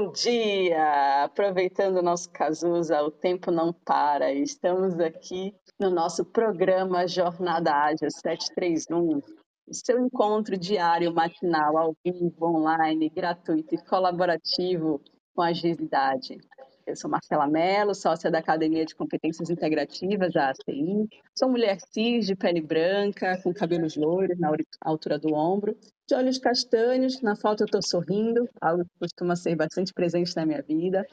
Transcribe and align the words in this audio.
Bom 0.00 0.12
dia! 0.12 1.24
Aproveitando 1.24 1.96
o 1.96 2.02
nosso 2.02 2.30
Cazuza, 2.30 3.02
o 3.02 3.10
tempo 3.10 3.50
não 3.50 3.72
para. 3.72 4.32
Estamos 4.32 4.96
aqui 5.00 5.52
no 5.76 5.90
nosso 5.90 6.24
programa 6.24 7.08
Jornada 7.08 7.74
Ágil 7.74 8.08
731, 8.08 9.18
o 9.18 9.22
seu 9.74 9.98
encontro 9.98 10.56
diário, 10.56 11.12
matinal, 11.12 11.76
ao 11.76 11.96
vivo, 12.04 12.46
online, 12.46 13.10
gratuito 13.10 13.74
e 13.74 13.84
colaborativo 13.86 15.02
com 15.34 15.42
agilidade. 15.42 16.38
Eu 16.86 16.94
sou 16.94 17.10
Marcela 17.10 17.48
Mello, 17.48 17.92
sócia 17.92 18.30
da 18.30 18.38
Academia 18.38 18.86
de 18.86 18.94
Competências 18.94 19.50
Integrativas, 19.50 20.36
a 20.36 20.50
ACI. 20.50 21.08
Sou 21.36 21.50
mulher 21.50 21.76
cis, 21.92 22.24
de 22.24 22.36
pele 22.36 22.60
branca, 22.60 23.36
com 23.42 23.52
cabelos 23.52 23.96
loiros 23.96 24.38
na 24.38 24.52
altura 24.80 25.18
do 25.18 25.34
ombro, 25.34 25.76
de 26.08 26.14
olhos 26.14 26.38
castanhos, 26.38 27.20
na 27.20 27.36
foto 27.36 27.60
eu 27.60 27.66
estou 27.66 27.82
sorrindo, 27.82 28.48
algo 28.62 28.82
que 28.82 28.98
costuma 28.98 29.36
ser 29.36 29.54
bastante 29.54 29.92
presente 29.92 30.34
na 30.34 30.46
minha 30.46 30.62
vida, 30.62 31.06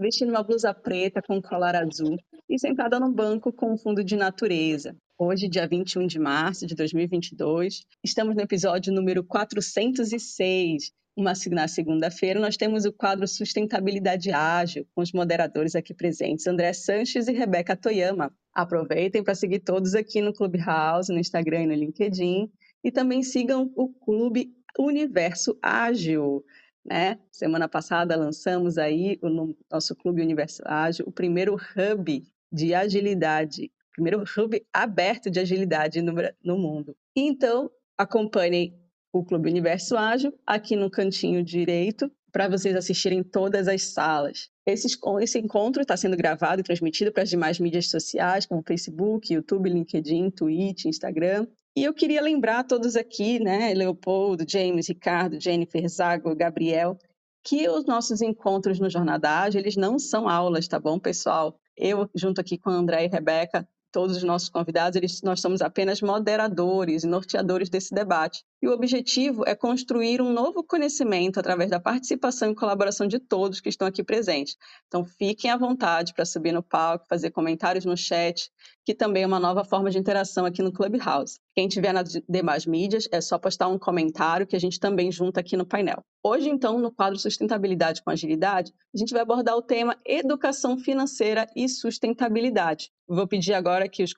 vestindo 0.00 0.30
uma 0.30 0.42
blusa 0.42 0.72
preta 0.72 1.20
com 1.20 1.40
colar 1.42 1.76
azul 1.76 2.16
e 2.48 2.58
sentada 2.58 2.98
num 2.98 3.12
banco 3.12 3.52
com 3.52 3.74
um 3.74 3.76
fundo 3.76 4.02
de 4.02 4.16
natureza. 4.16 4.96
Hoje, 5.18 5.48
dia 5.48 5.68
21 5.68 6.06
de 6.06 6.18
março 6.18 6.66
de 6.66 6.74
2022, 6.74 7.84
estamos 8.02 8.34
no 8.34 8.40
episódio 8.40 8.90
número 8.90 9.22
406 9.22 10.94
uma, 11.16 11.32
na 11.50 11.68
segunda-feira, 11.68 12.40
nós 12.40 12.56
temos 12.56 12.86
o 12.86 12.92
quadro 12.92 13.26
Sustentabilidade 13.28 14.30
Ágil, 14.30 14.86
com 14.94 15.02
os 15.02 15.12
moderadores 15.12 15.74
aqui 15.74 15.92
presentes, 15.92 16.46
André 16.46 16.72
Sanches 16.72 17.28
e 17.28 17.32
Rebeca 17.32 17.76
Toyama. 17.76 18.32
Aproveitem 18.54 19.22
para 19.22 19.34
seguir 19.34 19.58
todos 19.58 19.94
aqui 19.94 20.22
no 20.22 20.32
Clubhouse, 20.32 21.12
no 21.12 21.18
Instagram 21.18 21.64
e 21.64 21.66
no 21.66 21.74
LinkedIn. 21.74 22.50
E 22.82 22.90
também 22.90 23.22
sigam 23.22 23.72
o 23.76 23.88
Clube 23.88 24.54
Universo 24.78 25.58
Ágil. 25.62 26.44
Né? 26.84 27.18
Semana 27.30 27.68
passada 27.68 28.16
lançamos 28.16 28.78
aí 28.78 29.18
o 29.22 29.28
nosso 29.70 29.94
Clube 29.96 30.22
Universo 30.22 30.62
Ágil, 30.64 31.04
o 31.06 31.12
primeiro 31.12 31.54
hub 31.54 32.22
de 32.50 32.74
agilidade, 32.74 33.70
primeiro 33.92 34.24
hub 34.36 34.66
aberto 34.72 35.30
de 35.30 35.40
agilidade 35.40 36.00
no, 36.00 36.14
no 36.42 36.58
mundo. 36.58 36.96
Então, 37.14 37.70
acompanhem 37.98 38.74
o 39.12 39.24
Clube 39.24 39.50
Universo 39.50 39.96
Ágil, 39.96 40.32
aqui 40.46 40.76
no 40.76 40.90
cantinho 40.90 41.42
direito, 41.42 42.10
para 42.32 42.48
vocês 42.48 42.76
assistirem 42.76 43.22
todas 43.22 43.66
as 43.66 43.82
salas. 43.92 44.48
Esse, 44.64 44.86
esse 45.20 45.38
encontro 45.38 45.82
está 45.82 45.96
sendo 45.96 46.16
gravado 46.16 46.60
e 46.60 46.64
transmitido 46.64 47.12
para 47.12 47.24
as 47.24 47.30
demais 47.30 47.58
mídias 47.58 47.90
sociais, 47.90 48.46
como 48.46 48.62
Facebook, 48.62 49.32
YouTube, 49.32 49.68
LinkedIn, 49.68 50.30
Twitch, 50.30 50.84
Instagram. 50.84 51.46
E 51.76 51.84
eu 51.84 51.94
queria 51.94 52.20
lembrar 52.20 52.64
todos 52.64 52.96
aqui, 52.96 53.38
né, 53.38 53.72
Leopoldo, 53.74 54.44
James, 54.46 54.88
Ricardo, 54.88 55.40
Jennifer, 55.40 55.88
Zago, 55.88 56.34
Gabriel, 56.34 56.98
que 57.44 57.68
os 57.68 57.86
nossos 57.86 58.20
encontros 58.20 58.80
no 58.80 58.90
Jornada 58.90 59.30
Ágil, 59.30 59.60
eles 59.60 59.76
não 59.76 59.98
são 59.98 60.28
aulas, 60.28 60.66
tá 60.66 60.78
bom, 60.78 60.98
pessoal? 60.98 61.58
Eu, 61.76 62.10
junto 62.14 62.40
aqui 62.40 62.58
com 62.58 62.70
a 62.70 62.74
André 62.74 63.04
e 63.04 63.08
Rebeca, 63.08 63.66
todos 63.92 64.16
os 64.16 64.22
nossos 64.22 64.48
convidados, 64.48 64.96
eles, 64.96 65.22
nós 65.22 65.40
somos 65.40 65.60
apenas 65.60 66.00
moderadores 66.00 67.04
e 67.04 67.06
norteadores 67.06 67.68
desse 67.68 67.94
debate. 67.94 68.44
E 68.62 68.68
o 68.68 68.72
objetivo 68.72 69.42
é 69.46 69.54
construir 69.54 70.20
um 70.20 70.32
novo 70.32 70.62
conhecimento 70.62 71.40
através 71.40 71.70
da 71.70 71.80
participação 71.80 72.50
e 72.50 72.54
colaboração 72.54 73.06
de 73.06 73.18
todos 73.18 73.60
que 73.60 73.68
estão 73.68 73.88
aqui 73.88 74.02
presentes. 74.02 74.56
Então, 74.86 75.04
fiquem 75.04 75.50
à 75.50 75.56
vontade 75.56 76.14
para 76.14 76.24
subir 76.24 76.52
no 76.52 76.62
palco, 76.62 77.06
fazer 77.08 77.30
comentários 77.30 77.84
no 77.84 77.96
chat, 77.96 78.50
que 78.84 78.94
também 78.94 79.24
é 79.24 79.26
uma 79.26 79.40
nova 79.40 79.64
forma 79.64 79.90
de 79.90 79.98
interação 79.98 80.44
aqui 80.44 80.62
no 80.62 80.72
Clubhouse. 80.72 81.40
Quem 81.60 81.68
tiver 81.68 81.92
nas 81.92 82.18
demais 82.26 82.64
mídias, 82.64 83.06
é 83.12 83.20
só 83.20 83.38
postar 83.38 83.68
um 83.68 83.78
comentário 83.78 84.46
que 84.46 84.56
a 84.56 84.58
gente 84.58 84.80
também 84.80 85.12
junta 85.12 85.40
aqui 85.40 85.58
no 85.58 85.66
painel. 85.66 86.02
Hoje, 86.24 86.48
então, 86.48 86.78
no 86.78 86.90
quadro 86.90 87.18
Sustentabilidade 87.18 88.02
com 88.02 88.08
Agilidade, 88.08 88.72
a 88.94 88.96
gente 88.96 89.12
vai 89.12 89.20
abordar 89.20 89.54
o 89.54 89.60
tema 89.60 89.94
Educação 90.06 90.78
Financeira 90.78 91.46
e 91.54 91.68
Sustentabilidade. 91.68 92.90
Vou 93.06 93.28
pedir 93.28 93.52
agora 93.52 93.90
que 93.90 94.02
os, 94.02 94.14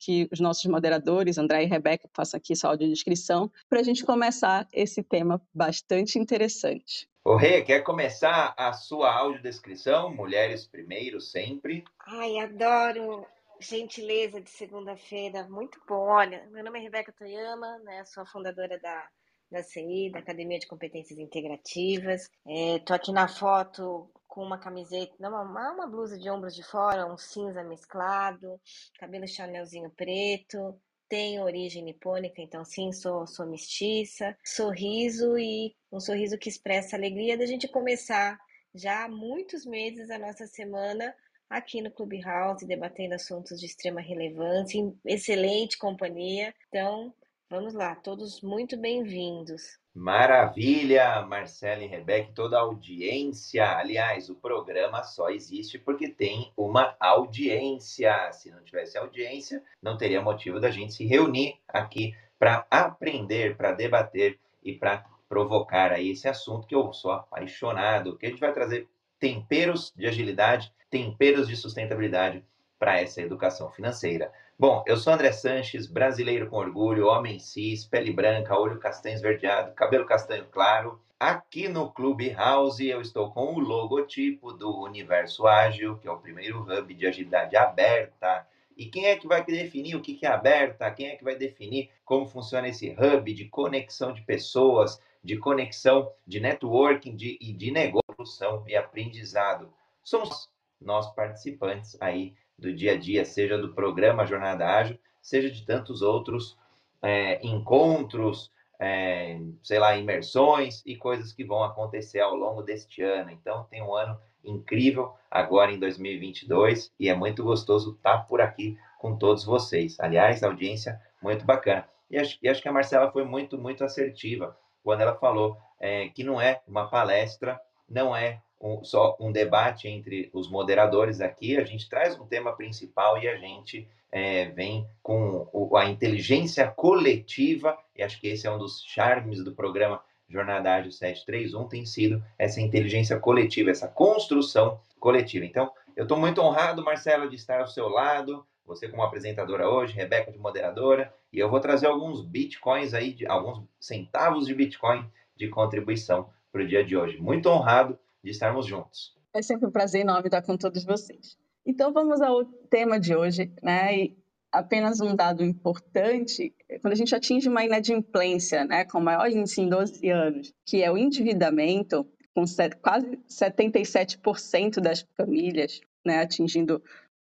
que 0.00 0.26
os 0.32 0.40
nossos 0.40 0.64
moderadores, 0.64 1.36
André 1.36 1.64
e 1.64 1.66
Rebeca, 1.66 2.08
façam 2.14 2.38
aqui 2.38 2.56
sua 2.56 2.70
audiodescrição, 2.70 3.52
para 3.68 3.80
a 3.80 3.82
gente 3.82 4.02
começar 4.02 4.66
esse 4.72 5.02
tema 5.02 5.38
bastante 5.54 6.18
interessante. 6.18 7.06
Ô, 7.22 7.36
Rê, 7.36 7.60
quer 7.60 7.80
começar 7.80 8.54
a 8.56 8.72
sua 8.72 9.12
audiodescrição? 9.12 10.14
Mulheres 10.14 10.66
primeiro, 10.66 11.20
sempre. 11.20 11.84
Ai, 12.06 12.38
adoro 12.38 13.26
gentileza 13.60 14.40
de 14.40 14.50
segunda-feira, 14.50 15.48
muito 15.48 15.80
bom. 15.88 16.08
Olha, 16.08 16.46
meu 16.50 16.64
nome 16.64 16.78
é 16.78 16.82
Rebeca 16.82 17.12
Toyama, 17.12 17.78
né? 17.78 18.04
Sou 18.04 18.22
a 18.22 18.26
fundadora 18.26 18.78
da, 18.78 19.08
da 19.50 19.62
CI, 19.62 20.10
da 20.12 20.18
Academia 20.18 20.58
de 20.58 20.66
Competências 20.66 21.18
Integrativas. 21.18 22.28
Estou 22.46 22.94
é, 22.94 22.98
aqui 22.98 23.12
na 23.12 23.28
foto 23.28 24.10
com 24.26 24.42
uma 24.42 24.58
camiseta, 24.58 25.14
não, 25.18 25.30
uma, 25.30 25.72
uma 25.72 25.86
blusa 25.86 26.18
de 26.18 26.28
ombros 26.28 26.54
de 26.54 26.62
fora, 26.62 27.10
um 27.10 27.16
cinza 27.16 27.64
mesclado, 27.64 28.60
cabelo 28.98 29.26
chanelzinho 29.26 29.90
preto, 29.96 30.78
tenho 31.08 31.42
origem 31.42 31.82
nipônica, 31.82 32.42
então 32.42 32.62
sim, 32.62 32.92
sou, 32.92 33.26
sou 33.26 33.46
mestiça, 33.46 34.36
sorriso 34.44 35.38
e 35.38 35.74
um 35.90 36.00
sorriso 36.00 36.36
que 36.36 36.50
expressa 36.50 36.96
a 36.96 36.98
alegria 36.98 37.38
da 37.38 37.46
gente 37.46 37.66
começar 37.66 38.38
já 38.74 39.04
há 39.04 39.08
muitos 39.08 39.64
meses 39.64 40.10
a 40.10 40.18
nossa 40.18 40.46
semana 40.46 41.14
aqui 41.48 41.80
no 41.80 41.90
Clubhouse, 41.90 42.66
debatendo 42.66 43.14
assuntos 43.14 43.60
de 43.60 43.66
extrema 43.66 44.00
relevância, 44.00 44.78
em 44.78 44.98
excelente 45.04 45.78
companhia. 45.78 46.54
Então, 46.68 47.12
vamos 47.48 47.74
lá, 47.74 47.94
todos 47.94 48.40
muito 48.42 48.76
bem-vindos. 48.76 49.78
Maravilha, 49.94 51.22
Marcela 51.22 51.82
e 51.82 51.86
Rebeca, 51.86 52.30
toda 52.34 52.58
a 52.58 52.60
audiência. 52.60 53.64
Aliás, 53.78 54.28
o 54.28 54.34
programa 54.34 55.02
só 55.02 55.30
existe 55.30 55.78
porque 55.78 56.08
tem 56.08 56.52
uma 56.54 56.94
audiência. 57.00 58.30
Se 58.32 58.50
não 58.50 58.62
tivesse 58.62 58.98
audiência, 58.98 59.62
não 59.82 59.96
teria 59.96 60.20
motivo 60.20 60.60
da 60.60 60.70
gente 60.70 60.92
se 60.92 61.06
reunir 61.06 61.58
aqui 61.66 62.14
para 62.38 62.66
aprender, 62.70 63.56
para 63.56 63.72
debater 63.72 64.38
e 64.62 64.74
para 64.74 65.02
provocar 65.28 65.90
aí 65.92 66.10
esse 66.10 66.28
assunto 66.28 66.66
que 66.66 66.74
eu 66.74 66.92
sou 66.92 67.12
apaixonado, 67.12 68.18
que 68.18 68.26
a 68.26 68.28
gente 68.28 68.40
vai 68.40 68.52
trazer 68.52 68.86
temperos 69.18 69.92
de 69.96 70.06
agilidade, 70.06 70.72
temperos 70.90 71.48
de 71.48 71.56
sustentabilidade 71.56 72.44
para 72.78 73.00
essa 73.00 73.22
educação 73.22 73.70
financeira. 73.70 74.30
Bom, 74.58 74.82
eu 74.86 74.96
sou 74.96 75.12
André 75.12 75.32
Sanches, 75.32 75.86
brasileiro 75.86 76.48
com 76.48 76.56
orgulho, 76.56 77.06
homem 77.06 77.38
cis, 77.38 77.84
pele 77.84 78.12
branca, 78.12 78.58
olho 78.58 78.78
castanho 78.78 79.14
esverdeado, 79.14 79.72
cabelo 79.74 80.06
castanho 80.06 80.46
claro. 80.50 81.00
Aqui 81.18 81.68
no 81.68 81.90
Clube 81.90 82.30
House 82.30 82.80
eu 82.80 83.00
estou 83.00 83.30
com 83.30 83.54
o 83.54 83.58
logotipo 83.58 84.52
do 84.52 84.82
Universo 84.82 85.46
Ágil, 85.46 85.96
que 85.96 86.06
é 86.06 86.10
o 86.10 86.18
primeiro 86.18 86.60
hub 86.62 86.94
de 86.94 87.06
agilidade 87.06 87.56
aberta. 87.56 88.46
E 88.76 88.86
quem 88.86 89.06
é 89.06 89.16
que 89.16 89.26
vai 89.26 89.42
definir 89.42 89.94
o 89.94 90.02
que 90.02 90.18
é 90.22 90.28
aberta? 90.28 90.90
Quem 90.90 91.08
é 91.08 91.16
que 91.16 91.24
vai 91.24 91.34
definir 91.34 91.90
como 92.04 92.26
funciona 92.26 92.68
esse 92.68 92.90
hub 92.90 93.32
de 93.32 93.46
conexão 93.46 94.12
de 94.12 94.20
pessoas, 94.22 95.00
de 95.24 95.38
conexão 95.38 96.12
de 96.26 96.38
networking 96.38 97.16
de, 97.16 97.38
e 97.40 97.52
de 97.54 97.70
negociação 98.16 98.64
e 98.66 98.74
aprendizado? 98.74 99.72
Somos 100.02 100.48
nós 100.80 101.12
participantes 101.14 101.96
aí 102.00 102.34
do 102.58 102.72
dia 102.72 102.92
a 102.92 102.96
dia, 102.96 103.24
seja 103.24 103.58
do 103.58 103.74
programa 103.74 104.26
Jornada 104.26 104.66
Ágil, 104.66 104.98
seja 105.20 105.50
de 105.50 105.64
tantos 105.64 106.00
outros 106.00 106.56
é, 107.02 107.44
encontros, 107.46 108.50
é, 108.78 109.38
sei 109.62 109.78
lá, 109.78 109.96
imersões 109.96 110.82
e 110.86 110.96
coisas 110.96 111.32
que 111.32 111.44
vão 111.44 111.62
acontecer 111.62 112.20
ao 112.20 112.34
longo 112.34 112.62
deste 112.62 113.02
ano. 113.02 113.30
Então, 113.30 113.64
tem 113.64 113.82
um 113.82 113.94
ano 113.94 114.18
incrível 114.44 115.14
agora 115.30 115.72
em 115.72 115.78
2022 115.78 116.92
e 116.98 117.08
é 117.08 117.14
muito 117.14 117.42
gostoso 117.42 117.92
estar 117.92 118.26
por 118.26 118.40
aqui 118.40 118.78
com 118.98 119.16
todos 119.16 119.44
vocês. 119.44 119.98
Aliás, 120.00 120.42
audiência 120.42 121.00
muito 121.20 121.44
bacana. 121.44 121.86
E 122.08 122.16
acho, 122.16 122.38
e 122.40 122.48
acho 122.48 122.62
que 122.62 122.68
a 122.68 122.72
Marcela 122.72 123.10
foi 123.10 123.24
muito, 123.24 123.58
muito 123.58 123.84
assertiva 123.84 124.56
quando 124.82 125.00
ela 125.00 125.16
falou 125.16 125.58
é, 125.80 126.08
que 126.10 126.22
não 126.22 126.40
é 126.40 126.62
uma 126.66 126.88
palestra, 126.88 127.60
não 127.88 128.14
é 128.14 128.40
um, 128.60 128.82
só 128.84 129.16
um 129.20 129.30
debate 129.30 129.88
entre 129.88 130.30
os 130.32 130.50
moderadores 130.50 131.20
aqui, 131.20 131.56
a 131.56 131.64
gente 131.64 131.88
traz 131.88 132.18
um 132.18 132.26
tema 132.26 132.52
principal 132.52 133.18
e 133.18 133.28
a 133.28 133.36
gente 133.36 133.88
é, 134.10 134.46
vem 134.46 134.86
com 135.02 135.48
o, 135.52 135.76
a 135.76 135.86
inteligência 135.86 136.66
coletiva, 136.68 137.76
e 137.94 138.02
acho 138.02 138.20
que 138.20 138.28
esse 138.28 138.46
é 138.46 138.50
um 138.50 138.58
dos 138.58 138.82
charmes 138.82 139.44
do 139.44 139.54
programa 139.54 140.02
Jornada 140.28 140.74
Ágil 140.74 140.90
731, 140.90 141.68
tem 141.68 141.86
sido 141.86 142.22
essa 142.38 142.60
inteligência 142.60 143.18
coletiva, 143.18 143.70
essa 143.70 143.86
construção 143.86 144.80
coletiva. 144.98 145.44
Então, 145.44 145.70
eu 145.94 146.02
estou 146.02 146.18
muito 146.18 146.40
honrado, 146.40 146.84
Marcelo, 146.84 147.28
de 147.28 147.36
estar 147.36 147.60
ao 147.60 147.68
seu 147.68 147.88
lado, 147.88 148.44
você 148.66 148.88
como 148.88 149.02
apresentadora 149.02 149.68
hoje, 149.68 149.94
Rebeca 149.94 150.32
de 150.32 150.38
moderadora, 150.38 151.12
e 151.32 151.38
eu 151.38 151.48
vou 151.48 151.60
trazer 151.60 151.86
alguns 151.86 152.20
bitcoins 152.20 152.92
aí, 152.92 153.12
de, 153.12 153.26
alguns 153.26 153.62
centavos 153.78 154.46
de 154.46 154.54
bitcoin 154.54 155.08
de 155.36 155.48
contribuição 155.48 156.28
para 156.56 156.64
o 156.64 156.66
dia 156.66 156.82
de 156.82 156.96
hoje. 156.96 157.18
Muito 157.18 157.50
honrado 157.50 157.98
de 158.24 158.30
estarmos 158.30 158.66
juntos. 158.66 159.14
É 159.34 159.42
sempre 159.42 159.68
um 159.68 159.70
prazer 159.70 160.00
enorme 160.00 160.28
estar 160.28 160.40
com 160.40 160.56
todos 160.56 160.84
vocês. 160.84 161.36
Então 161.66 161.92
vamos 161.92 162.22
ao 162.22 162.46
tema 162.70 162.98
de 162.98 163.14
hoje, 163.14 163.52
né? 163.62 163.98
E 163.98 164.16
apenas 164.50 165.00
um 165.00 165.14
dado 165.14 165.44
importante, 165.44 166.54
quando 166.80 166.94
a 166.94 166.96
gente 166.96 167.14
atinge 167.14 167.46
uma 167.46 167.62
inadimplência, 167.62 168.64
né, 168.64 168.86
com 168.86 168.98
maior 169.00 169.28
índice 169.28 169.60
em 169.60 169.68
12 169.68 170.08
anos, 170.08 170.54
que 170.64 170.82
é 170.82 170.90
o 170.90 170.96
endividamento, 170.96 172.06
com 172.34 172.44
quase 172.80 173.18
77% 173.28 174.80
das 174.80 175.06
famílias 175.14 175.82
né, 176.06 176.20
atingindo. 176.20 176.82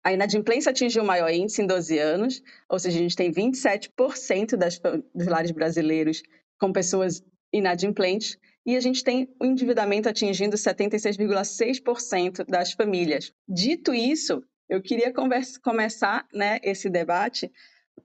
A 0.04 0.12
inadimplência 0.12 0.70
atingiu 0.70 1.02
o 1.02 1.06
maior 1.06 1.30
índice 1.30 1.62
em 1.62 1.66
12 1.66 1.98
anos, 1.98 2.42
ou 2.68 2.78
seja, 2.78 2.98
a 2.98 3.02
gente 3.02 3.16
tem 3.16 3.32
27% 3.32 4.56
das, 4.56 4.78
dos 5.14 5.26
lares 5.26 5.50
brasileiros 5.50 6.22
com 6.58 6.72
pessoas 6.72 7.24
inadimplentes, 7.50 8.36
e 8.64 8.76
a 8.76 8.80
gente 8.80 9.04
tem 9.04 9.28
o 9.40 9.44
endividamento 9.44 10.08
atingindo 10.08 10.56
76,6% 10.56 12.44
das 12.46 12.72
famílias. 12.72 13.32
Dito 13.46 13.92
isso, 13.92 14.42
eu 14.68 14.80
queria 14.80 15.12
conversa, 15.12 15.60
começar 15.60 16.26
né, 16.32 16.58
esse 16.62 16.88
debate 16.88 17.52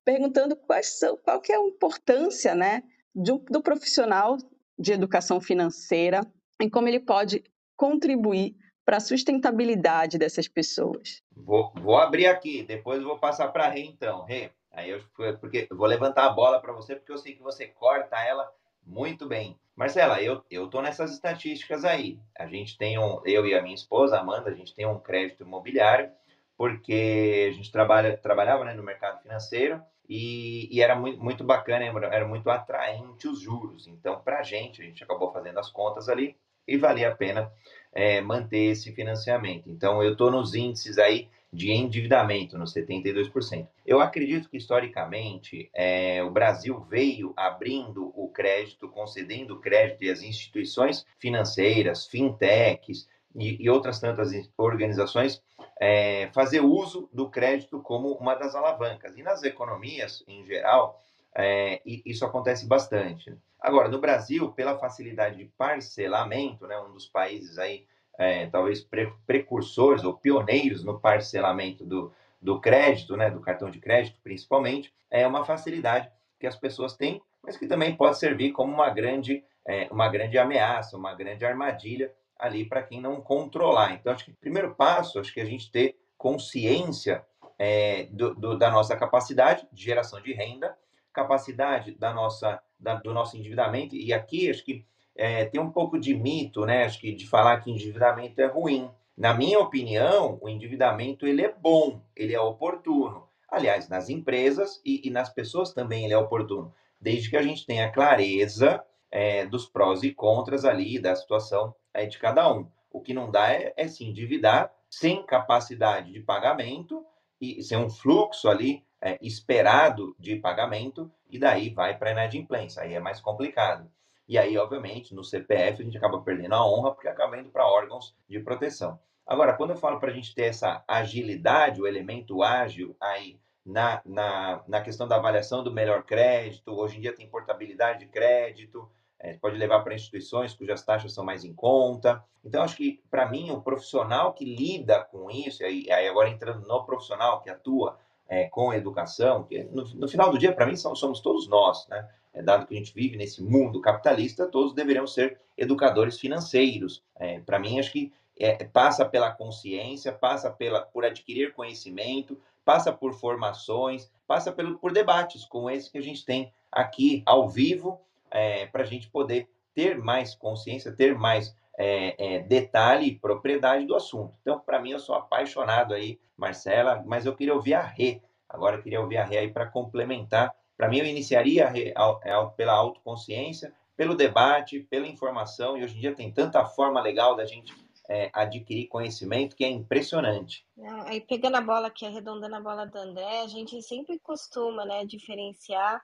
perguntando 0.03 0.57
são, 0.83 1.17
qual 1.17 1.39
que 1.39 1.51
é 1.51 1.55
a 1.55 1.61
importância 1.61 2.53
né, 2.53 2.83
do, 3.13 3.39
do 3.49 3.61
profissional 3.61 4.37
de 4.77 4.93
educação 4.93 5.39
financeira 5.39 6.21
e 6.61 6.69
como 6.69 6.87
ele 6.87 6.99
pode 6.99 7.43
contribuir 7.75 8.55
para 8.85 8.97
a 8.97 9.01
sustentabilidade 9.01 10.17
dessas 10.17 10.47
pessoas. 10.47 11.21
Vou, 11.35 11.71
vou 11.75 11.97
abrir 11.97 12.27
aqui, 12.27 12.63
depois 12.63 13.03
vou 13.03 13.19
passar 13.19 13.49
para 13.49 13.65
a 13.65 13.69
Rê, 13.69 13.81
então. 13.81 14.23
Rê, 14.23 14.51
aí 14.71 14.89
eu, 14.89 14.99
porque, 15.39 15.67
vou 15.71 15.85
levantar 15.85 16.25
a 16.25 16.33
bola 16.33 16.59
para 16.59 16.73
você, 16.73 16.95
porque 16.95 17.11
eu 17.11 17.17
sei 17.17 17.35
que 17.35 17.43
você 17.43 17.67
corta 17.67 18.17
ela 18.17 18.51
muito 18.85 19.27
bem. 19.27 19.57
Marcela, 19.75 20.21
eu, 20.21 20.43
eu 20.51 20.67
tô 20.67 20.81
nessas 20.81 21.13
estatísticas 21.13 21.85
aí. 21.85 22.19
A 22.37 22.45
gente 22.47 22.77
tem 22.77 22.99
um, 22.99 23.21
eu 23.25 23.45
e 23.45 23.55
a 23.55 23.61
minha 23.61 23.75
esposa, 23.75 24.19
Amanda, 24.19 24.49
a 24.49 24.53
gente 24.53 24.75
tem 24.75 24.85
um 24.85 24.99
crédito 24.99 25.43
imobiliário, 25.43 26.11
porque 26.57 27.47
a 27.49 27.53
gente 27.53 27.71
trabalha, 27.71 28.17
trabalhava 28.17 28.65
né, 28.65 28.73
no 28.73 28.83
mercado 28.83 29.21
financeiro 29.21 29.81
e, 30.07 30.67
e, 30.75 30.81
era 30.81 30.95
muito, 30.95 31.23
muito 31.23 31.43
bacana, 31.43 31.85
era 31.85 32.27
muito 32.27 32.49
atraente 32.49 33.27
os 33.27 33.39
juros. 33.39 33.87
Então, 33.87 34.19
para 34.19 34.39
a 34.39 34.43
gente, 34.43 34.81
a 34.81 34.85
gente 34.85 35.03
acabou 35.03 35.31
fazendo 35.31 35.59
as 35.59 35.71
contas 35.71 36.09
ali 36.09 36.35
e 36.67 36.75
valia 36.75 37.09
a 37.09 37.15
pena 37.15 37.49
é, 37.93 38.19
manter 38.19 38.71
esse 38.71 38.91
financiamento. 38.91 39.69
Então, 39.69 40.03
eu 40.03 40.11
estou 40.11 40.29
nos 40.29 40.53
índices 40.53 40.97
aí 40.97 41.29
de 41.51 41.71
endividamento, 41.71 42.57
nos 42.57 42.73
72%. 42.73 43.67
Eu 43.85 43.99
acredito 44.01 44.49
que, 44.49 44.57
historicamente, 44.57 45.69
é, 45.73 46.23
o 46.23 46.29
Brasil 46.29 46.79
veio 46.81 47.33
abrindo 47.35 48.13
o 48.15 48.29
crédito, 48.29 48.87
concedendo 48.87 49.59
crédito 49.59 50.03
e 50.03 50.09
as 50.09 50.21
instituições 50.21 51.05
financeiras, 51.17 52.05
fintechs 52.05 53.09
e, 53.35 53.63
e 53.63 53.69
outras 53.69 53.99
tantas 53.99 54.31
organizações 54.57 55.41
é, 55.79 56.29
fazer 56.33 56.59
uso 56.59 57.09
do 57.11 57.29
crédito 57.29 57.81
como 57.81 58.11
uma 58.13 58.35
das 58.35 58.53
alavancas. 58.53 59.17
E 59.17 59.23
nas 59.23 59.43
economias, 59.43 60.23
em 60.27 60.45
geral, 60.45 61.01
é, 61.33 61.81
isso 61.85 62.25
acontece 62.25 62.67
bastante. 62.67 63.35
Agora, 63.59 63.87
no 63.89 63.99
Brasil, 63.99 64.51
pela 64.51 64.77
facilidade 64.77 65.37
de 65.37 65.45
parcelamento, 65.57 66.67
né, 66.67 66.77
um 66.79 66.93
dos 66.93 67.07
países 67.07 67.57
aí, 67.57 67.85
é, 68.19 68.47
talvez 68.47 68.81
pre 68.83 69.11
precursores 69.25 70.03
ou 70.03 70.13
pioneiros 70.13 70.83
no 70.83 70.99
parcelamento 70.99 71.85
do, 71.85 72.11
do 72.41 72.59
crédito, 72.59 73.15
né, 73.15 73.31
do 73.31 73.39
cartão 73.39 73.71
de 73.71 73.79
crédito 73.79 74.19
principalmente, 74.21 74.93
é 75.09 75.25
uma 75.25 75.45
facilidade 75.45 76.11
que 76.37 76.45
as 76.45 76.57
pessoas 76.57 76.95
têm, 76.97 77.21
mas 77.41 77.55
que 77.55 77.65
também 77.65 77.95
pode 77.95 78.19
servir 78.19 78.51
como 78.51 78.73
uma 78.73 78.89
grande, 78.89 79.43
é, 79.65 79.87
uma 79.89 80.09
grande 80.09 80.37
ameaça, 80.37 80.97
uma 80.97 81.15
grande 81.15 81.45
armadilha 81.45 82.13
ali 82.37 82.65
para 82.65 82.83
quem 82.83 83.01
não 83.01 83.21
controlar. 83.21 83.93
Então, 83.93 84.11
acho 84.11 84.25
que 84.25 84.31
o 84.31 84.35
primeiro 84.35 84.75
passo, 84.75 85.19
acho 85.19 85.33
que 85.33 85.41
a 85.41 85.45
gente 85.45 85.71
ter 85.71 85.97
consciência 86.17 87.25
é, 87.57 88.03
do, 88.11 88.35
do, 88.35 88.57
da 88.57 88.69
nossa 88.69 88.95
capacidade 88.97 89.65
de 89.71 89.83
geração 89.83 90.21
de 90.21 90.33
renda, 90.33 90.77
capacidade 91.13 91.91
da 91.93 92.13
nossa, 92.13 92.61
da, 92.77 92.95
do 92.95 93.13
nosso 93.13 93.37
endividamento, 93.37 93.95
e 93.95 94.11
aqui 94.13 94.49
acho 94.49 94.63
que 94.63 94.85
é, 95.19 95.43
tem 95.43 95.59
um 95.59 95.69
pouco 95.69 95.99
de 95.99 96.15
mito, 96.15 96.65
né? 96.65 96.85
Acho 96.85 97.01
que 97.01 97.11
de 97.11 97.27
falar 97.27 97.59
que 97.59 97.69
endividamento 97.69 98.39
é 98.39 98.45
ruim. 98.45 98.89
Na 99.17 99.33
minha 99.33 99.59
opinião, 99.59 100.39
o 100.41 100.47
endividamento 100.47 101.27
ele 101.27 101.43
é 101.43 101.53
bom, 101.53 102.01
ele 102.15 102.33
é 102.33 102.39
oportuno. 102.39 103.27
Aliás, 103.49 103.89
nas 103.89 104.07
empresas 104.07 104.81
e, 104.85 105.05
e 105.05 105.09
nas 105.09 105.27
pessoas 105.27 105.73
também 105.73 106.05
ele 106.05 106.13
é 106.13 106.17
oportuno, 106.17 106.73
desde 107.01 107.29
que 107.29 107.35
a 107.35 107.41
gente 107.41 107.65
tenha 107.65 107.91
clareza 107.91 108.81
é, 109.11 109.45
dos 109.45 109.65
prós 109.65 110.03
e 110.03 110.13
contras 110.13 110.63
ali 110.63 110.97
da 110.97 111.13
situação 111.13 111.75
é 111.93 112.05
de 112.05 112.17
cada 112.17 112.49
um. 112.53 112.69
O 112.89 113.01
que 113.01 113.13
não 113.13 113.29
dá 113.29 113.51
é, 113.51 113.73
é 113.75 113.89
se 113.89 114.05
endividar 114.05 114.71
sem 114.89 115.25
capacidade 115.25 116.13
de 116.13 116.21
pagamento 116.21 117.05
e 117.41 117.61
sem 117.61 117.77
um 117.77 117.89
fluxo 117.89 118.47
ali 118.47 118.85
é, 119.01 119.17
esperado 119.21 120.15
de 120.17 120.37
pagamento 120.37 121.11
e 121.29 121.37
daí 121.37 121.69
vai 121.71 121.97
para 121.97 122.09
a 122.09 122.13
inadimplência. 122.13 122.83
Aí 122.83 122.93
é 122.93 122.99
mais 123.01 123.19
complicado. 123.19 123.89
E 124.29 124.37
aí, 124.37 124.55
obviamente, 124.59 125.15
no 125.15 125.23
CPF 125.23 125.81
a 125.81 125.85
gente 125.85 125.97
acaba 125.97 126.21
perdendo 126.21 126.53
a 126.53 126.63
honra 126.63 126.91
porque 126.93 127.07
acaba 127.07 127.35
indo 127.39 127.49
para 127.49 127.67
órgãos 127.67 128.15
de 128.29 128.39
proteção. 128.39 128.99
Agora, 129.25 129.53
quando 129.53 129.71
eu 129.71 129.75
falo 129.75 129.99
para 129.99 130.11
a 130.11 130.13
gente 130.13 130.35
ter 130.35 130.43
essa 130.43 130.83
agilidade, 130.87 131.81
o 131.81 131.87
elemento 131.87 132.43
ágil 132.43 132.95
aí 133.01 133.39
na, 133.65 134.01
na, 134.05 134.63
na 134.67 134.81
questão 134.81 135.07
da 135.07 135.15
avaliação 135.15 135.63
do 135.63 135.73
melhor 135.73 136.03
crédito, 136.03 136.71
hoje 136.79 136.97
em 136.97 137.01
dia 137.01 137.15
tem 137.15 137.27
portabilidade 137.27 137.99
de 137.99 138.05
crédito, 138.05 138.87
é, 139.19 139.33
pode 139.33 139.57
levar 139.57 139.79
para 139.83 139.95
instituições 139.95 140.53
cujas 140.53 140.83
taxas 140.83 141.11
são 141.11 141.25
mais 141.25 141.43
em 141.43 141.53
conta. 141.53 142.23
Então, 142.45 142.61
acho 142.61 142.77
que, 142.77 143.01
para 143.09 143.27
mim, 143.27 143.49
o 143.49 143.61
profissional 143.61 144.33
que 144.33 144.45
lida 144.45 145.03
com 145.05 145.31
isso, 145.31 145.63
e 145.63 145.91
aí 145.91 146.07
agora 146.07 146.29
entrando 146.29 146.67
no 146.67 146.85
profissional 146.85 147.41
que 147.41 147.49
atua 147.49 147.97
é, 148.27 148.47
com 148.47 148.71
educação, 148.71 149.43
que 149.43 149.63
no, 149.63 149.83
no, 149.95 150.07
final 150.07 150.31
do 150.31 150.37
dia, 150.37 150.53
para 150.53 150.67
mim, 150.67 150.75
somos, 150.75 150.99
somos 150.99 151.19
todos 151.19 151.47
nós, 151.47 151.87
né? 151.87 152.07
É, 152.39 152.41
dado 152.41 152.65
que 152.65 152.73
a 152.73 152.77
gente 152.77 152.93
vive 152.93 153.17
nesse 153.17 153.43
mundo 153.43 153.81
capitalista, 153.81 154.47
todos 154.47 154.73
deveremos 154.73 155.13
ser 155.13 155.37
educadores 155.57 156.17
financeiros. 156.17 157.03
É, 157.17 157.39
para 157.41 157.59
mim, 157.59 157.77
acho 157.77 157.91
que 157.91 158.13
é, 158.39 158.63
passa 158.63 159.05
pela 159.05 159.29
consciência, 159.29 160.13
passa 160.13 160.49
pela, 160.49 160.81
por 160.81 161.03
adquirir 161.03 161.53
conhecimento, 161.53 162.39
passa 162.63 162.93
por 162.93 163.13
formações, 163.13 164.09
passa 164.25 164.51
pelo, 164.53 164.77
por 164.77 164.93
debates 164.93 165.43
como 165.43 165.69
esse 165.69 165.91
que 165.91 165.97
a 165.97 166.01
gente 166.01 166.25
tem 166.25 166.53
aqui 166.71 167.21
ao 167.25 167.49
vivo 167.49 167.99
é, 168.31 168.67
para 168.67 168.83
a 168.83 168.85
gente 168.85 169.09
poder 169.09 169.49
ter 169.75 169.97
mais 169.97 170.33
consciência, 170.33 170.91
ter 170.91 171.15
mais 171.15 171.53
é, 171.77 172.35
é, 172.35 172.39
detalhe 172.39 173.07
e 173.07 173.15
propriedade 173.15 173.85
do 173.85 173.95
assunto. 173.95 174.33
Então, 174.41 174.59
para 174.59 174.81
mim, 174.81 174.91
eu 174.91 174.99
sou 174.99 175.15
apaixonado 175.15 175.93
aí, 175.93 176.19
Marcela, 176.37 177.03
mas 177.05 177.25
eu 177.25 177.35
queria 177.35 177.53
ouvir 177.53 177.73
a 177.73 177.81
Rê. 177.81 178.21
Agora, 178.47 178.77
eu 178.77 178.81
queria 178.81 179.01
ouvir 179.01 179.17
a 179.17 179.25
Rê 179.25 179.39
aí 179.39 179.51
para 179.51 179.65
complementar. 179.65 180.55
Para 180.79 180.87
mim, 180.87 180.99
eu 180.99 181.05
iniciaria 181.05 181.69
a, 181.93 182.45
pela 182.45 182.71
autoconsciência, 182.71 183.73
pelo 183.97 184.15
debate, 184.15 184.79
pela 184.79 185.05
informação, 185.05 185.77
e 185.77 185.83
hoje 185.83 185.97
em 185.97 185.99
dia 185.99 186.15
tem 186.15 186.31
tanta 186.31 186.63
forma 186.63 187.01
legal 187.01 187.35
da 187.35 187.45
gente 187.45 187.73
é, 188.07 188.29
adquirir 188.31 188.87
conhecimento 188.87 189.57
que 189.57 189.65
é 189.65 189.69
impressionante. 189.69 190.65
Aí 191.05 191.19
pegando 191.19 191.57
a 191.57 191.61
bola 191.61 191.87
aqui, 191.87 192.05
arredondando 192.05 192.55
a 192.55 192.61
bola 192.61 192.85
do 192.85 192.97
André, 192.97 193.41
a 193.41 193.47
gente 193.47 193.81
sempre 193.81 194.17
costuma 194.19 194.85
né, 194.85 195.03
diferenciar 195.03 196.01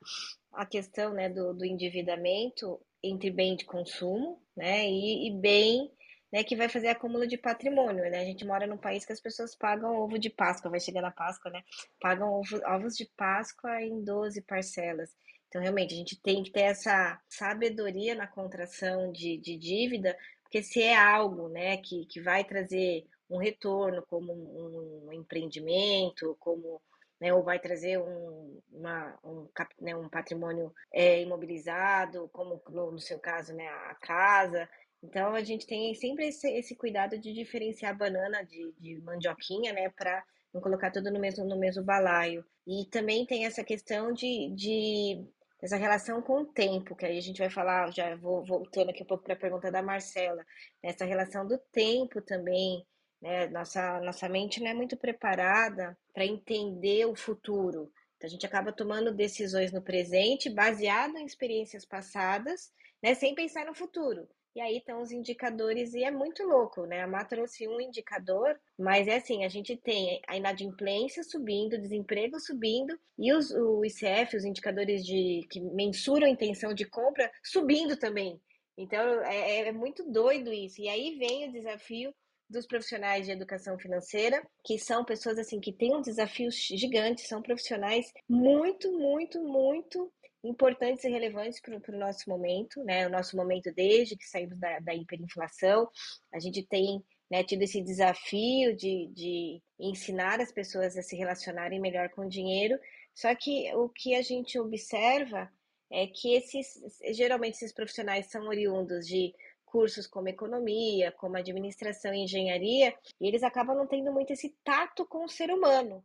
a 0.51 0.65
questão 0.65 1.13
né, 1.13 1.29
do, 1.29 1.53
do 1.53 1.63
endividamento 1.63 2.77
entre 3.01 3.31
bem 3.31 3.55
de 3.55 3.63
consumo 3.63 4.41
né, 4.57 4.89
e, 4.89 5.29
e 5.29 5.31
bem 5.31 5.89
né, 6.35 6.43
que 6.43 6.53
vai 6.53 6.67
fazer 6.67 6.89
acúmulo 6.89 7.25
de 7.25 7.37
patrimônio. 7.37 8.03
Né? 8.11 8.19
A 8.19 8.25
gente 8.25 8.43
mora 8.43 8.67
num 8.67 8.75
país 8.77 9.05
que 9.05 9.13
as 9.13 9.21
pessoas 9.21 9.55
pagam 9.55 9.95
ovo 9.95 10.19
de 10.19 10.29
Páscoa, 10.29 10.69
vai 10.69 10.81
chegar 10.81 11.01
na 11.01 11.09
Páscoa, 11.09 11.49
né? 11.49 11.63
Pagam 12.01 12.29
ovo, 12.29 12.59
ovos 12.67 12.97
de 12.97 13.05
Páscoa 13.15 13.81
em 13.81 14.03
12 14.03 14.41
parcelas. 14.41 15.15
Então, 15.47 15.61
realmente, 15.61 15.93
a 15.93 15.97
gente 15.97 16.21
tem 16.21 16.43
que 16.43 16.51
ter 16.51 16.63
essa 16.63 17.17
sabedoria 17.29 18.13
na 18.15 18.27
contração 18.27 19.13
de, 19.13 19.37
de 19.37 19.57
dívida 19.57 20.17
porque 20.43 20.61
se 20.61 20.81
é 20.81 20.95
algo 20.95 21.47
né, 21.47 21.77
que, 21.77 22.05
que 22.05 22.21
vai 22.21 22.43
trazer 22.43 23.05
um 23.29 23.37
retorno 23.37 24.05
como 24.09 24.31
um, 24.33 25.07
um 25.07 25.13
empreendimento, 25.13 26.35
como 26.39 26.81
né, 27.19 27.33
ou 27.33 27.43
vai 27.43 27.59
trazer 27.59 27.97
um, 27.97 28.61
uma, 28.71 29.17
um, 29.23 29.47
né, 29.81 29.95
um 29.95 30.09
patrimônio 30.09 30.73
é, 30.93 31.21
imobilizado, 31.21 32.29
como 32.31 32.61
no, 32.69 32.91
no, 32.91 32.99
seu 32.99 33.19
caso 33.19 33.53
né, 33.53 33.67
a 33.67 33.95
casa. 33.95 34.69
Então 35.05 35.33
a 35.35 35.43
gente 35.43 35.65
tem 35.65 35.93
sempre 35.95 36.27
esse, 36.27 36.50
esse 36.50 36.75
cuidado 36.75 37.17
de 37.17 37.33
diferenciar 37.33 37.91
a 37.91 37.97
banana 37.97 38.43
de, 38.43 38.74
de 38.79 39.00
mandioquinha, 39.01 39.71
né, 39.74 39.89
para 39.89 40.24
não 40.53 40.62
colocar 40.62 40.91
tudo 40.91 41.12
no 41.12 41.19
mesmo, 41.19 41.45
no 41.45 41.57
mesmo 41.57 41.83
balaio. 41.83 42.43
E 42.67 42.85
também 42.89 43.25
tem 43.25 43.45
essa 43.45 43.63
questão 43.63 44.12
de, 44.12 44.50
de 44.55 45.25
essa 45.62 45.77
relação 45.77 46.21
com 46.21 46.41
o 46.41 46.45
tempo, 46.45 46.95
que 46.95 47.05
aí 47.05 47.17
a 47.17 47.21
gente 47.21 47.39
vai 47.39 47.50
falar, 47.50 47.91
já 47.91 48.15
vou 48.15 48.43
voltando 48.45 48.89
aqui 48.89 49.03
um 49.03 49.07
pouco 49.07 49.24
para 49.24 49.33
a 49.33 49.39
pergunta 49.39 49.71
da 49.71 49.81
Marcela, 49.81 50.45
essa 50.81 51.05
relação 51.05 51.47
do 51.47 51.57
tempo 51.71 52.21
também, 52.21 52.85
né? 53.21 53.47
Nossa, 53.47 54.00
nossa 54.01 54.29
mente 54.29 54.62
não 54.62 54.69
é 54.69 54.74
muito 54.74 54.97
preparada 54.97 55.97
para 56.13 56.25
entender 56.25 57.05
o 57.05 57.15
futuro. 57.15 57.91
Então 58.15 58.27
a 58.27 58.29
gente 58.29 58.45
acaba 58.45 58.71
tomando 58.71 59.13
decisões 59.13 59.71
no 59.71 59.81
presente 59.81 60.50
baseado 60.50 61.17
em 61.17 61.25
experiências 61.25 61.85
passadas, 61.85 62.71
né, 63.01 63.13
sem 63.13 63.35
pensar 63.35 63.65
no 63.65 63.75
futuro. 63.75 64.27
E 64.55 64.61
aí 64.61 64.77
estão 64.77 65.01
os 65.01 65.11
indicadores, 65.11 65.93
e 65.93 66.05
é 66.05 66.09
muito 66.09 66.41
louco, 66.43 66.85
né? 66.85 67.01
A 67.01 67.07
Má 67.07 67.25
trouxe 67.25 67.67
um 67.67 67.81
indicador, 67.81 68.57
mas 68.79 69.05
é 69.05 69.17
assim: 69.17 69.43
a 69.43 69.49
gente 69.49 69.75
tem 69.75 70.21
a 70.29 70.37
inadimplência 70.37 71.23
subindo, 71.25 71.77
desemprego 71.77 72.39
subindo, 72.39 72.97
e 73.19 73.33
os, 73.33 73.51
o 73.51 73.83
ICF, 73.83 74.37
os 74.37 74.45
indicadores 74.45 75.05
de 75.05 75.45
que 75.51 75.59
mensuram 75.59 76.25
a 76.25 76.29
intenção 76.29 76.73
de 76.73 76.85
compra, 76.85 77.29
subindo 77.43 77.97
também. 77.97 78.41
Então, 78.77 79.01
é, 79.25 79.67
é 79.67 79.71
muito 79.73 80.09
doido 80.09 80.53
isso. 80.53 80.81
E 80.81 80.87
aí 80.87 81.17
vem 81.17 81.49
o 81.49 81.51
desafio 81.51 82.13
dos 82.49 82.65
profissionais 82.65 83.25
de 83.25 83.31
educação 83.33 83.77
financeira, 83.77 84.41
que 84.63 84.77
são 84.79 85.03
pessoas 85.03 85.37
assim 85.37 85.59
que 85.59 85.73
têm 85.73 85.95
um 85.95 86.01
desafio 86.01 86.49
gigante, 86.51 87.27
são 87.27 87.41
profissionais 87.41 88.11
muito, 88.29 88.91
muito, 88.91 89.41
muito 89.43 90.11
importantes 90.45 91.03
e 91.03 91.09
relevantes 91.09 91.59
para 91.59 91.95
o 91.95 91.99
nosso 91.99 92.29
momento, 92.29 92.83
né? 92.83 93.07
O 93.07 93.09
nosso 93.09 93.35
momento 93.35 93.73
desde 93.73 94.15
que 94.15 94.25
saímos 94.25 94.59
da, 94.59 94.79
da 94.79 94.93
hiperinflação, 94.93 95.89
a 96.33 96.39
gente 96.39 96.63
tem 96.63 97.03
né, 97.29 97.43
tido 97.43 97.63
esse 97.63 97.81
desafio 97.81 98.75
de, 98.75 99.07
de 99.13 99.61
ensinar 99.79 100.39
as 100.39 100.51
pessoas 100.51 100.95
a 100.97 101.01
se 101.01 101.15
relacionarem 101.15 101.79
melhor 101.79 102.09
com 102.09 102.21
o 102.21 102.29
dinheiro. 102.29 102.77
Só 103.13 103.33
que 103.33 103.73
o 103.73 103.89
que 103.89 104.13
a 104.15 104.21
gente 104.21 104.59
observa 104.59 105.51
é 105.91 106.07
que 106.07 106.35
esses, 106.35 106.79
geralmente 107.11 107.55
esses 107.55 107.73
profissionais 107.73 108.27
são 108.27 108.47
oriundos 108.47 109.07
de 109.07 109.33
cursos 109.65 110.07
como 110.07 110.29
economia, 110.29 111.11
como 111.13 111.37
administração 111.37 112.13
e 112.13 112.23
engenharia, 112.23 112.95
e 113.19 113.27
eles 113.27 113.43
acabam 113.43 113.75
não 113.75 113.85
tendo 113.85 114.11
muito 114.11 114.31
esse 114.31 114.55
tato 114.63 115.05
com 115.05 115.25
o 115.25 115.29
ser 115.29 115.51
humano, 115.51 116.03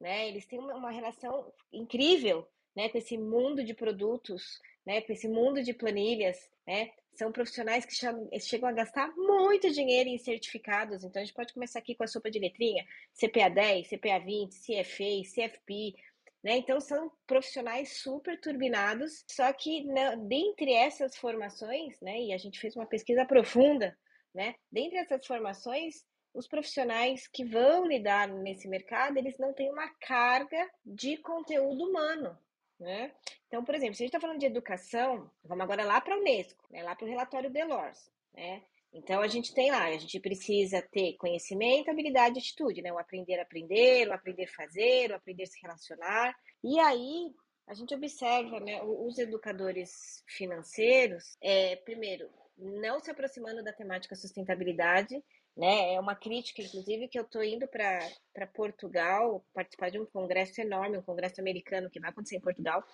né? 0.00 0.28
Eles 0.28 0.44
têm 0.46 0.58
uma 0.58 0.90
relação 0.90 1.52
incrível, 1.72 2.48
né, 2.74 2.88
com 2.88 2.98
esse 2.98 3.18
mundo 3.18 3.64
de 3.64 3.74
produtos, 3.74 4.60
né, 4.84 5.00
com 5.02 5.12
esse 5.12 5.28
mundo 5.28 5.62
de 5.62 5.72
planilhas, 5.72 6.50
né? 6.66 6.90
São 7.14 7.30
profissionais 7.30 7.84
que 7.84 7.94
chegam 8.40 8.68
a 8.68 8.72
gastar 8.72 9.14
muito 9.14 9.70
dinheiro 9.70 10.08
em 10.08 10.16
certificados. 10.16 11.04
Então 11.04 11.20
a 11.20 11.24
gente 11.24 11.34
pode 11.34 11.52
começar 11.52 11.78
aqui 11.78 11.94
com 11.94 12.04
a 12.04 12.06
sopa 12.06 12.30
de 12.30 12.38
letrinha, 12.38 12.86
CPA 13.12 13.50
10, 13.50 13.88
CPA 13.88 14.18
20, 14.18 14.50
CFA, 14.50 15.22
CFP, 15.22 15.94
né? 16.42 16.56
Então, 16.56 16.80
são 16.80 17.12
profissionais 17.26 18.00
super 18.00 18.40
turbinados, 18.40 19.24
só 19.30 19.52
que 19.52 19.86
dentre 20.26 20.72
essas 20.72 21.16
formações, 21.16 22.00
né, 22.00 22.20
e 22.20 22.32
a 22.32 22.38
gente 22.38 22.58
fez 22.58 22.74
uma 22.74 22.86
pesquisa 22.86 23.24
profunda, 23.24 23.96
né, 24.34 24.54
dentre 24.70 24.98
essas 24.98 25.24
formações, 25.24 26.04
os 26.34 26.48
profissionais 26.48 27.28
que 27.28 27.44
vão 27.44 27.86
lidar 27.86 28.26
nesse 28.26 28.66
mercado, 28.66 29.18
eles 29.18 29.38
não 29.38 29.52
têm 29.52 29.70
uma 29.70 29.88
carga 30.00 30.68
de 30.84 31.16
conteúdo 31.18 31.84
humano. 31.84 32.36
Né? 32.82 33.12
Então, 33.46 33.64
por 33.64 33.76
exemplo, 33.76 33.94
se 33.94 34.02
a 34.02 34.04
gente 34.04 34.14
está 34.14 34.20
falando 34.20 34.40
de 34.40 34.46
educação, 34.46 35.30
vamos 35.44 35.62
agora 35.62 35.84
lá 35.84 36.00
para 36.00 36.16
a 36.16 36.18
Unesco, 36.18 36.66
né, 36.68 36.82
lá 36.82 36.96
para 36.96 37.06
o 37.06 37.08
relatório 37.08 37.48
Delors. 37.48 38.10
Né? 38.34 38.60
Então 38.92 39.22
a 39.22 39.28
gente 39.28 39.54
tem 39.54 39.70
lá, 39.70 39.84
a 39.84 39.96
gente 39.96 40.18
precisa 40.18 40.82
ter 40.82 41.14
conhecimento, 41.14 41.90
habilidade 41.90 42.36
e 42.36 42.40
atitude, 42.40 42.82
né? 42.82 42.92
O 42.92 42.98
aprender 42.98 43.38
a 43.38 43.42
aprender, 43.42 44.08
o 44.08 44.12
aprender 44.12 44.44
a 44.44 44.54
fazer, 44.54 45.10
o 45.10 45.14
aprender 45.14 45.44
a 45.44 45.46
se 45.46 45.60
relacionar. 45.62 46.36
E 46.62 46.78
aí 46.78 47.32
a 47.66 47.72
gente 47.72 47.94
observa, 47.94 48.60
né, 48.60 48.82
os 48.82 49.16
educadores 49.18 50.22
financeiros, 50.28 51.36
é, 51.40 51.76
primeiro, 51.76 52.28
não 52.58 53.00
se 53.00 53.10
aproximando 53.10 53.62
da 53.62 53.72
temática 53.72 54.14
sustentabilidade, 54.14 55.22
né? 55.56 55.94
É 55.94 56.00
uma 56.00 56.14
crítica, 56.14 56.62
inclusive, 56.62 57.08
que 57.08 57.18
eu 57.18 57.24
estou 57.24 57.42
indo 57.42 57.66
para 57.68 58.46
Portugal 58.54 59.44
participar 59.54 59.90
de 59.90 59.98
um 59.98 60.06
congresso 60.06 60.60
enorme, 60.60 60.98
um 60.98 61.02
congresso 61.02 61.40
americano 61.40 61.90
que 61.90 62.00
vai 62.00 62.10
acontecer 62.10 62.36
em 62.36 62.40
Portugal, 62.40 62.84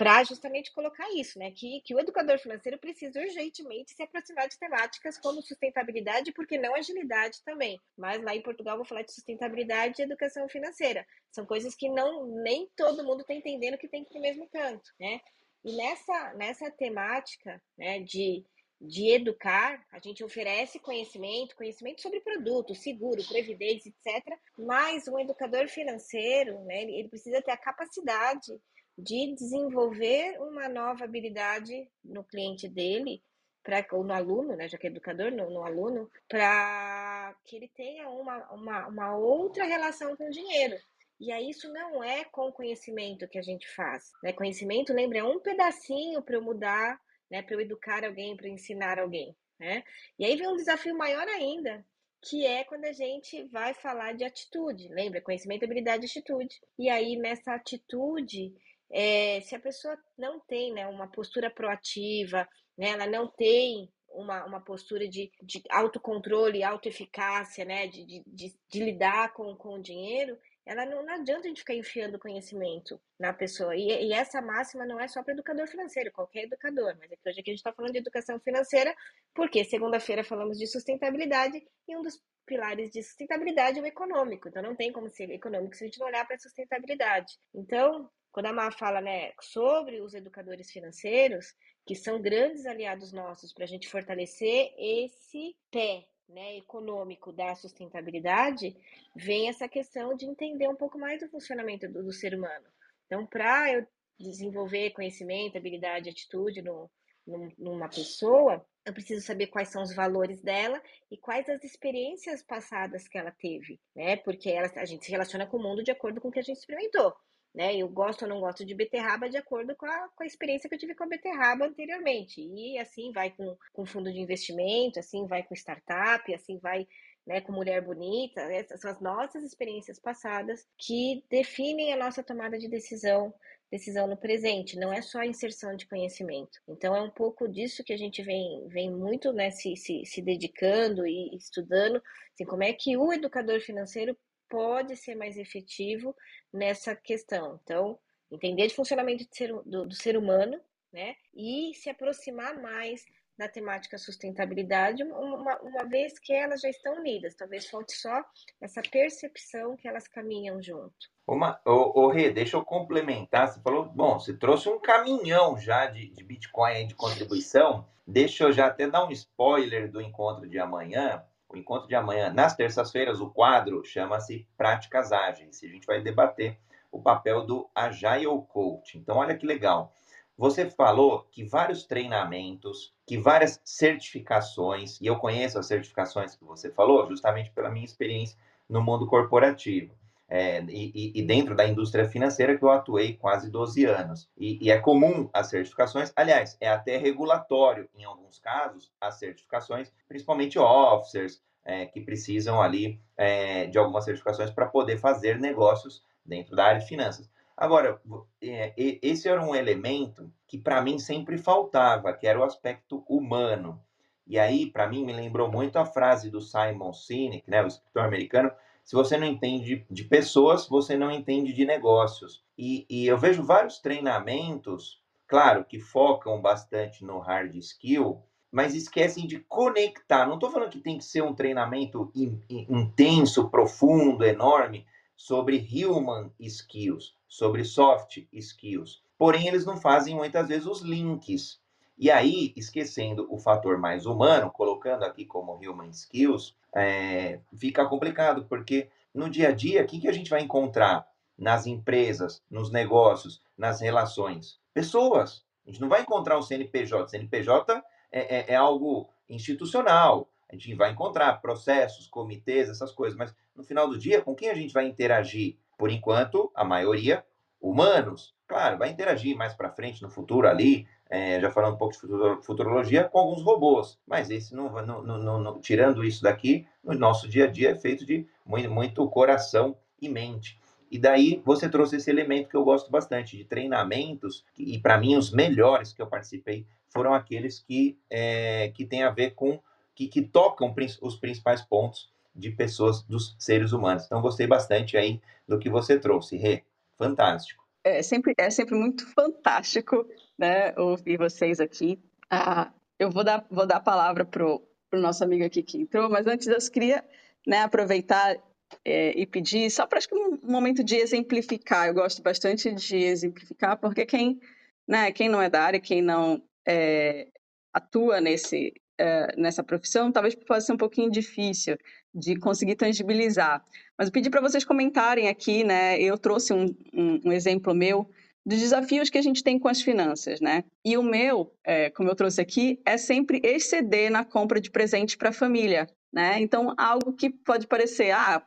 para 0.00 0.24
justamente 0.24 0.72
colocar 0.72 1.06
isso, 1.14 1.38
né? 1.38 1.50
Que, 1.50 1.82
que 1.82 1.94
o 1.94 2.00
educador 2.00 2.38
financeiro 2.38 2.78
precisa 2.78 3.20
urgentemente 3.20 3.92
se 3.92 4.02
aproximar 4.02 4.48
de 4.48 4.58
temáticas 4.58 5.18
como 5.18 5.42
sustentabilidade, 5.42 6.32
porque 6.32 6.56
não 6.56 6.74
agilidade 6.74 7.42
também. 7.44 7.78
Mas 7.98 8.22
lá 8.22 8.34
em 8.34 8.40
Portugal 8.40 8.78
vou 8.78 8.86
falar 8.86 9.02
de 9.02 9.12
sustentabilidade 9.12 10.00
e 10.00 10.04
educação 10.04 10.48
financeira. 10.48 11.06
São 11.30 11.44
coisas 11.44 11.74
que 11.74 11.90
não 11.90 12.24
nem 12.42 12.66
todo 12.74 13.04
mundo 13.04 13.20
está 13.20 13.34
entendendo 13.34 13.76
que 13.76 13.88
tem 13.88 14.02
que 14.02 14.08
ir 14.08 14.12
para 14.12 14.18
o 14.20 14.22
mesmo 14.22 14.48
canto, 14.48 14.90
né? 14.98 15.20
E 15.62 15.76
nessa, 15.76 16.32
nessa 16.32 16.70
temática 16.70 17.60
né, 17.76 18.00
de, 18.00 18.42
de 18.80 19.10
educar, 19.10 19.84
a 19.92 19.98
gente 19.98 20.24
oferece 20.24 20.78
conhecimento, 20.78 21.54
conhecimento 21.54 22.00
sobre 22.00 22.20
produto, 22.20 22.74
seguro, 22.74 23.22
previdência, 23.28 23.90
etc. 23.90 24.24
Mas 24.58 25.06
um 25.06 25.18
educador 25.18 25.68
financeiro, 25.68 26.58
né, 26.64 26.82
ele 26.84 27.08
precisa 27.08 27.42
ter 27.42 27.50
a 27.50 27.58
capacidade 27.58 28.58
de 28.96 29.34
desenvolver 29.34 30.40
uma 30.40 30.68
nova 30.68 31.04
habilidade 31.04 31.88
no 32.02 32.24
cliente 32.24 32.68
dele, 32.68 33.22
pra, 33.62 33.86
ou 33.92 34.02
no 34.02 34.14
aluno, 34.14 34.56
né, 34.56 34.66
já 34.66 34.78
que 34.78 34.86
é 34.86 34.90
educador, 34.90 35.30
no, 35.30 35.50
no 35.50 35.62
aluno, 35.62 36.10
para 36.26 37.36
que 37.44 37.56
ele 37.56 37.68
tenha 37.68 38.08
uma, 38.08 38.50
uma, 38.50 38.88
uma 38.88 39.16
outra 39.16 39.64
relação 39.64 40.16
com 40.16 40.26
o 40.26 40.30
dinheiro. 40.30 40.76
E 41.18 41.30
aí 41.30 41.50
isso 41.50 41.70
não 41.70 42.02
é 42.02 42.24
com 42.24 42.50
conhecimento 42.50 43.28
que 43.28 43.38
a 43.38 43.42
gente 43.42 43.68
faz. 43.74 44.10
Né? 44.22 44.32
Conhecimento, 44.32 44.94
lembra, 44.94 45.18
é 45.18 45.24
um 45.24 45.38
pedacinho 45.38 46.22
para 46.22 46.36
eu 46.36 46.42
mudar, 46.42 46.98
né? 47.30 47.42
para 47.42 47.54
eu 47.54 47.60
educar 47.60 48.04
alguém, 48.04 48.36
para 48.36 48.48
ensinar 48.48 48.98
alguém. 48.98 49.36
Né? 49.58 49.84
E 50.18 50.24
aí 50.24 50.36
vem 50.36 50.48
um 50.48 50.56
desafio 50.56 50.96
maior 50.96 51.26
ainda, 51.28 51.84
que 52.22 52.46
é 52.46 52.64
quando 52.64 52.84
a 52.84 52.92
gente 52.92 53.44
vai 53.44 53.74
falar 53.74 54.12
de 54.12 54.24
atitude. 54.24 54.88
Lembra? 54.88 55.20
Conhecimento, 55.20 55.64
habilidade 55.64 56.04
e 56.04 56.08
atitude. 56.08 56.60
E 56.78 56.88
aí, 56.88 57.16
nessa 57.16 57.54
atitude, 57.54 58.52
é, 58.90 59.40
se 59.42 59.54
a 59.54 59.60
pessoa 59.60 59.96
não 60.18 60.40
tem 60.40 60.72
né, 60.72 60.86
uma 60.86 61.08
postura 61.08 61.50
proativa, 61.50 62.48
né, 62.76 62.90
ela 62.90 63.06
não 63.06 63.28
tem 63.28 63.90
uma, 64.10 64.44
uma 64.44 64.60
postura 64.60 65.08
de, 65.08 65.30
de 65.42 65.62
autocontrole, 65.70 66.62
autoeficácia, 66.62 67.64
né, 67.64 67.86
de, 67.86 68.04
de, 68.26 68.54
de, 68.68 68.84
lidar 68.84 69.32
com, 69.32 69.54
com 69.56 69.74
o 69.74 69.82
dinheiro, 69.82 70.36
ela 70.70 70.86
não, 70.86 71.04
não, 71.04 71.14
adianta 71.14 71.40
a 71.40 71.48
gente 71.48 71.62
ficar 71.62 71.74
enfiando 71.74 72.16
conhecimento 72.16 73.00
na 73.18 73.32
pessoa. 73.32 73.74
E, 73.74 73.88
e 73.88 74.12
essa 74.12 74.40
máxima 74.40 74.86
não 74.86 75.00
é 75.00 75.08
só 75.08 75.20
para 75.20 75.34
educador 75.34 75.66
financeiro, 75.66 76.12
qualquer 76.12 76.44
educador, 76.44 76.96
mas 76.96 77.10
é 77.10 77.16
que 77.16 77.28
hoje 77.28 77.40
aqui 77.40 77.50
a 77.50 77.54
gente 77.54 77.58
está 77.58 77.72
falando 77.72 77.90
de 77.90 77.98
educação 77.98 78.38
financeira, 78.38 78.94
porque 79.34 79.64
segunda-feira 79.64 80.22
falamos 80.22 80.56
de 80.56 80.68
sustentabilidade 80.68 81.60
e 81.88 81.96
um 81.96 82.02
dos 82.02 82.22
pilares 82.46 82.88
de 82.92 83.02
sustentabilidade 83.02 83.80
é 83.80 83.82
o 83.82 83.86
econômico. 83.86 84.48
Então 84.48 84.62
não 84.62 84.76
tem 84.76 84.92
como 84.92 85.10
ser 85.10 85.28
econômico 85.32 85.74
se 85.74 85.82
a 85.82 85.86
gente 85.88 85.98
não 85.98 86.06
olhar 86.06 86.24
para 86.24 86.36
a 86.36 86.38
sustentabilidade. 86.38 87.36
Então, 87.52 88.08
quando 88.30 88.46
a 88.46 88.52
Mar 88.52 88.72
fala 88.72 89.00
né, 89.00 89.32
sobre 89.40 90.00
os 90.00 90.14
educadores 90.14 90.70
financeiros, 90.70 91.52
que 91.84 91.96
são 91.96 92.22
grandes 92.22 92.64
aliados 92.64 93.12
nossos 93.12 93.52
para 93.52 93.64
a 93.64 93.68
gente 93.68 93.88
fortalecer 93.88 94.72
esse 94.78 95.56
pé 95.68 96.06
né, 96.30 96.56
econômico 96.56 97.32
da 97.32 97.54
sustentabilidade, 97.54 98.76
vem 99.14 99.48
essa 99.48 99.68
questão 99.68 100.14
de 100.16 100.26
entender 100.26 100.68
um 100.68 100.76
pouco 100.76 100.98
mais 100.98 101.20
do 101.20 101.28
funcionamento 101.28 101.88
do, 101.88 102.02
do 102.02 102.12
ser 102.12 102.34
humano. 102.34 102.66
Então, 103.06 103.26
para 103.26 103.72
eu 103.72 103.86
desenvolver 104.18 104.90
conhecimento, 104.90 105.56
habilidade, 105.56 106.08
atitude 106.08 106.62
no, 106.62 106.90
no, 107.26 107.52
numa 107.58 107.88
pessoa, 107.88 108.64
eu 108.84 108.92
preciso 108.92 109.24
saber 109.24 109.48
quais 109.48 109.68
são 109.68 109.82
os 109.82 109.94
valores 109.94 110.40
dela 110.40 110.80
e 111.10 111.16
quais 111.16 111.48
as 111.48 111.62
experiências 111.64 112.42
passadas 112.42 113.08
que 113.08 113.18
ela 113.18 113.30
teve, 113.30 113.80
né? 113.94 114.16
Porque 114.16 114.50
ela, 114.50 114.70
a 114.76 114.84
gente 114.84 115.04
se 115.04 115.10
relaciona 115.10 115.46
com 115.46 115.56
o 115.56 115.62
mundo 115.62 115.82
de 115.82 115.90
acordo 115.90 116.20
com 116.20 116.28
o 116.28 116.32
que 116.32 116.38
a 116.38 116.42
gente 116.42 116.58
experimentou 116.58 117.14
né? 117.54 117.76
Eu 117.76 117.88
gosto 117.88 118.22
ou 118.22 118.28
não 118.28 118.40
gosto 118.40 118.64
de 118.64 118.74
beterraba 118.74 119.28
de 119.28 119.36
acordo 119.36 119.74
com 119.76 119.86
a, 119.86 120.08
com 120.14 120.22
a 120.22 120.26
experiência 120.26 120.68
que 120.68 120.74
eu 120.74 120.78
tive 120.78 120.94
com 120.94 121.04
a 121.04 121.08
beterraba 121.08 121.66
anteriormente. 121.66 122.40
E 122.40 122.78
assim 122.78 123.12
vai 123.12 123.30
com, 123.30 123.56
com 123.72 123.86
fundo 123.86 124.12
de 124.12 124.20
investimento, 124.20 124.98
assim 124.98 125.26
vai 125.26 125.42
com 125.42 125.54
startup, 125.54 126.32
assim 126.34 126.58
vai 126.58 126.86
né, 127.26 127.40
com 127.40 127.52
mulher 127.52 127.82
bonita. 127.82 128.40
Essas 128.40 128.80
são 128.80 128.90
as 128.90 129.00
nossas 129.00 129.42
experiências 129.44 129.98
passadas 129.98 130.66
que 130.78 131.24
definem 131.28 131.92
a 131.92 131.96
nossa 131.96 132.22
tomada 132.22 132.58
de 132.58 132.68
decisão 132.68 133.34
decisão 133.70 134.08
no 134.08 134.16
presente, 134.16 134.76
não 134.76 134.92
é 134.92 135.00
só 135.00 135.20
a 135.20 135.26
inserção 135.26 135.76
de 135.76 135.86
conhecimento. 135.86 136.58
Então, 136.68 136.94
é 136.94 137.00
um 137.00 137.10
pouco 137.10 137.46
disso 137.46 137.84
que 137.84 137.92
a 137.92 137.96
gente 137.96 138.20
vem, 138.20 138.66
vem 138.66 138.90
muito 138.90 139.32
né, 139.32 139.50
se, 139.50 139.76
se, 139.76 140.04
se 140.04 140.20
dedicando 140.20 141.06
e 141.06 141.36
estudando, 141.36 142.02
assim, 142.34 142.44
como 142.44 142.64
é 142.64 142.72
que 142.72 142.96
o 142.96 143.12
educador 143.12 143.60
financeiro 143.60 144.18
pode 144.50 144.96
ser 144.96 145.14
mais 145.14 145.38
efetivo 145.38 146.14
nessa 146.52 146.94
questão. 146.94 147.58
Então, 147.62 147.98
entender 148.30 148.66
de 148.66 148.74
funcionamento 148.74 149.24
de 149.24 149.34
ser, 149.34 149.52
do, 149.64 149.86
do 149.86 149.94
ser 149.94 150.16
humano, 150.16 150.60
né? 150.92 151.14
E 151.34 151.72
se 151.74 151.88
aproximar 151.88 152.60
mais 152.60 153.06
da 153.38 153.48
temática 153.48 153.96
sustentabilidade, 153.96 155.02
uma, 155.02 155.58
uma 155.62 155.84
vez 155.86 156.18
que 156.18 156.30
elas 156.30 156.60
já 156.60 156.68
estão 156.68 156.96
unidas. 156.96 157.34
Talvez 157.34 157.70
falte 157.70 157.94
só 157.94 158.22
essa 158.60 158.82
percepção 158.82 159.76
que 159.78 159.88
elas 159.88 160.06
caminham 160.06 160.60
junto. 160.60 161.08
Uma, 161.26 161.58
ô, 161.64 162.02
ô 162.02 162.08
Rê, 162.08 162.30
deixa 162.30 162.58
eu 162.58 162.64
complementar. 162.64 163.48
Você 163.48 163.60
falou, 163.62 163.86
bom, 163.86 164.18
você 164.18 164.36
trouxe 164.36 164.68
um 164.68 164.78
caminhão 164.78 165.56
já 165.58 165.86
de, 165.86 166.10
de 166.10 166.22
Bitcoin 166.22 166.86
de 166.86 166.94
contribuição. 166.94 167.88
Deixa 168.06 168.44
eu 168.44 168.52
já 168.52 168.66
até 168.66 168.86
dar 168.90 169.06
um 169.06 169.10
spoiler 169.10 169.90
do 169.90 170.02
encontro 170.02 170.46
de 170.46 170.58
amanhã 170.58 171.24
o 171.52 171.56
encontro 171.56 171.88
de 171.88 171.94
amanhã, 171.94 172.32
nas 172.32 172.54
terças-feiras, 172.54 173.20
o 173.20 173.28
quadro 173.28 173.84
chama-se 173.84 174.46
Práticas 174.56 175.10
Ágeis. 175.10 175.62
E 175.62 175.66
a 175.66 175.68
gente 175.68 175.86
vai 175.86 176.00
debater 176.00 176.58
o 176.92 177.02
papel 177.02 177.44
do 177.44 177.68
Agile 177.74 178.42
Coach. 178.48 178.96
Então, 178.96 179.16
olha 179.16 179.36
que 179.36 179.44
legal. 179.44 179.92
Você 180.38 180.70
falou 180.70 181.26
que 181.30 181.44
vários 181.44 181.84
treinamentos, 181.84 182.94
que 183.06 183.18
várias 183.18 183.60
certificações, 183.64 184.98
e 185.00 185.06
eu 185.06 185.16
conheço 185.16 185.58
as 185.58 185.66
certificações 185.66 186.34
que 186.34 186.44
você 186.44 186.70
falou, 186.70 187.06
justamente 187.06 187.50
pela 187.50 187.68
minha 187.68 187.84
experiência 187.84 188.38
no 188.68 188.80
mundo 188.80 189.06
corporativo. 189.06 189.94
É, 190.30 190.62
e, 190.68 191.12
e, 191.18 191.22
dentro 191.22 191.56
da 191.56 191.66
indústria 191.66 192.08
financeira 192.08 192.56
que 192.56 192.62
eu 192.62 192.70
atuei 192.70 193.14
quase 193.16 193.50
12 193.50 193.84
anos. 193.84 194.30
E, 194.38 194.64
e, 194.64 194.70
é 194.70 194.78
comum 194.78 195.28
as 195.32 195.48
certificações, 195.48 196.12
aliás, 196.14 196.56
é 196.60 196.68
até 196.68 196.96
regulatório 196.96 197.88
em 197.96 198.04
alguns 198.04 198.38
casos 198.38 198.92
as 199.00 199.18
certificações, 199.18 199.92
principalmente 200.06 200.56
officers, 200.56 201.42
é, 201.64 201.84
que 201.86 202.00
precisam 202.00 202.62
ali 202.62 203.00
é, 203.16 203.66
de 203.66 203.76
algumas 203.76 204.04
certificações 204.04 204.50
para 204.50 204.66
poder 204.66 204.98
fazer 204.98 205.38
negócios 205.40 206.04
dentro 206.24 206.54
da 206.54 206.64
área 206.64 206.80
de 206.80 206.86
finanças. 206.86 207.28
Agora, 207.56 208.00
é, 208.40 208.72
esse 208.76 209.28
era 209.28 209.44
um 209.44 209.54
elemento 209.54 210.32
que 210.46 210.56
para 210.56 210.80
mim 210.80 210.98
sempre 210.98 211.38
faltava, 211.38 212.12
que 212.12 212.26
era 212.26 212.38
o 212.38 212.44
aspecto 212.44 213.04
humano. 213.08 213.82
E 214.26 214.38
aí, 214.38 214.70
para 214.70 214.88
mim, 214.88 215.04
me 215.04 215.12
lembrou 215.12 215.50
muito 215.50 215.76
a 215.76 215.84
frase 215.84 216.30
do 216.30 216.40
Simon 216.40 216.92
Sinek, 216.92 217.50
né, 217.50 217.62
o 217.62 217.66
escritor 217.66 218.04
americano, 218.04 218.50
se 218.84 218.96
você 218.96 219.16
não 219.16 219.26
entende 219.26 219.86
de 219.90 220.04
pessoas, 220.04 220.68
você 220.68 220.96
não 220.96 221.10
entende 221.10 221.52
de 221.52 221.64
negócios. 221.64 222.42
E, 222.58 222.86
e 222.88 223.06
eu 223.06 223.16
vejo 223.16 223.42
vários 223.42 223.78
treinamentos, 223.78 225.00
claro, 225.26 225.64
que 225.64 225.78
focam 225.78 226.40
bastante 226.40 227.04
no 227.04 227.18
hard 227.18 227.54
skill, 227.56 228.22
mas 228.50 228.74
esquecem 228.74 229.26
de 229.26 229.40
conectar. 229.40 230.26
Não 230.26 230.34
estou 230.34 230.50
falando 230.50 230.70
que 230.70 230.80
tem 230.80 230.98
que 230.98 231.04
ser 231.04 231.22
um 231.22 231.34
treinamento 231.34 232.10
in, 232.14 232.40
in, 232.48 232.66
intenso, 232.68 233.48
profundo, 233.48 234.24
enorme, 234.24 234.84
sobre 235.16 235.68
human 235.72 236.32
skills, 236.40 237.14
sobre 237.28 237.64
soft 237.64 238.18
skills. 238.32 239.02
Porém, 239.16 239.46
eles 239.46 239.64
não 239.64 239.76
fazem 239.76 240.16
muitas 240.16 240.48
vezes 240.48 240.66
os 240.66 240.80
links. 240.80 241.60
E 242.00 242.10
aí, 242.10 242.54
esquecendo 242.56 243.26
o 243.30 243.36
fator 243.36 243.76
mais 243.76 244.06
humano, 244.06 244.50
colocando 244.50 245.04
aqui 245.04 245.26
como 245.26 245.52
human 245.52 245.90
skills, 245.90 246.56
é, 246.74 247.40
fica 247.58 247.84
complicado, 247.84 248.46
porque 248.48 248.88
no 249.14 249.28
dia 249.28 249.50
a 249.50 249.52
dia, 249.52 249.82
o 249.82 249.86
que, 249.86 250.00
que 250.00 250.08
a 250.08 250.12
gente 250.12 250.30
vai 250.30 250.40
encontrar 250.40 251.06
nas 251.38 251.66
empresas, 251.66 252.42
nos 252.50 252.72
negócios, 252.72 253.42
nas 253.54 253.82
relações? 253.82 254.58
Pessoas. 254.72 255.44
A 255.66 255.70
gente 255.70 255.78
não 255.82 255.90
vai 255.90 256.00
encontrar 256.00 256.38
um 256.38 256.42
CNPJ. 256.42 257.06
CNPJ 257.06 257.84
é, 258.10 258.38
é, 258.38 258.54
é 258.54 258.56
algo 258.56 259.10
institucional. 259.28 260.30
A 260.48 260.54
gente 260.54 260.74
vai 260.76 260.92
encontrar 260.92 261.42
processos, 261.42 262.06
comitês, 262.06 262.70
essas 262.70 262.92
coisas, 262.92 263.18
mas 263.18 263.34
no 263.54 263.62
final 263.62 263.86
do 263.86 263.98
dia, 263.98 264.22
com 264.22 264.34
quem 264.34 264.48
a 264.48 264.54
gente 264.54 264.72
vai 264.72 264.86
interagir? 264.86 265.58
Por 265.76 265.90
enquanto, 265.90 266.50
a 266.54 266.64
maioria 266.64 267.22
humanos. 267.60 268.34
Claro, 268.46 268.78
vai 268.78 268.90
interagir 268.90 269.36
mais 269.36 269.54
para 269.54 269.70
frente, 269.70 270.02
no 270.02 270.10
futuro 270.10 270.48
ali, 270.48 270.86
é, 271.08 271.40
já 271.40 271.50
falando 271.50 271.74
um 271.74 271.78
pouco 271.78 271.94
de 271.94 272.42
futurologia, 272.44 273.04
com 273.04 273.18
alguns 273.18 273.42
robôs. 273.42 273.98
Mas 274.06 274.30
esse 274.30 274.54
não, 274.54 274.70
não, 274.82 275.02
não, 275.02 275.40
não, 275.40 275.60
tirando 275.60 276.04
isso 276.04 276.22
daqui, 276.22 276.66
no 276.82 276.94
nosso 276.94 277.28
dia 277.28 277.44
a 277.44 277.48
dia 277.48 277.70
é 277.70 277.74
feito 277.76 278.04
de 278.06 278.26
muito, 278.44 278.70
muito 278.70 279.08
coração 279.08 279.76
e 280.00 280.08
mente. 280.08 280.58
E 280.90 280.98
daí 280.98 281.40
você 281.44 281.68
trouxe 281.68 281.96
esse 281.96 282.10
elemento 282.10 282.48
que 282.48 282.56
eu 282.56 282.64
gosto 282.64 282.90
bastante, 282.90 283.36
de 283.36 283.44
treinamentos, 283.44 284.44
e 284.58 284.78
para 284.78 284.98
mim 284.98 285.16
os 285.16 285.30
melhores 285.30 285.92
que 285.92 286.02
eu 286.02 286.06
participei 286.06 286.66
foram 286.88 287.14
aqueles 287.14 287.60
que, 287.60 287.96
é, 288.10 288.72
que 288.74 288.84
têm 288.84 289.04
a 289.04 289.10
ver 289.10 289.34
com, 289.34 289.60
que, 289.94 290.08
que 290.08 290.22
tocam 290.22 290.74
os 291.00 291.16
principais 291.16 291.62
pontos 291.62 292.10
de 292.34 292.50
pessoas, 292.50 293.02
dos 293.02 293.36
seres 293.38 293.72
humanos. 293.72 294.04
Então 294.04 294.20
gostei 294.20 294.46
bastante 294.46 294.96
aí 294.96 295.20
do 295.46 295.58
que 295.58 295.70
você 295.70 295.98
trouxe, 295.98 296.36
Rê. 296.36 296.64
Fantástico. 297.00 297.64
É 297.82 298.02
sempre, 298.02 298.34
é 298.36 298.50
sempre 298.50 298.74
muito 298.74 299.06
fantástico 299.14 300.06
né, 300.38 300.74
ouvir 300.76 301.16
vocês 301.16 301.58
aqui. 301.58 301.98
Ah, 302.30 302.70
eu 302.98 303.10
vou 303.10 303.24
dar, 303.24 303.46
vou 303.50 303.66
dar 303.66 303.76
a 303.76 303.80
palavra 303.80 304.24
para 304.24 304.44
o 304.46 304.60
nosso 304.92 305.24
amigo 305.24 305.44
aqui 305.44 305.62
que 305.62 305.78
entrou, 305.78 306.10
mas 306.10 306.26
antes 306.26 306.46
eu 306.46 306.58
queria 306.70 307.02
né, 307.46 307.62
aproveitar 307.62 308.36
é, 308.84 309.18
e 309.18 309.26
pedir, 309.26 309.70
só 309.70 309.86
para 309.86 309.96
acho 309.98 310.08
que 310.08 310.14
um 310.14 310.38
momento 310.42 310.84
de 310.84 310.96
exemplificar. 310.96 311.88
Eu 311.88 311.94
gosto 311.94 312.22
bastante 312.22 312.70
de 312.70 312.96
exemplificar, 312.96 313.78
porque 313.78 314.04
quem, 314.04 314.38
né, 314.86 315.10
quem 315.10 315.30
não 315.30 315.40
é 315.40 315.48
da 315.48 315.62
área, 315.62 315.80
quem 315.80 316.02
não 316.02 316.42
é, 316.68 317.28
atua 317.72 318.20
nesse, 318.20 318.74
é, 319.00 319.34
nessa 319.36 319.64
profissão, 319.64 320.12
talvez 320.12 320.34
possa 320.34 320.66
ser 320.66 320.72
um 320.72 320.76
pouquinho 320.76 321.10
difícil 321.10 321.78
de 322.14 322.36
conseguir 322.36 322.76
tangibilizar. 322.76 323.64
Mas 323.96 324.08
eu 324.08 324.12
pedi 324.12 324.28
para 324.28 324.40
vocês 324.40 324.64
comentarem 324.64 325.28
aqui, 325.28 325.64
né? 325.64 325.98
Eu 326.00 326.18
trouxe 326.18 326.52
um, 326.52 326.66
um, 326.92 327.20
um 327.24 327.32
exemplo 327.32 327.74
meu 327.74 328.08
dos 328.44 328.58
desafios 328.58 329.08
que 329.08 329.18
a 329.18 329.22
gente 329.22 329.42
tem 329.42 329.58
com 329.58 329.68
as 329.68 329.80
finanças, 329.80 330.40
né? 330.40 330.64
E 330.84 330.98
o 330.98 331.02
meu, 331.02 331.52
é, 331.64 331.88
como 331.90 332.10
eu 332.10 332.14
trouxe 332.14 332.40
aqui, 332.40 332.80
é 332.84 332.98
sempre 332.98 333.40
exceder 333.42 334.10
na 334.10 334.24
compra 334.24 334.60
de 334.60 334.70
presente 334.70 335.16
para 335.16 335.30
a 335.30 335.32
família, 335.32 335.86
né? 336.12 336.40
Então, 336.40 336.74
algo 336.76 337.12
que 337.12 337.30
pode 337.30 337.66
parecer, 337.66 338.10
ah, 338.10 338.42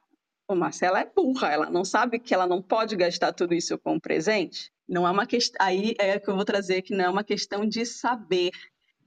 o 0.48 0.56
Marcela 0.56 1.00
é 1.00 1.06
burra, 1.06 1.52
ela 1.52 1.70
não 1.70 1.86
sabe 1.86 2.20
que 2.20 2.34
ela 2.34 2.46
não 2.46 2.62
pode 2.62 2.96
gastar 2.96 3.34
tudo 3.34 3.54
isso 3.54 3.78
com 3.78 4.00
presente. 4.00 4.72
Não 4.88 5.08
é 5.08 5.12
uma 5.12 5.26
questão, 5.26 5.66
aí 5.66 5.96
é 5.98 6.20
que 6.20 6.30
eu 6.30 6.36
vou 6.36 6.46
trazer 6.46 6.82
que 6.82 6.94
não 6.94 7.06
é 7.06 7.10
uma 7.10 7.24
questão 7.24 7.66
de 7.66 7.86
saber, 7.86 8.52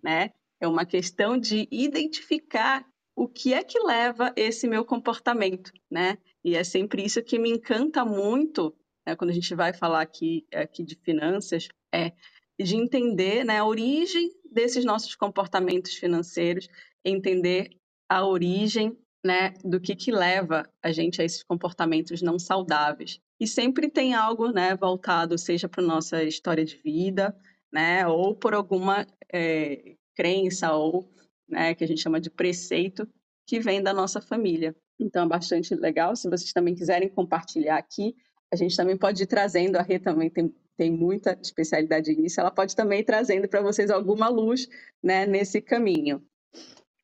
né? 0.03 0.31
É 0.61 0.67
uma 0.67 0.87
questão 0.87 1.39
de 1.39 1.69
identificar 1.71 2.87
o 3.15 3.29
que 3.29 3.55
é 3.55 3.65
que 3.65 3.79
leva 3.79 4.33
esse 4.37 4.69
meu 4.69 4.85
comportamento, 4.85 5.73
né? 5.91 6.19
E 6.45 6.55
é 6.55 6.63
sempre 6.63 7.05
isso 7.05 7.23
que 7.23 7.39
me 7.39 7.51
encanta 7.51 8.05
muito 8.05 8.75
né, 9.07 9.15
quando 9.15 9.31
a 9.31 9.35
gente 9.35 9.55
vai 9.55 9.73
falar 9.73 10.03
aqui, 10.03 10.45
aqui 10.53 10.83
de 10.83 10.97
finanças, 10.97 11.69
é 11.95 12.13
de 12.61 12.77
entender 12.77 13.45
né, 13.45 13.59
a 13.59 13.65
origem 13.65 14.33
desses 14.51 14.85
nossos 14.85 15.15
comportamentos 15.15 15.95
financeiros, 15.95 16.69
entender 17.05 17.71
a 18.09 18.27
origem 18.27 18.99
né, 19.25 19.55
do 19.65 19.81
que, 19.81 19.95
que 19.95 20.11
leva 20.11 20.69
a 20.83 20.91
gente 20.91 21.21
a 21.21 21.25
esses 21.25 21.43
comportamentos 21.43 22.23
não 22.23 22.39
saudáveis. 22.39 23.21
E 23.39 23.47
sempre 23.47 23.89
tem 23.89 24.15
algo 24.15 24.51
né, 24.51 24.75
voltado, 24.75 25.37
seja 25.37 25.69
para 25.69 25.83
nossa 25.83 26.23
história 26.23 26.65
de 26.65 26.77
vida, 26.77 27.37
né, 27.73 28.07
ou 28.07 28.35
por 28.35 28.55
alguma 28.55 29.07
é, 29.33 29.97
crença 30.17 30.73
ou 30.73 31.09
né, 31.49 31.75
que 31.75 31.85
a 31.85 31.87
gente 31.87 32.01
chama 32.01 32.21
de 32.21 32.31
preceito 32.31 33.09
que 33.47 33.61
vem 33.61 33.83
da 33.83 33.93
nossa 33.93 34.21
família. 34.21 34.75
Então 34.99 35.25
é 35.25 35.29
bastante 35.29 35.75
legal. 35.75 36.17
Se 36.17 36.29
vocês 36.29 36.53
também 36.53 36.75
quiserem 36.75 37.09
compartilhar 37.09 37.77
aqui, 37.77 38.17
a 38.53 38.57
gente 38.57 38.77
também 38.77 38.97
pode 38.97 39.23
ir 39.23 39.27
trazendo, 39.27 39.77
a 39.77 39.83
Rê 39.83 39.99
também 39.99 40.31
tem, 40.31 40.55
tem 40.77 40.91
muita 40.91 41.39
especialidade 41.41 42.15
nisso, 42.15 42.41
ela 42.41 42.51
pode 42.51 42.75
também 42.75 43.01
ir 43.01 43.05
trazendo 43.05 43.49
para 43.49 43.61
vocês 43.61 43.91
alguma 43.91 44.29
luz 44.29 44.69
né, 45.03 45.27
nesse 45.27 45.61
caminho. 45.61 46.23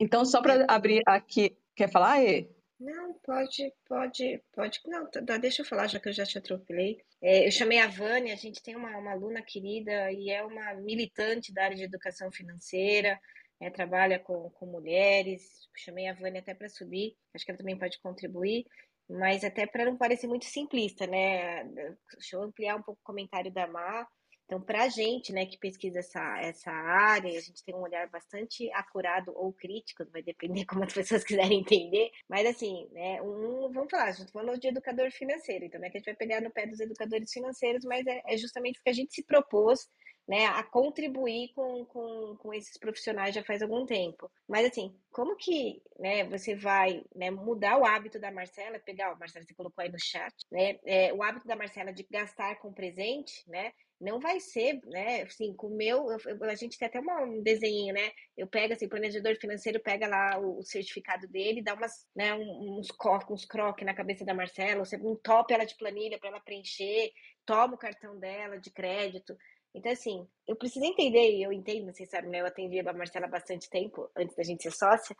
Então, 0.01 0.25
só 0.25 0.41
para 0.41 0.65
abrir 0.69 1.03
aqui, 1.07 1.57
quer 1.77 1.91
falar, 1.91 2.15
Rê? 2.17 2.49
Não, 2.83 3.15
pode, 3.23 3.73
pode, 3.87 4.43
pode. 4.53 4.81
Não, 4.87 5.09
tá, 5.09 5.37
deixa 5.39 5.63
eu 5.63 5.67
falar, 5.67 5.87
já 5.87 6.01
que 6.01 6.09
eu 6.09 6.13
já 6.13 6.27
te 6.27 6.39
atropelei. 6.39 7.01
É, 7.21 7.47
eu 7.47 7.53
chamei 7.53 7.79
a 7.79 7.87
Vânia, 7.87 8.35
a 8.35 8.37
gente 8.37 8.63
tem 8.63 8.75
uma, 8.75 8.97
uma 8.99 9.13
aluna 9.13 9.41
querida 9.41 10.11
e 10.13 10.31
é 10.31 10.43
uma 10.43 10.75
militante 10.75 11.53
da 11.53 11.65
área 11.65 11.77
de 11.77 11.85
educação 11.85 12.31
financeira, 12.33 13.21
é, 13.61 13.71
trabalha 13.71 14.19
com, 14.19 14.51
com 14.51 14.67
mulheres. 14.67 15.69
Chamei 15.77 16.09
a 16.09 16.15
Vânia 16.15 16.41
até 16.41 16.55
para 16.55 16.69
subir, 16.69 17.17
acho 17.33 17.45
que 17.45 17.51
ela 17.53 17.59
também 17.59 17.79
pode 17.79 18.01
contribuir 18.01 18.67
mas 19.09 19.45
até 19.45 19.67
para 19.67 19.85
não 19.85 19.97
parecer 19.97 20.27
muito 20.27 20.47
simplista, 20.47 21.07
né? 21.07 21.65
Deixa 21.65 22.37
eu 22.37 22.43
ampliar 22.43 22.77
um 22.77 22.83
pouco 22.83 23.01
o 23.01 23.05
comentário 23.05 23.53
da 23.53 23.67
Mar. 23.67 24.09
Então, 24.45 24.61
para 24.61 24.85
a 24.85 24.89
gente, 24.89 25.33
né, 25.33 25.47
que 25.47 25.59
pesquisa 25.59 26.01
essa, 26.01 26.39
essa 26.41 26.71
área, 26.71 27.39
a 27.39 27.41
gente 27.41 27.65
tem 27.65 27.75
um 27.75 27.83
olhar 27.83 28.09
bastante 28.09 28.71
acurado 28.73 29.33
ou 29.35 29.53
crítico, 29.53 30.05
vai 30.13 30.23
depender 30.23 30.65
como 30.67 30.85
as 30.85 30.93
pessoas 30.93 31.25
quiserem 31.25 31.61
entender, 31.61 32.11
mas 32.29 32.47
assim, 32.47 32.89
né, 32.93 33.23
um, 33.23 33.71
vamos 33.73 33.91
falar, 33.91 34.09
a 34.09 34.13
gente 34.13 34.33
tá 34.33 34.39
falou 34.39 34.59
de 34.59 34.69
educador 34.69 35.11
financeiro, 35.11 35.65
então 35.65 35.83
é 35.83 35.89
que 35.89 35.97
a 35.97 36.01
gente 36.01 36.07
vai 36.07 36.17
pegar 36.17 36.41
no 36.41 36.51
pé 36.51 36.67
dos 36.67 36.81
educadores 36.81 37.33
financeiros, 37.33 37.85
mas 37.85 38.07
é, 38.07 38.23
é 38.27 38.37
justamente 38.37 38.77
porque 38.77 38.91
a 38.91 38.95
gente 38.95 39.15
se 39.15 39.25
propôs 39.25 39.89
né, 40.27 40.47
a 40.47 40.63
contribuir 40.63 41.53
com, 41.55 41.85
com, 41.87 42.37
com 42.39 42.55
esses 42.55 42.79
profissionais 42.79 43.35
já 43.35 43.43
faz 43.43 43.61
algum 43.63 43.85
tempo. 43.85 44.31
Mas 44.49 44.67
assim, 44.67 44.97
como 45.11 45.37
que 45.37 45.83
né, 45.99 46.25
você 46.25 46.55
vai 46.55 47.03
né, 47.15 47.31
mudar 47.31 47.79
o 47.79 47.85
hábito 47.85 48.19
da 48.19 48.31
Marcela, 48.31 48.79
pegar, 48.79 49.13
o 49.13 49.19
Marcela, 49.19 49.45
você 49.45 49.55
colocou 49.55 49.83
aí 49.83 49.91
no 49.91 49.99
chat, 49.99 50.35
né, 50.51 50.79
é, 50.85 51.13
o 51.13 51.23
hábito 51.23 51.47
da 51.47 51.57
Marcela 51.57 51.93
de 51.93 52.07
gastar 52.11 52.57
com 52.61 52.73
presente, 52.73 53.43
né? 53.49 53.73
Não 54.03 54.19
vai 54.19 54.41
ser, 54.41 54.81
né? 54.87 55.23
Assim, 55.23 55.55
com 55.55 55.69
o 55.69 55.77
meu, 55.77 56.11
eu, 56.11 56.45
a 56.45 56.55
gente 56.57 56.77
tem 56.77 56.89
até 56.89 56.99
uma, 56.99 57.23
um 57.23 57.41
desenho, 57.41 57.95
né? 57.95 58.11
Eu 58.37 58.49
pego 58.49 58.73
assim, 58.75 58.87
o 58.87 58.89
planejador 58.89 59.37
financeiro 59.37 59.79
pega 59.79 60.09
lá 60.09 60.41
o, 60.41 60.59
o 60.59 60.65
certificado 60.65 61.29
dele, 61.29 61.63
dá 61.63 61.75
umas, 61.75 62.05
né, 62.15 62.35
uns, 62.35 62.89
uns 63.31 63.45
croques 63.45 63.87
na 63.87 63.95
cabeça 63.95 64.25
da 64.25 64.35
Marcela, 64.35 64.85
você 64.85 64.97
entope 64.97 65.55
ela 65.55 65.65
de 65.65 65.77
planilha 65.77 66.19
para 66.19 66.31
ela 66.31 66.41
preencher, 66.41 67.13
toma 67.47 67.75
o 67.75 67.79
cartão 67.79 68.19
dela 68.19 68.59
de 68.59 68.73
crédito. 68.73 69.37
Então, 69.73 69.93
assim, 69.93 70.27
eu 70.49 70.57
preciso 70.57 70.85
entender, 70.85 71.37
e 71.37 71.43
eu 71.45 71.53
entendo, 71.53 71.93
vocês 71.93 72.11
sabem, 72.11 72.29
né? 72.29 72.41
Eu 72.41 72.47
atendi 72.47 72.81
a 72.81 72.93
Marcela 72.93 73.27
há 73.27 73.31
bastante 73.31 73.71
tempo, 73.71 74.11
antes 74.17 74.35
da 74.35 74.43
gente 74.43 74.65
ser 74.65 74.73
sócia, 74.73 75.17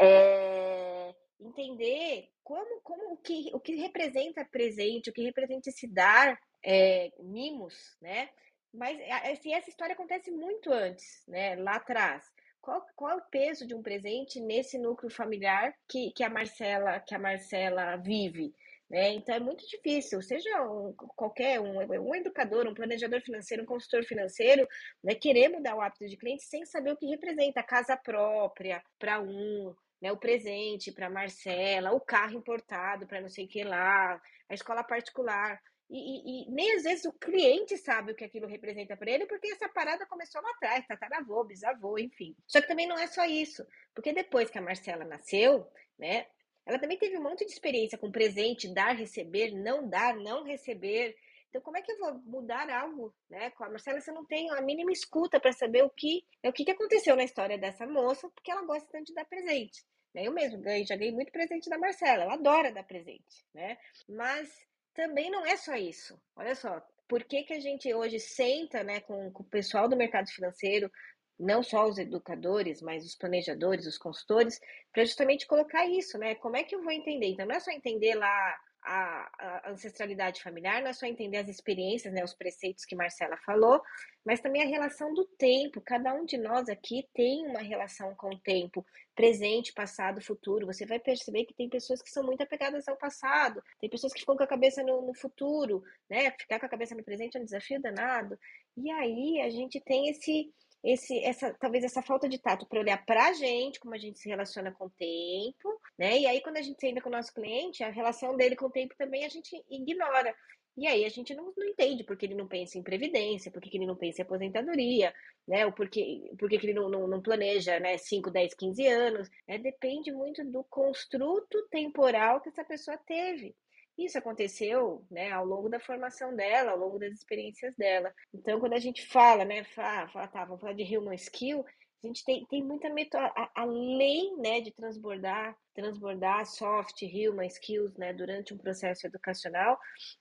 é... 0.00 1.14
entender 1.40 2.28
como, 2.42 2.80
como 2.82 3.14
o, 3.14 3.16
que, 3.18 3.50
o 3.54 3.60
que 3.60 3.76
representa 3.76 4.44
presente, 4.44 5.10
o 5.10 5.12
que 5.12 5.22
representa 5.22 5.70
se 5.70 5.86
dar 5.86 6.36
é, 6.66 7.12
mimos, 7.20 7.96
né? 8.02 8.28
Mas 8.74 8.98
assim, 9.30 9.54
essa 9.54 9.70
história 9.70 9.94
acontece 9.94 10.30
muito 10.32 10.72
antes, 10.72 11.22
né? 11.28 11.54
Lá 11.54 11.76
atrás. 11.76 12.24
Qual, 12.60 12.84
qual 12.96 13.12
é 13.12 13.14
o 13.14 13.24
peso 13.30 13.64
de 13.64 13.74
um 13.74 13.82
presente 13.82 14.40
nesse 14.40 14.76
núcleo 14.76 15.08
familiar 15.08 15.72
que, 15.88 16.10
que 16.10 16.24
a 16.24 16.28
Marcela 16.28 16.98
que 16.98 17.14
a 17.14 17.18
Marcela 17.18 17.96
vive? 17.96 18.52
Né? 18.90 19.14
Então 19.14 19.34
é 19.34 19.40
muito 19.40 19.66
difícil, 19.66 20.20
seja 20.22 20.62
um, 20.62 20.92
qualquer 20.94 21.60
um, 21.60 21.78
um 21.78 22.14
educador, 22.14 22.66
um 22.66 22.74
planejador 22.74 23.20
financeiro, 23.20 23.62
um 23.62 23.66
consultor 23.66 24.04
financeiro, 24.04 24.66
né, 25.02 25.14
querer 25.14 25.48
mudar 25.48 25.74
o 25.74 25.80
hábito 25.80 26.06
de 26.06 26.16
cliente 26.16 26.44
sem 26.44 26.64
saber 26.64 26.92
o 26.92 26.96
que 26.96 27.06
representa 27.06 27.60
a 27.60 27.64
casa 27.64 27.96
própria 27.96 28.80
para 28.98 29.20
um, 29.20 29.74
né, 30.00 30.12
o 30.12 30.16
presente 30.16 30.92
para 30.92 31.10
Marcela, 31.10 31.92
o 31.92 32.00
carro 32.00 32.38
importado 32.38 33.06
para 33.08 33.20
não 33.20 33.28
sei 33.28 33.44
o 33.44 33.48
que 33.48 33.64
lá, 33.64 34.20
a 34.48 34.54
escola 34.54 34.84
particular. 34.84 35.60
E, 35.88 35.98
e, 35.98 36.48
e, 36.48 36.50
nem 36.50 36.74
às 36.74 36.82
vezes 36.82 37.04
o 37.04 37.12
cliente 37.12 37.76
sabe 37.78 38.12
o 38.12 38.14
que 38.14 38.24
aquilo 38.24 38.48
representa 38.48 38.96
para 38.96 39.10
ele, 39.10 39.26
porque 39.26 39.48
essa 39.48 39.68
parada 39.68 40.04
começou 40.06 40.42
lá 40.42 40.50
atrás, 40.50 40.86
tataravô, 40.86 41.44
bisavô, 41.44 41.96
enfim. 41.98 42.34
Só 42.46 42.60
que 42.60 42.66
também 42.66 42.88
não 42.88 42.98
é 42.98 43.06
só 43.06 43.24
isso, 43.24 43.64
porque 43.94 44.12
depois 44.12 44.50
que 44.50 44.58
a 44.58 44.62
Marcela 44.62 45.04
nasceu, 45.04 45.66
né, 45.96 46.26
ela 46.66 46.80
também 46.80 46.98
teve 46.98 47.16
um 47.16 47.22
monte 47.22 47.46
de 47.46 47.52
experiência 47.52 47.96
com 47.96 48.10
presente, 48.10 48.72
dar, 48.74 48.96
receber, 48.96 49.52
não 49.52 49.88
dar, 49.88 50.16
não 50.16 50.42
receber. 50.42 51.16
Então, 51.48 51.62
como 51.62 51.76
é 51.76 51.82
que 51.82 51.92
eu 51.92 51.98
vou 51.98 52.14
mudar 52.24 52.68
algo, 52.68 53.14
né? 53.30 53.50
Com 53.50 53.62
a 53.62 53.70
Marcela, 53.70 54.00
você 54.00 54.10
não 54.10 54.26
tem 54.26 54.50
a 54.50 54.60
mínima 54.60 54.90
escuta 54.90 55.38
para 55.38 55.52
saber 55.52 55.84
o 55.84 55.90
que 55.90 56.26
é 56.42 56.48
o 56.48 56.52
que, 56.52 56.64
que 56.64 56.72
aconteceu 56.72 57.14
na 57.14 57.22
história 57.22 57.56
dessa 57.56 57.86
moça, 57.86 58.28
porque 58.30 58.50
ela 58.50 58.62
gosta 58.62 58.88
tanto 58.90 59.06
de 59.06 59.14
dar 59.14 59.24
presente. 59.24 59.84
Né? 60.12 60.26
Eu 60.26 60.32
mesmo 60.32 60.60
ganhei, 60.60 60.84
já 60.84 60.96
ganhei 60.96 61.12
muito 61.12 61.30
presente 61.30 61.70
da 61.70 61.78
Marcela, 61.78 62.24
ela 62.24 62.34
adora 62.34 62.72
dar 62.72 62.82
presente, 62.82 63.46
né? 63.54 63.78
Mas 64.08 64.66
também 64.96 65.30
não 65.30 65.44
é 65.46 65.56
só 65.56 65.76
isso. 65.76 66.18
Olha 66.34 66.54
só, 66.54 66.82
por 67.06 67.22
que, 67.22 67.44
que 67.44 67.52
a 67.52 67.60
gente 67.60 67.92
hoje 67.94 68.18
senta 68.18 68.82
né, 68.82 69.00
com, 69.00 69.30
com 69.30 69.42
o 69.42 69.46
pessoal 69.46 69.88
do 69.88 69.96
mercado 69.96 70.28
financeiro, 70.28 70.90
não 71.38 71.62
só 71.62 71.86
os 71.86 71.98
educadores, 71.98 72.80
mas 72.80 73.04
os 73.04 73.14
planejadores, 73.14 73.86
os 73.86 73.98
consultores, 73.98 74.58
para 74.92 75.04
justamente 75.04 75.46
colocar 75.46 75.86
isso, 75.86 76.16
né? 76.18 76.34
Como 76.36 76.56
é 76.56 76.64
que 76.64 76.74
eu 76.74 76.82
vou 76.82 76.90
entender? 76.90 77.26
Então, 77.26 77.46
não 77.46 77.54
é 77.54 77.60
só 77.60 77.70
entender 77.70 78.14
lá 78.14 78.58
a, 78.86 79.28
a, 79.38 79.70
ancestralidade 79.72 80.40
familiar, 80.40 80.80
não 80.80 80.88
é 80.88 80.92
só 80.92 81.06
entender 81.06 81.38
as 81.38 81.48
experiências, 81.48 82.14
né, 82.14 82.22
os 82.22 82.32
preceitos 82.32 82.84
que 82.84 82.94
Marcela 82.94 83.36
falou, 83.38 83.82
mas 84.24 84.40
também 84.40 84.62
a 84.62 84.66
relação 84.66 85.12
do 85.12 85.24
tempo. 85.24 85.80
Cada 85.80 86.14
um 86.14 86.24
de 86.24 86.38
nós 86.38 86.68
aqui 86.68 87.08
tem 87.12 87.44
uma 87.46 87.60
relação 87.60 88.14
com 88.14 88.30
o 88.30 88.38
tempo, 88.38 88.86
presente, 89.14 89.72
passado, 89.72 90.20
futuro. 90.20 90.66
Você 90.66 90.86
vai 90.86 91.00
perceber 91.00 91.44
que 91.44 91.54
tem 91.54 91.68
pessoas 91.68 92.00
que 92.00 92.10
são 92.10 92.22
muito 92.22 92.42
apegadas 92.42 92.86
ao 92.86 92.96
passado, 92.96 93.60
tem 93.80 93.90
pessoas 93.90 94.12
que 94.12 94.20
ficam 94.20 94.36
com 94.36 94.44
a 94.44 94.48
cabeça 94.48 94.82
no, 94.84 95.02
no 95.02 95.14
futuro, 95.14 95.82
né? 96.08 96.30
Ficar 96.38 96.60
com 96.60 96.66
a 96.66 96.68
cabeça 96.68 96.94
no 96.94 97.02
presente 97.02 97.36
é 97.36 97.40
um 97.40 97.44
desafio 97.44 97.82
danado. 97.82 98.38
E 98.76 98.90
aí 98.90 99.40
a 99.40 99.50
gente 99.50 99.80
tem 99.80 100.08
esse 100.08 100.52
esse, 100.86 101.18
essa, 101.24 101.52
talvez 101.54 101.82
essa 101.82 102.00
falta 102.00 102.28
de 102.28 102.38
tato 102.38 102.64
para 102.64 102.78
olhar 102.78 103.04
para 103.04 103.26
a 103.26 103.32
gente, 103.32 103.80
como 103.80 103.92
a 103.92 103.98
gente 103.98 104.20
se 104.20 104.28
relaciona 104.28 104.70
com 104.70 104.86
o 104.86 104.90
tempo, 104.90 105.80
né? 105.98 106.16
E 106.20 106.26
aí, 106.26 106.40
quando 106.40 106.58
a 106.58 106.62
gente 106.62 106.80
senta 106.80 107.00
com 107.00 107.08
o 107.08 107.12
nosso 107.12 107.34
cliente, 107.34 107.82
a 107.82 107.90
relação 107.90 108.36
dele 108.36 108.54
com 108.54 108.66
o 108.66 108.70
tempo 108.70 108.94
também 108.96 109.24
a 109.24 109.28
gente 109.28 109.60
ignora. 109.68 110.32
E 110.76 110.86
aí 110.86 111.04
a 111.04 111.08
gente 111.08 111.34
não, 111.34 111.52
não 111.56 111.66
entende 111.66 112.04
porque 112.04 112.24
ele 112.24 112.36
não 112.36 112.46
pensa 112.46 112.78
em 112.78 112.84
previdência, 112.84 113.50
porque 113.50 113.76
ele 113.76 113.86
não 113.86 113.96
pensa 113.96 114.20
em 114.20 114.24
aposentadoria, 114.24 115.12
né? 115.48 115.66
Ou 115.66 115.72
porque, 115.72 116.30
porque 116.38 116.54
ele 116.54 116.74
não, 116.74 116.88
não, 116.88 117.08
não 117.08 117.20
planeja 117.20 117.80
né, 117.80 117.98
5, 117.98 118.30
10, 118.30 118.54
15 118.54 118.86
anos. 118.86 119.28
É, 119.48 119.58
depende 119.58 120.12
muito 120.12 120.44
do 120.44 120.62
construto 120.64 121.66
temporal 121.68 122.40
que 122.40 122.50
essa 122.50 122.62
pessoa 122.62 122.96
teve. 122.98 123.56
Isso 123.98 124.18
aconteceu, 124.18 125.04
né, 125.10 125.30
ao 125.30 125.44
longo 125.44 125.68
da 125.70 125.80
formação 125.80 126.34
dela, 126.34 126.72
ao 126.72 126.78
longo 126.78 126.98
das 126.98 127.12
experiências 127.12 127.74
dela. 127.76 128.12
Então, 128.34 128.60
quando 128.60 128.74
a 128.74 128.78
gente 128.78 129.06
fala, 129.06 129.44
né, 129.44 129.64
fala, 129.64 130.08
fala 130.08 130.28
tá, 130.28 130.44
vamos 130.44 130.60
falar 130.60 130.74
de 130.74 130.96
human 130.96 131.14
skill, 131.14 131.64
a 132.04 132.06
gente 132.06 132.24
tem, 132.24 132.44
tem 132.46 132.62
muita 132.62 132.88
metodologia, 132.90 133.50
além, 133.54 134.36
né, 134.36 134.60
de 134.60 134.70
transbordar, 134.70 135.56
transbordar 135.74 136.46
soft, 136.46 137.02
human 137.02 137.46
skills, 137.46 137.96
né, 137.96 138.12
durante 138.12 138.52
um 138.54 138.58
processo 138.58 139.06
educacional, 139.06 139.78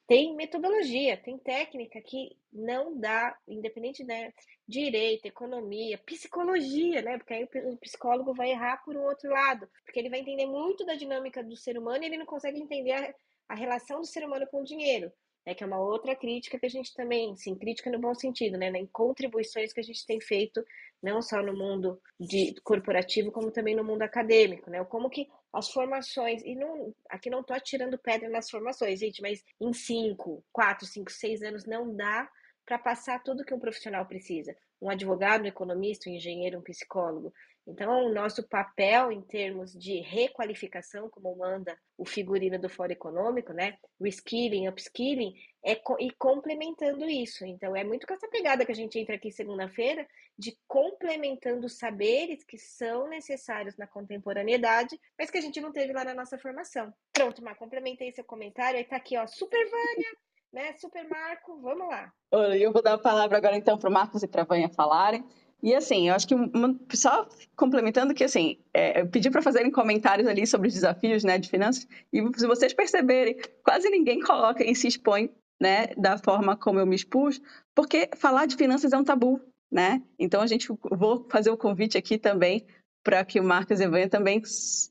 tem 0.07 0.35
metodologia, 0.35 1.17
tem 1.17 1.37
técnica 1.37 2.01
que 2.01 2.35
não 2.51 2.97
dá, 2.97 3.37
independente, 3.47 4.03
né, 4.03 4.33
direito, 4.67 5.25
economia, 5.25 5.97
psicologia, 5.99 7.01
né, 7.01 7.17
porque 7.17 7.33
aí 7.33 7.43
o 7.43 7.77
psicólogo 7.77 8.33
vai 8.33 8.51
errar 8.51 8.77
por 8.83 8.95
um 8.95 9.03
outro 9.03 9.29
lado, 9.29 9.69
porque 9.83 9.99
ele 9.99 10.09
vai 10.09 10.21
entender 10.21 10.47
muito 10.47 10.85
da 10.85 10.95
dinâmica 10.95 11.43
do 11.43 11.55
ser 11.55 11.77
humano 11.77 12.03
e 12.03 12.07
ele 12.07 12.17
não 12.17 12.25
consegue 12.25 12.59
entender 12.59 12.93
a 12.93 13.13
a 13.47 13.55
relação 13.55 13.99
do 13.99 14.07
ser 14.07 14.25
humano 14.25 14.47
com 14.47 14.61
o 14.61 14.65
dinheiro, 14.65 15.11
né, 15.45 15.53
que 15.53 15.63
é 15.63 15.67
uma 15.67 15.79
outra 15.79 16.15
crítica 16.15 16.57
que 16.57 16.65
a 16.65 16.69
gente 16.69 16.93
também, 16.93 17.35
sim, 17.35 17.55
crítica 17.55 17.91
no 17.91 17.99
bom 17.99 18.15
sentido, 18.15 18.57
né, 18.57 18.67
em 18.69 18.87
contribuições 18.87 19.71
que 19.71 19.79
a 19.79 19.83
gente 19.83 20.05
tem 20.05 20.19
feito 20.19 20.65
não 21.01 21.21
só 21.21 21.41
no 21.41 21.55
mundo 21.55 22.01
de 22.19 22.55
corporativo, 22.63 23.31
como 23.31 23.51
também 23.51 23.75
no 23.75 23.83
mundo 23.83 24.01
acadêmico, 24.01 24.69
né, 24.69 24.83
como 24.85 25.09
que 25.09 25.27
as 25.53 25.69
formações, 25.71 26.41
e 26.43 26.55
não, 26.55 26.93
aqui 27.09 27.29
não 27.29 27.41
estou 27.41 27.55
atirando 27.55 27.97
pedra 27.97 28.27
nas 28.29 28.49
formações, 28.49 28.99
gente, 28.99 29.21
mas 29.21 29.43
em 29.61 29.71
cinco, 29.71 30.43
quatro, 30.51 30.85
cinco, 30.85 31.11
seis 31.11 31.41
anos 31.43 31.65
não 31.65 31.95
dá 31.95 32.29
para 32.65 32.79
passar 32.79 33.21
tudo 33.23 33.45
que 33.45 33.53
um 33.53 33.59
profissional 33.59 34.05
precisa. 34.05 34.55
Um 34.81 34.89
advogado, 34.89 35.43
um 35.43 35.47
economista, 35.47 36.09
um 36.09 36.13
engenheiro, 36.13 36.57
um 36.57 36.63
psicólogo. 36.63 37.31
Então, 37.67 38.05
o 38.05 38.13
nosso 38.13 38.47
papel 38.47 39.11
em 39.11 39.21
termos 39.21 39.73
de 39.73 39.99
requalificação, 39.99 41.09
como 41.09 41.35
manda 41.35 41.75
o 41.97 42.05
figurino 42.05 42.59
do 42.59 42.69
Fórum 42.69 42.91
Econômico, 42.91 43.53
né? 43.53 43.77
Reskilling, 43.99 44.67
upskilling, 44.67 45.33
é 45.65 45.81
e 45.99 46.11
complementando 46.11 47.09
isso. 47.09 47.43
Então, 47.43 47.75
é 47.75 47.83
muito 47.83 48.05
com 48.05 48.13
essa 48.13 48.27
pegada 48.27 48.63
que 48.65 48.71
a 48.71 48.75
gente 48.75 48.99
entra 48.99 49.15
aqui 49.15 49.31
segunda-feira, 49.31 50.07
de 50.37 50.55
complementando 50.67 51.65
os 51.65 51.79
saberes 51.79 52.43
que 52.43 52.57
são 52.57 53.07
necessários 53.07 53.75
na 53.77 53.87
contemporaneidade, 53.87 54.99
mas 55.17 55.31
que 55.31 55.37
a 55.39 55.41
gente 55.41 55.59
não 55.59 55.71
teve 55.71 55.91
lá 55.91 56.03
na 56.03 56.13
nossa 56.13 56.37
formação. 56.37 56.93
Pronto, 57.11 57.43
Mar, 57.43 57.55
complementei 57.55 58.11
seu 58.11 58.23
comentário. 58.23 58.77
Aí 58.77 58.85
tá 58.85 58.97
aqui, 58.97 59.17
ó, 59.17 59.25
Super 59.25 59.65
Vânia, 59.65 60.11
né? 60.53 60.73
Super 60.77 61.07
Marco, 61.09 61.59
vamos 61.61 61.87
lá. 61.87 62.13
Eu 62.59 62.71
vou 62.71 62.83
dar 62.83 62.93
a 62.93 62.97
palavra 62.99 63.37
agora 63.37 63.55
então 63.57 63.77
para 63.77 63.89
o 63.89 63.93
Marcos 63.93 64.21
e 64.21 64.27
para 64.27 64.43
a 64.43 64.45
Vânia 64.45 64.69
falarem. 64.69 65.25
E 65.65 65.73
assim, 65.73 66.09
eu 66.09 66.13
acho 66.13 66.27
que 66.27 66.35
uma, 66.35 66.79
só 66.93 67.27
complementando 67.55 68.13
que 68.13 68.23
assim, 68.23 68.59
é, 68.71 69.01
eu 69.01 69.07
pedi 69.07 69.31
para 69.31 69.41
fazerem 69.41 69.71
comentários 69.71 70.27
ali 70.27 70.45
sobre 70.45 70.67
os 70.67 70.75
desafios, 70.75 71.23
né, 71.23 71.39
de 71.39 71.49
finanças. 71.49 71.87
E 72.13 72.21
se 72.37 72.45
vocês 72.45 72.71
perceberem, 72.71 73.35
quase 73.63 73.89
ninguém 73.89 74.21
coloca 74.21 74.63
e 74.63 74.75
se 74.75 74.87
expõe, 74.87 75.33
né, 75.59 75.87
da 75.97 76.19
forma 76.19 76.55
como 76.55 76.77
eu 76.77 76.85
me 76.85 76.95
expus, 76.95 77.41
porque 77.73 78.11
falar 78.15 78.45
de 78.45 78.55
finanças 78.55 78.93
é 78.93 78.97
um 78.97 79.03
tabu, 79.03 79.41
né? 79.71 80.03
Então 80.19 80.39
a 80.39 80.45
gente 80.45 80.67
vou 80.91 81.27
fazer 81.31 81.49
o 81.49 81.57
convite 81.57 81.97
aqui 81.97 82.19
também 82.19 82.63
para 83.03 83.25
que 83.25 83.39
o 83.39 83.43
Marcos 83.43 83.79
e 83.79 83.85
Evânia 83.85 84.07
também 84.07 84.43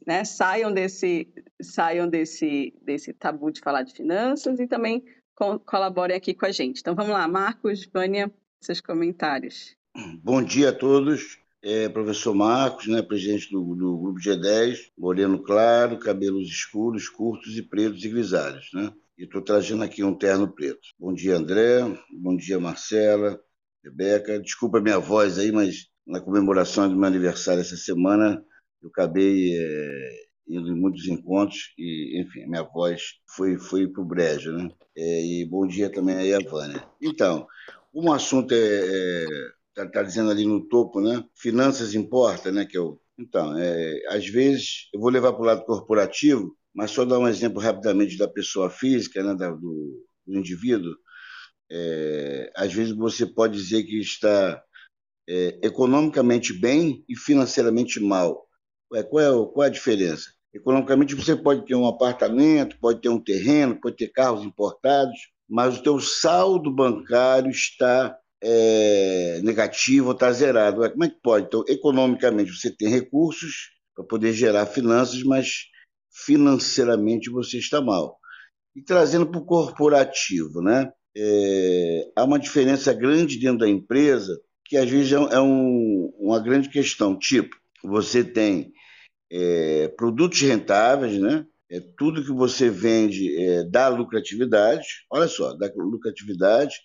né, 0.05 0.25
saiam 0.25 0.73
desse 0.73 1.29
saiam 1.63 2.09
desse 2.09 2.75
desse 2.83 3.13
tabu 3.13 3.53
de 3.53 3.61
falar 3.61 3.83
de 3.83 3.95
finanças 3.95 4.59
e 4.59 4.67
também 4.67 5.05
co 5.37 5.61
colaborem 5.61 6.17
aqui 6.17 6.35
com 6.35 6.47
a 6.47 6.51
gente. 6.51 6.81
Então 6.81 6.97
vamos 6.97 7.13
lá, 7.13 7.29
Marcos, 7.29 7.87
Vânia, 7.87 8.29
seus 8.61 8.81
comentários. 8.81 9.77
Bom 10.25 10.43
dia 10.43 10.71
a 10.71 10.73
todos. 10.73 11.39
É, 11.63 11.89
professor 11.89 12.35
Marcos, 12.35 12.89
né, 12.89 13.01
presidente 13.01 13.49
do, 13.51 13.77
do, 13.77 13.97
Grupo 13.97 14.19
G10, 14.19 14.91
moreno 14.99 15.41
claro, 15.41 16.01
cabelos 16.01 16.49
escuros, 16.49 17.09
curtos 17.09 17.57
e 17.57 17.63
pretos 17.63 18.05
e 18.05 18.09
grisalhos. 18.09 18.69
Né? 18.75 18.93
E 19.17 19.23
estou 19.23 19.41
trazendo 19.41 19.85
aqui 19.85 20.03
um 20.03 20.13
terno 20.13 20.53
preto. 20.53 20.81
Bom 20.99 21.15
dia, 21.15 21.37
André. 21.37 21.81
Bom 22.13 22.37
dia, 22.37 22.59
Marcela, 22.59 23.41
Rebeca. 23.85 24.41
Desculpa 24.41 24.79
a 24.79 24.81
minha 24.81 24.99
voz 24.99 25.39
aí, 25.39 25.53
mas 25.53 25.87
na 26.05 26.21
comemoração 26.21 26.89
do 26.89 26.97
meu 26.97 27.07
aniversário 27.07 27.61
essa 27.61 27.77
semana, 27.77 28.45
eu 28.83 28.89
acabei 28.89 29.57
é, 29.57 30.11
indo 30.49 30.73
em 30.73 30.75
muitos 30.75 31.07
encontros 31.07 31.73
e, 31.79 32.21
enfim, 32.21 32.47
minha 32.47 32.65
voz 32.65 33.21
foi, 33.29 33.57
foi 33.59 33.87
para 33.87 34.03
o 34.03 34.05
brejo. 34.05 34.53
Né? 34.53 34.69
É, 34.97 35.25
e 35.25 35.45
bom 35.45 35.65
dia 35.69 35.89
também 35.89 36.17
aí 36.17 36.35
a 36.35 36.41
Vânia. 36.41 36.85
Então, 37.01 37.47
um 37.95 38.13
assunto 38.13 38.53
é, 38.53 38.59
é 38.59 39.54
está 39.75 39.89
tá 39.91 40.03
dizendo 40.03 40.31
ali 40.31 40.47
no 40.47 40.67
topo, 40.69 41.01
né? 41.01 41.25
Finanças 41.35 41.95
importa, 41.95 42.53
né? 42.53 42.65
Que 42.65 42.79
o... 42.79 43.01
Então, 43.19 43.57
é, 43.59 44.03
às 44.09 44.27
vezes, 44.27 44.89
eu 44.93 45.01
vou 45.01 45.11
levar 45.11 45.33
para 45.33 45.43
o 45.43 45.45
lado 45.45 45.65
corporativo, 45.65 46.57
mas 46.75 46.91
só 46.91 47.05
dar 47.05 47.19
um 47.19 47.29
exemplo 47.29 47.61
rapidamente 47.61 48.17
da 48.17 48.29
pessoa 48.29 48.71
física, 48.71 49.23
né? 49.23 49.35
Da, 49.35 49.51
do, 49.51 50.07
do 50.27 50.39
indivíduo. 50.39 50.95
É, 51.71 52.51
às 52.57 52.73
vezes 52.73 52.95
você 52.95 53.27
pode 53.27 53.55
dizer 53.55 53.83
que 53.85 53.99
está 54.01 54.63
é, 55.29 55.59
economicamente 55.63 56.53
bem 56.53 57.05
e 57.09 57.17
financeiramente 57.17 58.01
mal. 58.01 58.47
Ué, 58.93 59.03
qual, 59.03 59.23
é, 59.23 59.53
qual 59.53 59.65
é 59.65 59.67
a 59.67 59.73
diferença? 59.73 60.31
Economicamente 60.53 61.17
você 61.17 61.35
pode 61.35 61.65
ter 61.67 61.75
um 61.75 61.87
apartamento, 61.87 62.79
pode 62.79 63.01
ter 63.01 63.09
um 63.09 63.23
terreno, 63.23 63.81
pode 63.81 63.97
ter 63.97 64.09
carros 64.09 64.45
importados, 64.45 65.19
mas 65.49 65.79
o 65.79 65.83
teu 65.83 65.99
saldo 65.99 66.71
bancário 66.71 67.51
está 67.51 68.17
é, 68.45 69.41
negativo 69.43 70.09
ou 70.09 70.13
está 70.13 70.31
zerado. 70.33 70.89
Como 70.91 71.05
é 71.05 71.09
que 71.09 71.21
pode? 71.23 71.47
Então, 71.47 71.65
economicamente, 71.67 72.53
você 72.53 72.71
tem 72.71 72.89
recursos 72.89 73.71
para 73.95 74.05
poder 74.05 74.33
gerar 74.33 74.67
finanças, 74.67 75.23
mas 75.23 75.67
financeiramente 76.13 77.31
você 77.31 77.59
está 77.59 77.81
mal. 77.81 78.19
E 78.77 78.83
trazendo 78.83 79.27
para 79.27 79.41
o 79.41 79.45
corporativo, 79.47 80.61
né? 80.61 80.93
É, 81.17 82.11
há 82.17 82.25
uma 82.25 82.39
diferença 82.39 82.93
grande 82.93 83.39
dentro 83.39 83.59
da 83.59 83.69
empresa 83.69 84.37
que 84.65 84.77
às 84.77 84.91
vezes 84.91 85.13
é, 85.13 85.41
um, 85.41 86.13
uma 86.19 86.41
grande 86.41 86.69
questão. 86.69 87.17
Tipo, 87.19 87.57
você 87.85 88.25
tem 88.25 88.73
é, 89.31 89.89
produtos 89.97 90.41
rentáveis, 90.41 91.21
né? 91.21 91.47
é, 91.75 91.81
tudo 91.97 92.25
que 92.25 92.33
você 92.33 92.71
vende 92.71 93.37
é, 93.43 93.65
dá 93.65 93.89
lucratividade, 93.89 94.87
olha 95.11 95.27
só, 95.27 95.55
dá 95.55 95.71
lucratividade 95.77 96.77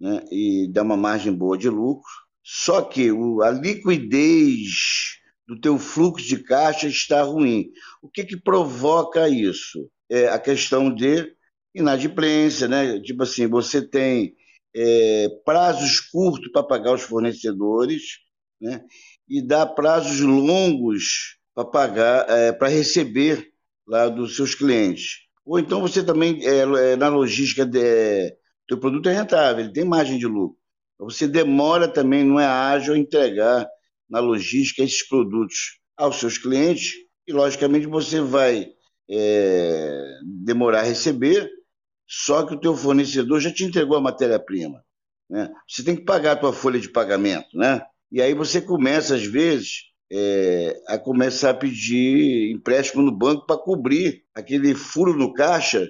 né, 0.00 0.24
e 0.30 0.68
dá 0.72 0.82
uma 0.82 0.96
margem 0.96 1.32
boa 1.32 1.56
de 1.56 1.68
lucro, 1.68 2.10
só 2.42 2.82
que 2.82 3.12
o, 3.12 3.42
a 3.42 3.50
liquidez 3.50 5.18
do 5.46 5.60
teu 5.60 5.78
fluxo 5.78 6.26
de 6.26 6.42
caixa 6.42 6.86
está 6.86 7.22
ruim. 7.22 7.70
O 8.02 8.08
que, 8.08 8.24
que 8.24 8.36
provoca 8.36 9.28
isso? 9.28 9.90
É 10.10 10.28
a 10.28 10.38
questão 10.38 10.94
de 10.94 11.32
inadimplência, 11.74 12.68
né? 12.68 13.00
Tipo 13.00 13.22
assim, 13.22 13.46
você 13.46 13.82
tem 13.82 14.34
é, 14.74 15.28
prazos 15.44 16.00
curtos 16.00 16.50
para 16.52 16.62
pagar 16.62 16.94
os 16.94 17.02
fornecedores, 17.02 18.18
né? 18.60 18.82
E 19.28 19.42
dá 19.42 19.66
prazos 19.66 20.20
longos 20.20 21.38
para 21.54 21.64
pagar, 21.64 22.28
é, 22.30 22.52
para 22.52 22.68
receber 22.68 23.50
lá 23.86 24.08
dos 24.08 24.36
seus 24.36 24.54
clientes. 24.54 25.18
Ou 25.44 25.58
então 25.58 25.80
você 25.80 26.02
também, 26.02 26.46
é, 26.46 26.92
é 26.92 26.96
na 26.96 27.08
logística, 27.08 27.64
de, 27.64 28.34
teu 28.68 28.78
produto 28.78 29.08
é 29.08 29.14
rentável, 29.14 29.64
ele 29.64 29.72
tem 29.72 29.84
margem 29.84 30.18
de 30.18 30.26
lucro. 30.26 30.56
Você 31.00 31.26
demora 31.26 31.88
também, 31.88 32.24
não 32.24 32.38
é 32.38 32.46
ágil 32.46 32.96
entregar 32.96 33.66
na 34.08 34.20
logística 34.20 34.82
esses 34.82 35.06
produtos 35.06 35.78
aos 35.96 36.16
seus 36.16 36.38
clientes 36.38 36.92
e, 37.26 37.32
logicamente, 37.32 37.86
você 37.86 38.20
vai 38.20 38.68
é, 39.10 40.18
demorar 40.44 40.80
a 40.80 40.84
receber, 40.84 41.48
só 42.06 42.44
que 42.44 42.54
o 42.54 42.60
teu 42.60 42.74
fornecedor 42.74 43.40
já 43.40 43.52
te 43.52 43.64
entregou 43.64 43.96
a 43.96 44.00
matéria-prima. 44.00 44.82
Né? 45.28 45.50
Você 45.68 45.84
tem 45.84 45.94
que 45.96 46.04
pagar 46.04 46.32
a 46.32 46.36
tua 46.36 46.52
folha 46.52 46.80
de 46.80 46.90
pagamento, 46.90 47.56
né? 47.56 47.82
E 48.10 48.22
aí 48.22 48.32
você 48.32 48.60
começa, 48.62 49.14
às 49.14 49.24
vezes, 49.24 49.88
é, 50.10 50.80
a 50.88 50.98
começar 50.98 51.50
a 51.50 51.54
pedir 51.54 52.50
empréstimo 52.50 53.02
no 53.02 53.12
banco 53.12 53.46
para 53.46 53.60
cobrir 53.60 54.24
aquele 54.34 54.74
furo 54.74 55.14
no 55.14 55.34
caixa. 55.34 55.86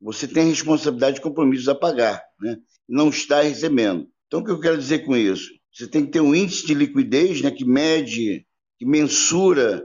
Você 0.00 0.26
tem 0.26 0.48
responsabilidade 0.48 1.18
e 1.18 1.22
compromissos 1.22 1.68
a 1.68 1.74
pagar, 1.74 2.22
né? 2.40 2.56
não 2.88 3.10
está 3.10 3.42
recebendo. 3.42 4.08
Então, 4.26 4.40
o 4.40 4.44
que 4.44 4.50
eu 4.50 4.60
quero 4.60 4.78
dizer 4.78 5.00
com 5.00 5.16
isso? 5.16 5.50
Você 5.72 5.86
tem 5.86 6.04
que 6.04 6.12
ter 6.12 6.20
um 6.20 6.34
índice 6.34 6.66
de 6.66 6.74
liquidez 6.74 7.42
né, 7.42 7.50
que 7.50 7.64
mede, 7.64 8.46
que 8.78 8.86
mensura 8.86 9.84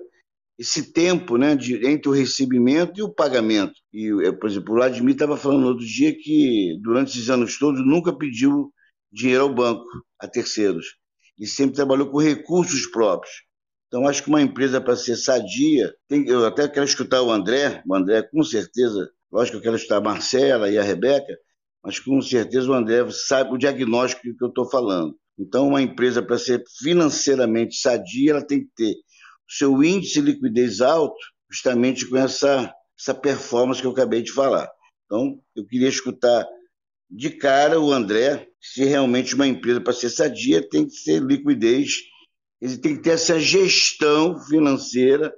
esse 0.58 0.94
tempo 0.94 1.38
né, 1.38 1.56
de, 1.56 1.86
entre 1.86 2.10
o 2.10 2.14
recebimento 2.14 3.00
e 3.00 3.04
o 3.04 3.14
pagamento. 3.14 3.74
E, 3.94 4.10
é, 4.26 4.32
por 4.32 4.50
exemplo, 4.50 4.72
o 4.74 4.76
Vladimir 4.78 5.14
estava 5.14 5.38
falando 5.38 5.68
outro 5.68 5.86
dia 5.86 6.16
que, 6.18 6.78
durante 6.82 7.10
esses 7.10 7.30
anos 7.30 7.58
todos, 7.60 7.86
nunca 7.86 8.18
pediu 8.18 8.72
dinheiro 9.12 9.44
ao 9.44 9.54
banco, 9.54 9.86
a 10.20 10.28
terceiros. 10.28 10.96
Ele 11.38 11.48
sempre 11.48 11.76
trabalhou 11.76 12.10
com 12.10 12.18
recursos 12.18 12.88
próprios. 12.88 13.34
Então, 13.88 14.08
acho 14.08 14.24
que 14.24 14.30
uma 14.30 14.42
empresa, 14.42 14.82
para 14.82 14.96
ser 14.96 15.16
sadia, 15.16 15.94
tem, 16.08 16.28
eu 16.28 16.46
até 16.46 16.68
quero 16.68 16.86
escutar 16.86 17.22
o 17.22 17.32
André, 17.32 17.84
o 17.86 17.96
André, 17.96 18.24
com 18.24 18.44
certeza, 18.44 19.10
lógico 19.36 19.54
que 19.54 19.58
eu 19.58 19.62
quero 19.64 19.76
escutar 19.76 19.98
a 19.98 20.02
Marcela 20.02 20.70
e 20.70 20.78
a 20.78 20.84
Rebeca, 20.84 21.38
mas 21.84 22.00
com 22.00 22.22
certeza 22.22 22.70
o 22.70 22.74
André 22.74 23.06
sabe 23.12 23.54
o 23.54 23.58
diagnóstico 23.58 24.22
que 24.22 24.44
eu 24.44 24.48
estou 24.48 24.70
falando. 24.70 25.16
Então, 25.38 25.68
uma 25.68 25.82
empresa, 25.82 26.24
para 26.24 26.38
ser 26.38 26.64
financeiramente 26.80 27.76
sadia, 27.76 28.32
ela 28.32 28.46
tem 28.46 28.62
que 28.62 28.70
ter 28.76 28.94
o 28.94 29.54
seu 29.54 29.84
índice 29.84 30.14
de 30.14 30.22
liquidez 30.22 30.80
alto, 30.80 31.18
justamente 31.52 32.08
com 32.10 32.16
essa, 32.16 32.74
essa 32.98 33.14
performance 33.14 33.82
que 33.82 33.88
eu 33.88 33.92
acabei 33.92 34.22
de 34.22 34.32
falar. 34.32 34.70
Então, 35.06 35.40
eu 35.56 35.66
queria 35.68 35.90
escutar 35.90 36.48
de 37.12 37.30
cara 37.30 37.80
o 37.80 37.92
André, 37.92 38.48
se 38.60 38.86
realmente 38.86 39.36
uma 39.36 39.46
empresa, 39.46 39.82
para 39.82 39.94
ser 39.94 40.10
sadia, 40.10 40.68
tem 40.68 40.86
que 40.88 40.94
ser 40.94 41.22
liquidez 41.22 41.92
ele 42.62 42.78
tem 42.78 42.96
que 42.96 43.04
ter 43.04 43.12
essa 43.12 43.40
gestão 43.40 44.40
financeira 44.40 45.34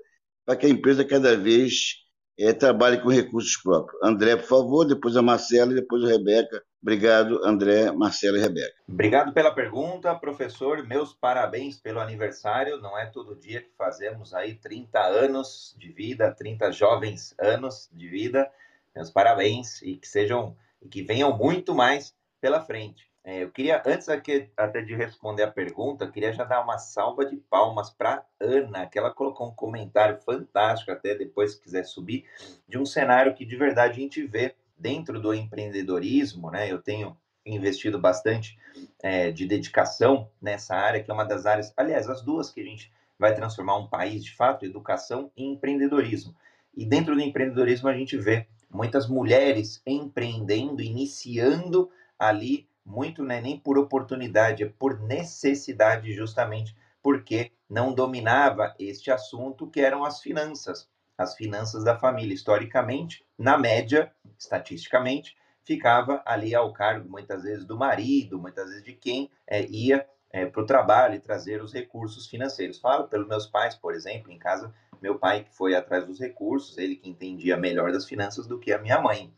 para 0.45 0.55
que 0.55 0.65
a 0.65 0.69
empresa 0.69 1.03
cada 1.03 1.35
vez 1.35 1.95
é, 2.37 2.53
trabalhe 2.53 3.01
com 3.01 3.09
recursos 3.09 3.57
próprios. 3.57 4.01
André, 4.03 4.35
por 4.35 4.47
favor, 4.47 4.85
depois 4.85 5.17
a 5.17 5.21
Marcela 5.21 5.71
e 5.71 5.75
depois 5.75 6.03
a 6.03 6.07
Rebeca. 6.07 6.63
Obrigado, 6.81 7.43
André, 7.43 7.91
Marcela 7.91 8.37
e 8.37 8.41
Rebeca. 8.41 8.75
Obrigado 8.87 9.33
pela 9.33 9.51
pergunta, 9.51 10.13
professor. 10.15 10.85
Meus 10.85 11.13
parabéns 11.13 11.77
pelo 11.77 11.99
aniversário. 11.99 12.79
Não 12.79 12.97
é 12.97 13.07
todo 13.07 13.35
dia 13.35 13.61
que 13.61 13.71
fazemos 13.77 14.33
aí 14.33 14.55
30 14.55 14.99
anos 14.99 15.75
de 15.77 15.91
vida, 15.91 16.31
30 16.31 16.71
jovens 16.71 17.33
anos 17.39 17.89
de 17.91 18.07
vida. 18.07 18.49
Meus 18.95 19.09
parabéns 19.09 19.81
e 19.81 19.95
que 19.95 20.07
sejam 20.07 20.55
e 20.81 20.87
que 20.87 21.01
venham 21.01 21.35
muito 21.35 21.73
mais 21.73 22.15
pela 22.39 22.61
frente. 22.61 23.06
É, 23.27 23.43
eu 23.43 23.51
queria, 23.51 23.83
antes 23.85 24.07
aqui, 24.07 24.49
até 24.55 24.79
de 24.79 24.95
responder 24.95 25.43
a 25.43 25.51
pergunta, 25.51 26.09
queria 26.09 26.31
já 26.31 26.45
dar 26.45 26.61
uma 26.61 26.77
salva 26.77 27.25
de 27.25 27.35
palmas 27.35 27.89
para 27.89 28.25
Ana, 28.39 28.85
que 28.85 28.97
ela 28.97 29.11
colocou 29.11 29.49
um 29.49 29.53
comentário 29.53 30.17
fantástico, 30.21 30.93
até 30.93 31.13
depois 31.13 31.51
se 31.51 31.61
quiser 31.61 31.83
subir, 31.83 32.23
de 32.65 32.77
um 32.77 32.85
cenário 32.85 33.35
que 33.35 33.43
de 33.43 33.57
verdade 33.57 33.99
a 33.99 34.01
gente 34.01 34.25
vê 34.25 34.55
dentro 34.77 35.19
do 35.19 35.33
empreendedorismo, 35.33 36.49
né? 36.49 36.71
Eu 36.71 36.81
tenho 36.81 37.17
investido 37.45 37.99
bastante 37.99 38.57
é, 39.03 39.29
de 39.29 39.45
dedicação 39.45 40.31
nessa 40.41 40.73
área, 40.73 41.03
que 41.03 41.11
é 41.11 41.13
uma 41.13 41.25
das 41.25 41.45
áreas, 41.45 41.73
aliás, 41.75 42.09
as 42.09 42.21
duas 42.21 42.49
que 42.49 42.61
a 42.61 42.63
gente 42.65 42.93
vai 43.19 43.35
transformar 43.35 43.75
um 43.75 43.89
país 43.89 44.23
de 44.23 44.33
fato, 44.33 44.63
educação 44.63 45.29
e 45.35 45.43
empreendedorismo. 45.43 46.33
E 46.73 46.85
dentro 46.85 47.13
do 47.13 47.19
empreendedorismo 47.19 47.89
a 47.89 47.93
gente 47.93 48.15
vê 48.15 48.47
muitas 48.71 49.05
mulheres 49.05 49.81
empreendendo, 49.85 50.81
iniciando 50.81 51.91
ali 52.17 52.69
muito 52.87 53.21
não 53.21 53.35
é 53.35 53.41
nem 53.41 53.59
por 53.59 53.77
oportunidade, 53.77 54.63
é 54.63 54.69
por 54.69 54.99
necessidade, 55.01 56.13
justamente 56.13 56.75
porque 57.03 57.51
não 57.69 57.93
dominava 57.93 58.73
este 58.79 59.11
assunto, 59.11 59.67
que 59.67 59.81
eram 59.81 60.05
as 60.05 60.21
finanças, 60.21 60.89
as 61.17 61.35
finanças 61.35 61.83
da 61.83 61.99
família. 61.99 62.33
Historicamente, 62.33 63.25
na 63.37 63.57
média, 63.57 64.11
estatisticamente, 64.39 65.35
ficava 65.63 66.23
ali 66.25 66.55
ao 66.55 66.71
cargo, 66.71 67.09
muitas 67.09 67.43
vezes, 67.43 67.65
do 67.65 67.77
marido, 67.77 68.39
muitas 68.39 68.69
vezes 68.69 68.83
de 68.83 68.93
quem 68.93 69.29
é, 69.45 69.65
ia 69.65 70.07
é, 70.31 70.45
para 70.45 70.61
o 70.61 70.65
trabalho 70.65 71.15
e 71.15 71.19
trazer 71.19 71.61
os 71.61 71.73
recursos 71.73 72.27
financeiros. 72.27 72.79
Falo 72.79 73.07
pelos 73.07 73.27
meus 73.27 73.45
pais, 73.47 73.75
por 73.75 73.93
exemplo, 73.93 74.31
em 74.31 74.39
casa, 74.39 74.73
meu 75.01 75.19
pai 75.19 75.43
que 75.43 75.53
foi 75.53 75.75
atrás 75.75 76.05
dos 76.05 76.19
recursos, 76.19 76.77
ele 76.77 76.95
que 76.95 77.09
entendia 77.09 77.57
melhor 77.57 77.91
das 77.91 78.05
finanças 78.05 78.47
do 78.47 78.57
que 78.57 78.71
a 78.71 78.79
minha 78.79 79.01
mãe. 79.01 79.33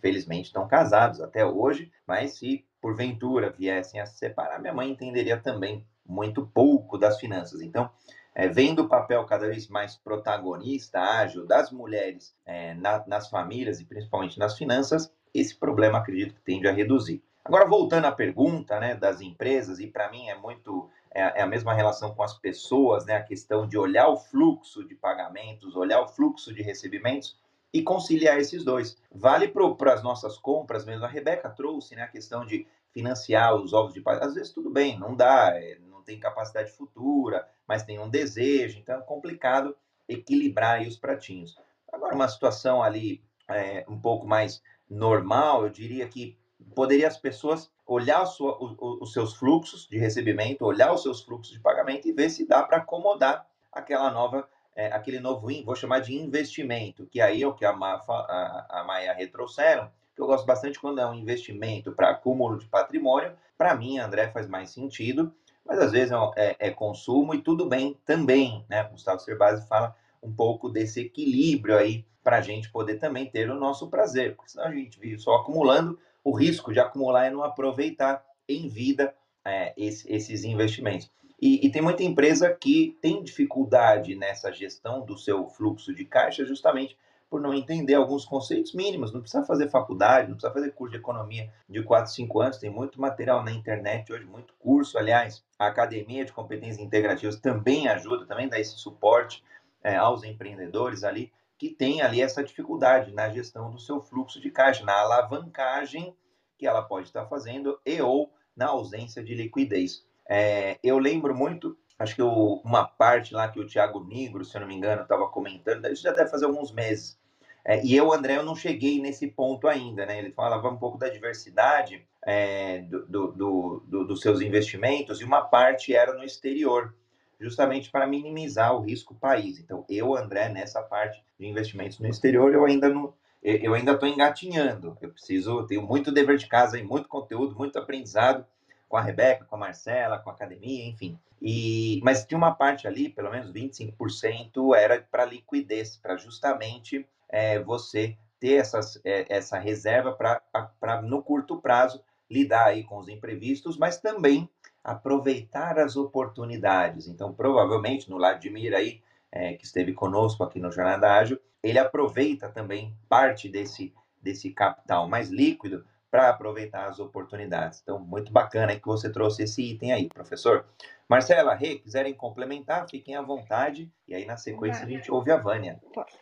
Felizmente 0.00 0.48
estão 0.48 0.66
casados 0.68 1.20
até 1.20 1.44
hoje, 1.44 1.90
mas 2.06 2.34
se 2.34 2.64
porventura 2.80 3.50
viessem 3.50 4.00
a 4.00 4.06
se 4.06 4.18
separar, 4.18 4.60
minha 4.60 4.74
mãe 4.74 4.90
entenderia 4.90 5.36
também 5.36 5.86
muito 6.06 6.46
pouco 6.46 6.96
das 6.96 7.18
finanças. 7.18 7.60
Então, 7.60 7.90
é, 8.34 8.48
vendo 8.48 8.82
o 8.82 8.88
papel 8.88 9.24
cada 9.24 9.48
vez 9.48 9.68
mais 9.68 9.96
protagonista, 9.96 11.00
ágil 11.00 11.46
das 11.46 11.70
mulheres 11.72 12.34
é, 12.46 12.74
na, 12.74 13.04
nas 13.06 13.28
famílias 13.28 13.80
e 13.80 13.84
principalmente 13.84 14.38
nas 14.38 14.56
finanças, 14.56 15.12
esse 15.34 15.56
problema 15.56 15.98
acredito 15.98 16.34
que 16.34 16.40
tende 16.40 16.68
a 16.68 16.72
reduzir. 16.72 17.22
Agora, 17.44 17.66
voltando 17.66 18.04
à 18.04 18.12
pergunta 18.12 18.78
né, 18.78 18.94
das 18.94 19.20
empresas, 19.20 19.80
e 19.80 19.86
para 19.86 20.10
mim 20.10 20.28
é 20.28 20.36
muito 20.36 20.88
é, 21.10 21.40
é, 21.40 21.42
a 21.42 21.46
mesma 21.46 21.72
relação 21.72 22.14
com 22.14 22.22
as 22.22 22.38
pessoas, 22.38 23.06
né, 23.06 23.16
a 23.16 23.22
questão 23.22 23.66
de 23.66 23.76
olhar 23.76 24.08
o 24.08 24.16
fluxo 24.16 24.86
de 24.86 24.94
pagamentos, 24.94 25.74
olhar 25.74 26.00
o 26.00 26.08
fluxo 26.08 26.54
de 26.54 26.62
recebimentos 26.62 27.38
e 27.72 27.82
conciliar 27.82 28.38
esses 28.38 28.64
dois. 28.64 28.96
Vale 29.10 29.48
para 29.48 29.92
as 29.92 30.02
nossas 30.02 30.38
compras 30.38 30.84
mesmo. 30.84 31.04
A 31.04 31.08
Rebeca 31.08 31.50
trouxe 31.50 31.94
né, 31.94 32.02
a 32.02 32.08
questão 32.08 32.44
de 32.44 32.66
financiar 32.92 33.54
os 33.54 33.72
ovos 33.72 33.94
de 33.94 34.00
Páscoa. 34.00 34.26
Às 34.26 34.34
vezes 34.34 34.52
tudo 34.52 34.70
bem, 34.70 34.98
não 34.98 35.14
dá, 35.14 35.50
é, 35.54 35.78
não 35.80 36.02
tem 36.02 36.18
capacidade 36.18 36.72
futura, 36.72 37.46
mas 37.66 37.82
tem 37.82 37.98
um 37.98 38.08
desejo, 38.08 38.78
então 38.78 38.98
é 38.98 39.02
complicado 39.02 39.76
equilibrar 40.08 40.80
os 40.82 40.96
pratinhos. 40.96 41.56
Agora, 41.92 42.14
uma 42.14 42.28
situação 42.28 42.82
ali 42.82 43.22
é, 43.46 43.84
um 43.88 43.98
pouco 43.98 44.26
mais 44.26 44.62
normal, 44.88 45.64
eu 45.64 45.70
diria 45.70 46.08
que 46.08 46.36
poderia 46.74 47.06
as 47.06 47.16
pessoas 47.16 47.70
olhar 47.86 48.24
sua, 48.26 48.58
os 49.00 49.12
seus 49.12 49.34
fluxos 49.34 49.86
de 49.86 49.98
recebimento, 49.98 50.64
olhar 50.64 50.92
os 50.92 51.02
seus 51.02 51.22
fluxos 51.22 51.54
de 51.54 51.60
pagamento 51.60 52.08
e 52.08 52.12
ver 52.12 52.30
se 52.30 52.46
dá 52.46 52.62
para 52.62 52.78
acomodar 52.78 53.46
aquela 53.72 54.10
nova 54.10 54.48
é, 54.78 54.92
aquele 54.92 55.18
novo, 55.18 55.48
vou 55.64 55.74
chamar 55.74 55.98
de 55.98 56.14
investimento, 56.14 57.04
que 57.06 57.20
aí 57.20 57.42
é 57.42 57.46
o 57.46 57.52
que 57.52 57.64
a, 57.64 57.72
Mafa, 57.72 58.12
a, 58.12 58.80
a 58.80 58.84
Maia 58.84 59.12
retrouxeram, 59.12 59.90
que 60.14 60.22
eu 60.22 60.26
gosto 60.26 60.46
bastante 60.46 60.78
quando 60.78 61.00
é 61.00 61.06
um 61.06 61.14
investimento 61.14 61.90
para 61.90 62.10
acúmulo 62.10 62.56
de 62.56 62.66
patrimônio. 62.66 63.32
Para 63.56 63.74
mim, 63.74 63.98
André, 63.98 64.28
faz 64.28 64.46
mais 64.46 64.70
sentido, 64.70 65.34
mas 65.66 65.80
às 65.80 65.90
vezes 65.90 66.12
é, 66.12 66.16
é, 66.36 66.68
é 66.68 66.70
consumo 66.70 67.34
e 67.34 67.42
tudo 67.42 67.66
bem 67.66 67.98
também, 68.06 68.64
né? 68.68 68.84
Gustavo 68.84 69.18
Cerbasi 69.18 69.66
fala 69.66 69.96
um 70.22 70.32
pouco 70.32 70.68
desse 70.68 71.00
equilíbrio 71.00 71.76
aí 71.76 72.06
para 72.22 72.36
a 72.36 72.40
gente 72.40 72.70
poder 72.70 72.98
também 72.98 73.28
ter 73.28 73.50
o 73.50 73.58
nosso 73.58 73.88
prazer, 73.90 74.36
porque 74.36 74.52
senão 74.52 74.66
a 74.66 74.72
gente 74.72 75.00
vive 75.00 75.18
só 75.18 75.34
acumulando, 75.38 75.98
o 76.22 76.30
risco 76.30 76.72
de 76.72 76.78
acumular 76.78 77.26
é 77.26 77.30
não 77.30 77.42
aproveitar 77.42 78.24
em 78.48 78.68
vida 78.68 79.12
é, 79.44 79.74
esse, 79.76 80.08
esses 80.12 80.44
investimentos. 80.44 81.10
E, 81.40 81.64
e, 81.66 81.70
tem 81.70 81.80
muita 81.80 82.02
empresa 82.02 82.52
que 82.52 82.98
tem 83.00 83.22
dificuldade 83.22 84.16
nessa 84.16 84.52
gestão 84.52 85.04
do 85.04 85.16
seu 85.16 85.46
fluxo 85.48 85.94
de 85.94 86.04
caixa, 86.04 86.44
justamente 86.44 86.98
por 87.30 87.40
não 87.40 87.54
entender 87.54 87.94
alguns 87.94 88.24
conceitos 88.24 88.74
mínimos. 88.74 89.12
Não 89.12 89.20
precisa 89.20 89.44
fazer 89.44 89.68
faculdade, 89.70 90.28
não 90.28 90.34
precisa 90.34 90.52
fazer 90.52 90.72
curso 90.72 90.92
de 90.92 90.98
economia 90.98 91.52
de 91.68 91.82
4, 91.82 92.10
5 92.10 92.40
anos. 92.40 92.56
Tem 92.56 92.70
muito 92.70 93.00
material 93.00 93.44
na 93.44 93.52
internet 93.52 94.12
hoje, 94.12 94.24
muito 94.24 94.54
curso. 94.58 94.98
Aliás, 94.98 95.44
a 95.58 95.66
Academia 95.66 96.24
de 96.24 96.32
Competências 96.32 96.78
Integrativas 96.78 97.38
também 97.38 97.86
ajuda, 97.86 98.26
também 98.26 98.48
dá 98.48 98.58
esse 98.58 98.76
suporte 98.78 99.44
é, 99.82 99.96
aos 99.96 100.24
empreendedores 100.24 101.04
ali. 101.04 101.32
que 101.56 101.70
tem 101.70 102.00
ali 102.00 102.22
essa 102.22 102.42
dificuldade 102.42 103.12
na 103.12 103.28
gestão 103.28 103.68
do 103.70 103.80
seu 103.80 104.00
fluxo 104.00 104.40
de 104.40 104.48
caixa, 104.48 104.84
na 104.84 105.00
alavancagem 105.00 106.14
que 106.56 106.66
ela 106.66 106.82
pode 106.82 107.08
estar 107.08 107.26
fazendo 107.26 107.80
e 107.84 108.00
ou 108.00 108.32
na 108.56 108.66
ausência 108.66 109.22
de 109.22 109.34
liquidez. 109.34 110.07
É, 110.28 110.78
eu 110.82 110.98
lembro 110.98 111.34
muito, 111.34 111.76
acho 111.98 112.14
que 112.14 112.22
o, 112.22 112.60
uma 112.64 112.84
parte 112.84 113.32
lá 113.32 113.48
que 113.48 113.58
o 113.58 113.66
Thiago 113.66 114.04
Negro, 114.04 114.44
se 114.44 114.56
eu 114.56 114.60
não 114.60 114.68
me 114.68 114.74
engano, 114.74 115.02
estava 115.02 115.26
comentando, 115.28 115.86
isso 115.86 116.02
já 116.02 116.12
deve 116.12 116.30
fazer 116.30 116.44
alguns 116.44 116.70
meses. 116.70 117.18
É, 117.64 117.84
e 117.84 117.96
eu, 117.96 118.12
André, 118.12 118.36
eu 118.36 118.42
não 118.42 118.54
cheguei 118.54 119.00
nesse 119.00 119.26
ponto 119.26 119.66
ainda, 119.66 120.06
né? 120.06 120.18
Ele 120.18 120.32
falava 120.32 120.68
um 120.68 120.76
pouco 120.76 120.98
da 120.98 121.08
diversidade 121.08 122.06
é, 122.24 122.80
do, 122.80 123.32
do, 123.32 123.82
do, 123.86 124.04
dos 124.04 124.20
seus 124.20 124.40
investimentos 124.40 125.20
e 125.20 125.24
uma 125.24 125.42
parte 125.42 125.94
era 125.94 126.14
no 126.14 126.24
exterior 126.24 126.94
justamente 127.40 127.90
para 127.90 128.06
minimizar 128.06 128.74
o 128.74 128.80
risco 128.80 129.14
país. 129.14 129.58
Então, 129.58 129.84
eu, 129.88 130.16
André, 130.16 130.48
nessa 130.48 130.82
parte 130.82 131.22
de 131.38 131.46
investimentos 131.46 131.98
no 131.98 132.08
exterior, 132.08 132.52
eu 132.52 132.64
ainda 132.64 132.88
não, 132.88 133.12
eu 133.42 133.74
ainda 133.74 133.92
estou 133.92 134.08
engatinhando. 134.08 134.96
Eu 135.00 135.10
preciso, 135.10 135.64
tenho 135.66 135.82
muito 135.82 136.10
dever 136.10 136.36
de 136.36 136.46
casa 136.46 136.82
muito 136.82 137.08
conteúdo, 137.08 137.54
muito 137.54 137.78
aprendizado 137.78 138.44
com 138.88 138.96
a 138.96 139.02
Rebeca, 139.02 139.44
com 139.44 139.56
a 139.56 139.58
Marcela, 139.58 140.18
com 140.18 140.30
a 140.30 140.32
academia, 140.32 140.86
enfim. 140.86 141.18
E, 141.40 142.00
mas 142.02 142.24
tinha 142.24 142.38
uma 142.38 142.54
parte 142.54 142.88
ali, 142.88 143.08
pelo 143.08 143.30
menos 143.30 143.52
25%, 143.52 144.74
era 144.76 145.00
para 145.00 145.24
liquidez, 145.24 145.96
para 145.96 146.16
justamente 146.16 147.06
é, 147.28 147.60
você 147.60 148.16
ter 148.40 148.54
essas, 148.54 149.00
é, 149.04 149.26
essa 149.28 149.58
reserva 149.58 150.12
para, 150.12 151.02
no 151.02 151.22
curto 151.22 151.60
prazo, 151.60 152.02
lidar 152.30 152.66
aí 152.66 152.84
com 152.84 152.98
os 152.98 153.08
imprevistos, 153.08 153.76
mas 153.76 154.00
também 154.00 154.48
aproveitar 154.82 155.78
as 155.78 155.96
oportunidades. 155.96 157.08
Então, 157.08 157.32
provavelmente, 157.32 158.08
no 158.08 158.16
Vladimir 158.16 158.74
aí, 158.74 159.02
é, 159.30 159.54
que 159.54 159.64
esteve 159.64 159.92
conosco 159.92 160.42
aqui 160.42 160.58
no 160.58 160.72
Jornada 160.72 161.12
Ágil, 161.12 161.38
ele 161.62 161.78
aproveita 161.78 162.48
também 162.48 162.96
parte 163.08 163.48
desse, 163.48 163.92
desse 164.22 164.50
capital 164.50 165.08
mais 165.08 165.28
líquido 165.28 165.84
para 166.10 166.30
aproveitar 166.30 166.88
as 166.88 166.98
oportunidades. 166.98 167.80
Então, 167.82 167.98
muito 167.98 168.32
bacana 168.32 168.78
que 168.78 168.86
você 168.86 169.10
trouxe 169.10 169.42
esse 169.42 169.62
item 169.62 169.92
aí, 169.92 170.08
professor. 170.08 170.66
Marcela, 171.08 171.54
Rê, 171.54 171.78
quiserem 171.78 172.12
complementar, 172.12 172.86
fiquem 172.88 173.16
à 173.16 173.22
vontade. 173.22 173.90
E 174.06 174.14
aí, 174.14 174.26
na 174.26 174.36
sequência, 174.36 174.84
a 174.84 174.88
gente 174.88 175.10
ouve 175.10 175.30
a 175.30 175.38
Vânia. 175.38 175.80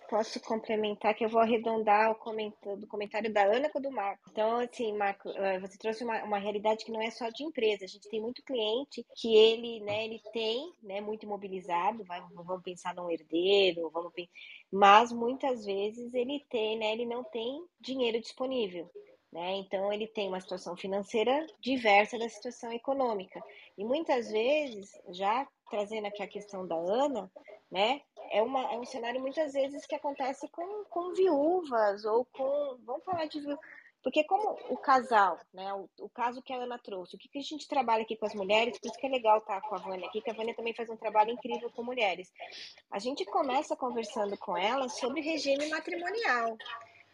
Posso 0.09 0.41
complementar 0.41 1.13
que 1.15 1.25
eu 1.25 1.29
vou 1.29 1.41
arredondar 1.41 2.13
o 2.13 2.15
comentário, 2.15 2.79
do 2.79 2.87
comentário 2.87 3.33
da 3.33 3.43
Ana 3.43 3.69
com 3.69 3.81
o 3.81 3.83
do 3.83 3.91
Marco. 3.91 4.31
Então, 4.31 4.61
assim, 4.61 4.97
Marco, 4.97 5.29
eh, 5.29 5.59
você 5.59 5.77
trouxe 5.77 6.05
uma, 6.05 6.23
uma 6.23 6.39
realidade 6.39 6.85
que 6.85 6.93
não 6.93 7.03
é 7.03 7.11
só 7.11 7.29
de 7.31 7.43
empresa. 7.43 7.85
A 7.85 7.89
gente 7.89 8.09
tem 8.09 8.21
muito 8.21 8.45
cliente 8.45 9.05
que 9.17 9.37
ele, 9.37 9.81
né, 9.81 10.05
ele 10.05 10.21
tem, 10.33 10.73
né, 10.83 11.01
muito 11.01 11.25
imobilizado, 11.25 12.05
vai, 12.05 12.23
vamos 12.33 12.63
pensar 12.63 12.95
num 12.95 13.11
herdeiro, 13.11 13.91
vamos 13.91 14.13
mas 14.73 15.13
muitas 15.13 15.65
vezes 15.65 16.15
ele 16.15 16.45
tem, 16.49 16.79
né, 16.79 16.93
ele 16.93 17.07
não 17.07 17.25
tem 17.25 17.65
dinheiro 17.81 18.21
disponível. 18.21 18.91
Né? 19.37 19.57
Então, 19.57 19.93
ele 19.93 20.07
tem 20.07 20.29
uma 20.29 20.41
situação 20.41 20.75
financeira 20.75 21.47
diversa 21.61 22.19
da 22.19 22.27
situação 22.27 22.73
econômica. 22.73 23.39
E 23.77 23.85
muitas 23.85 24.31
vezes, 24.31 24.91
já 25.11 25.47
trazendo 25.71 26.07
aqui 26.07 26.23
a 26.23 26.27
questão 26.27 26.67
da 26.67 26.75
Ana, 26.75 27.31
né, 27.71 28.01
é, 28.31 28.43
uma, 28.43 28.63
é 28.73 28.79
um 28.79 28.87
cenário 28.87 29.21
muitas 29.21 29.53
vezes 29.53 29.85
que 29.85 29.95
acontece 29.95 30.49
com, 30.49 30.85
com 30.85 31.13
viúvas 31.13 32.07
ou 32.07 32.25
com. 32.25 32.79
Vamos 32.87 33.05
falar 33.05 33.27
de 33.27 33.41
viúvas. 33.41 33.61
Porque 34.03 34.25
como 34.25 34.57
o 34.71 34.77
casal, 34.79 35.39
né, 35.53 35.71
o, 35.75 35.87
o, 36.01 36.09
caso 36.09 36.41
que 36.41 36.55
a 36.55 36.57
Ana 36.57 36.79
trouxe, 36.79 37.17
o 37.17 37.19
que, 37.19 37.29
que 37.29 37.39
a 37.39 37.43
gente 37.43 37.69
trabalha 37.69 38.05
aqui 38.05 38.17
com 38.17 38.25
as 38.25 38.35
mulheres, 38.35 38.79
por 38.79 38.87
isso 38.87 38.99
que 38.99 39.07
é 39.07 39.11
legal 39.11 39.37
estar 39.37 39.61
com 39.61 39.75
a 39.75 39.79
Vânia 39.79 40.09
aqui, 40.09 40.23
que 40.23 40.31
a 40.31 40.35
Vânia 40.35 40.55
também 40.55 40.73
faz 40.73 40.89
um 40.89 40.97
trabalho 40.97 41.33
incrível 41.33 41.71
com 41.73 41.83
mulheres. 41.83 42.33
A 42.91 42.99
gente 42.99 43.23
começa 43.27 43.77
conversando 43.77 44.39
com 44.39 44.57
elas 44.57 44.97
sobre 44.99 45.21
regime 45.21 45.69
matrimonial 45.69 46.57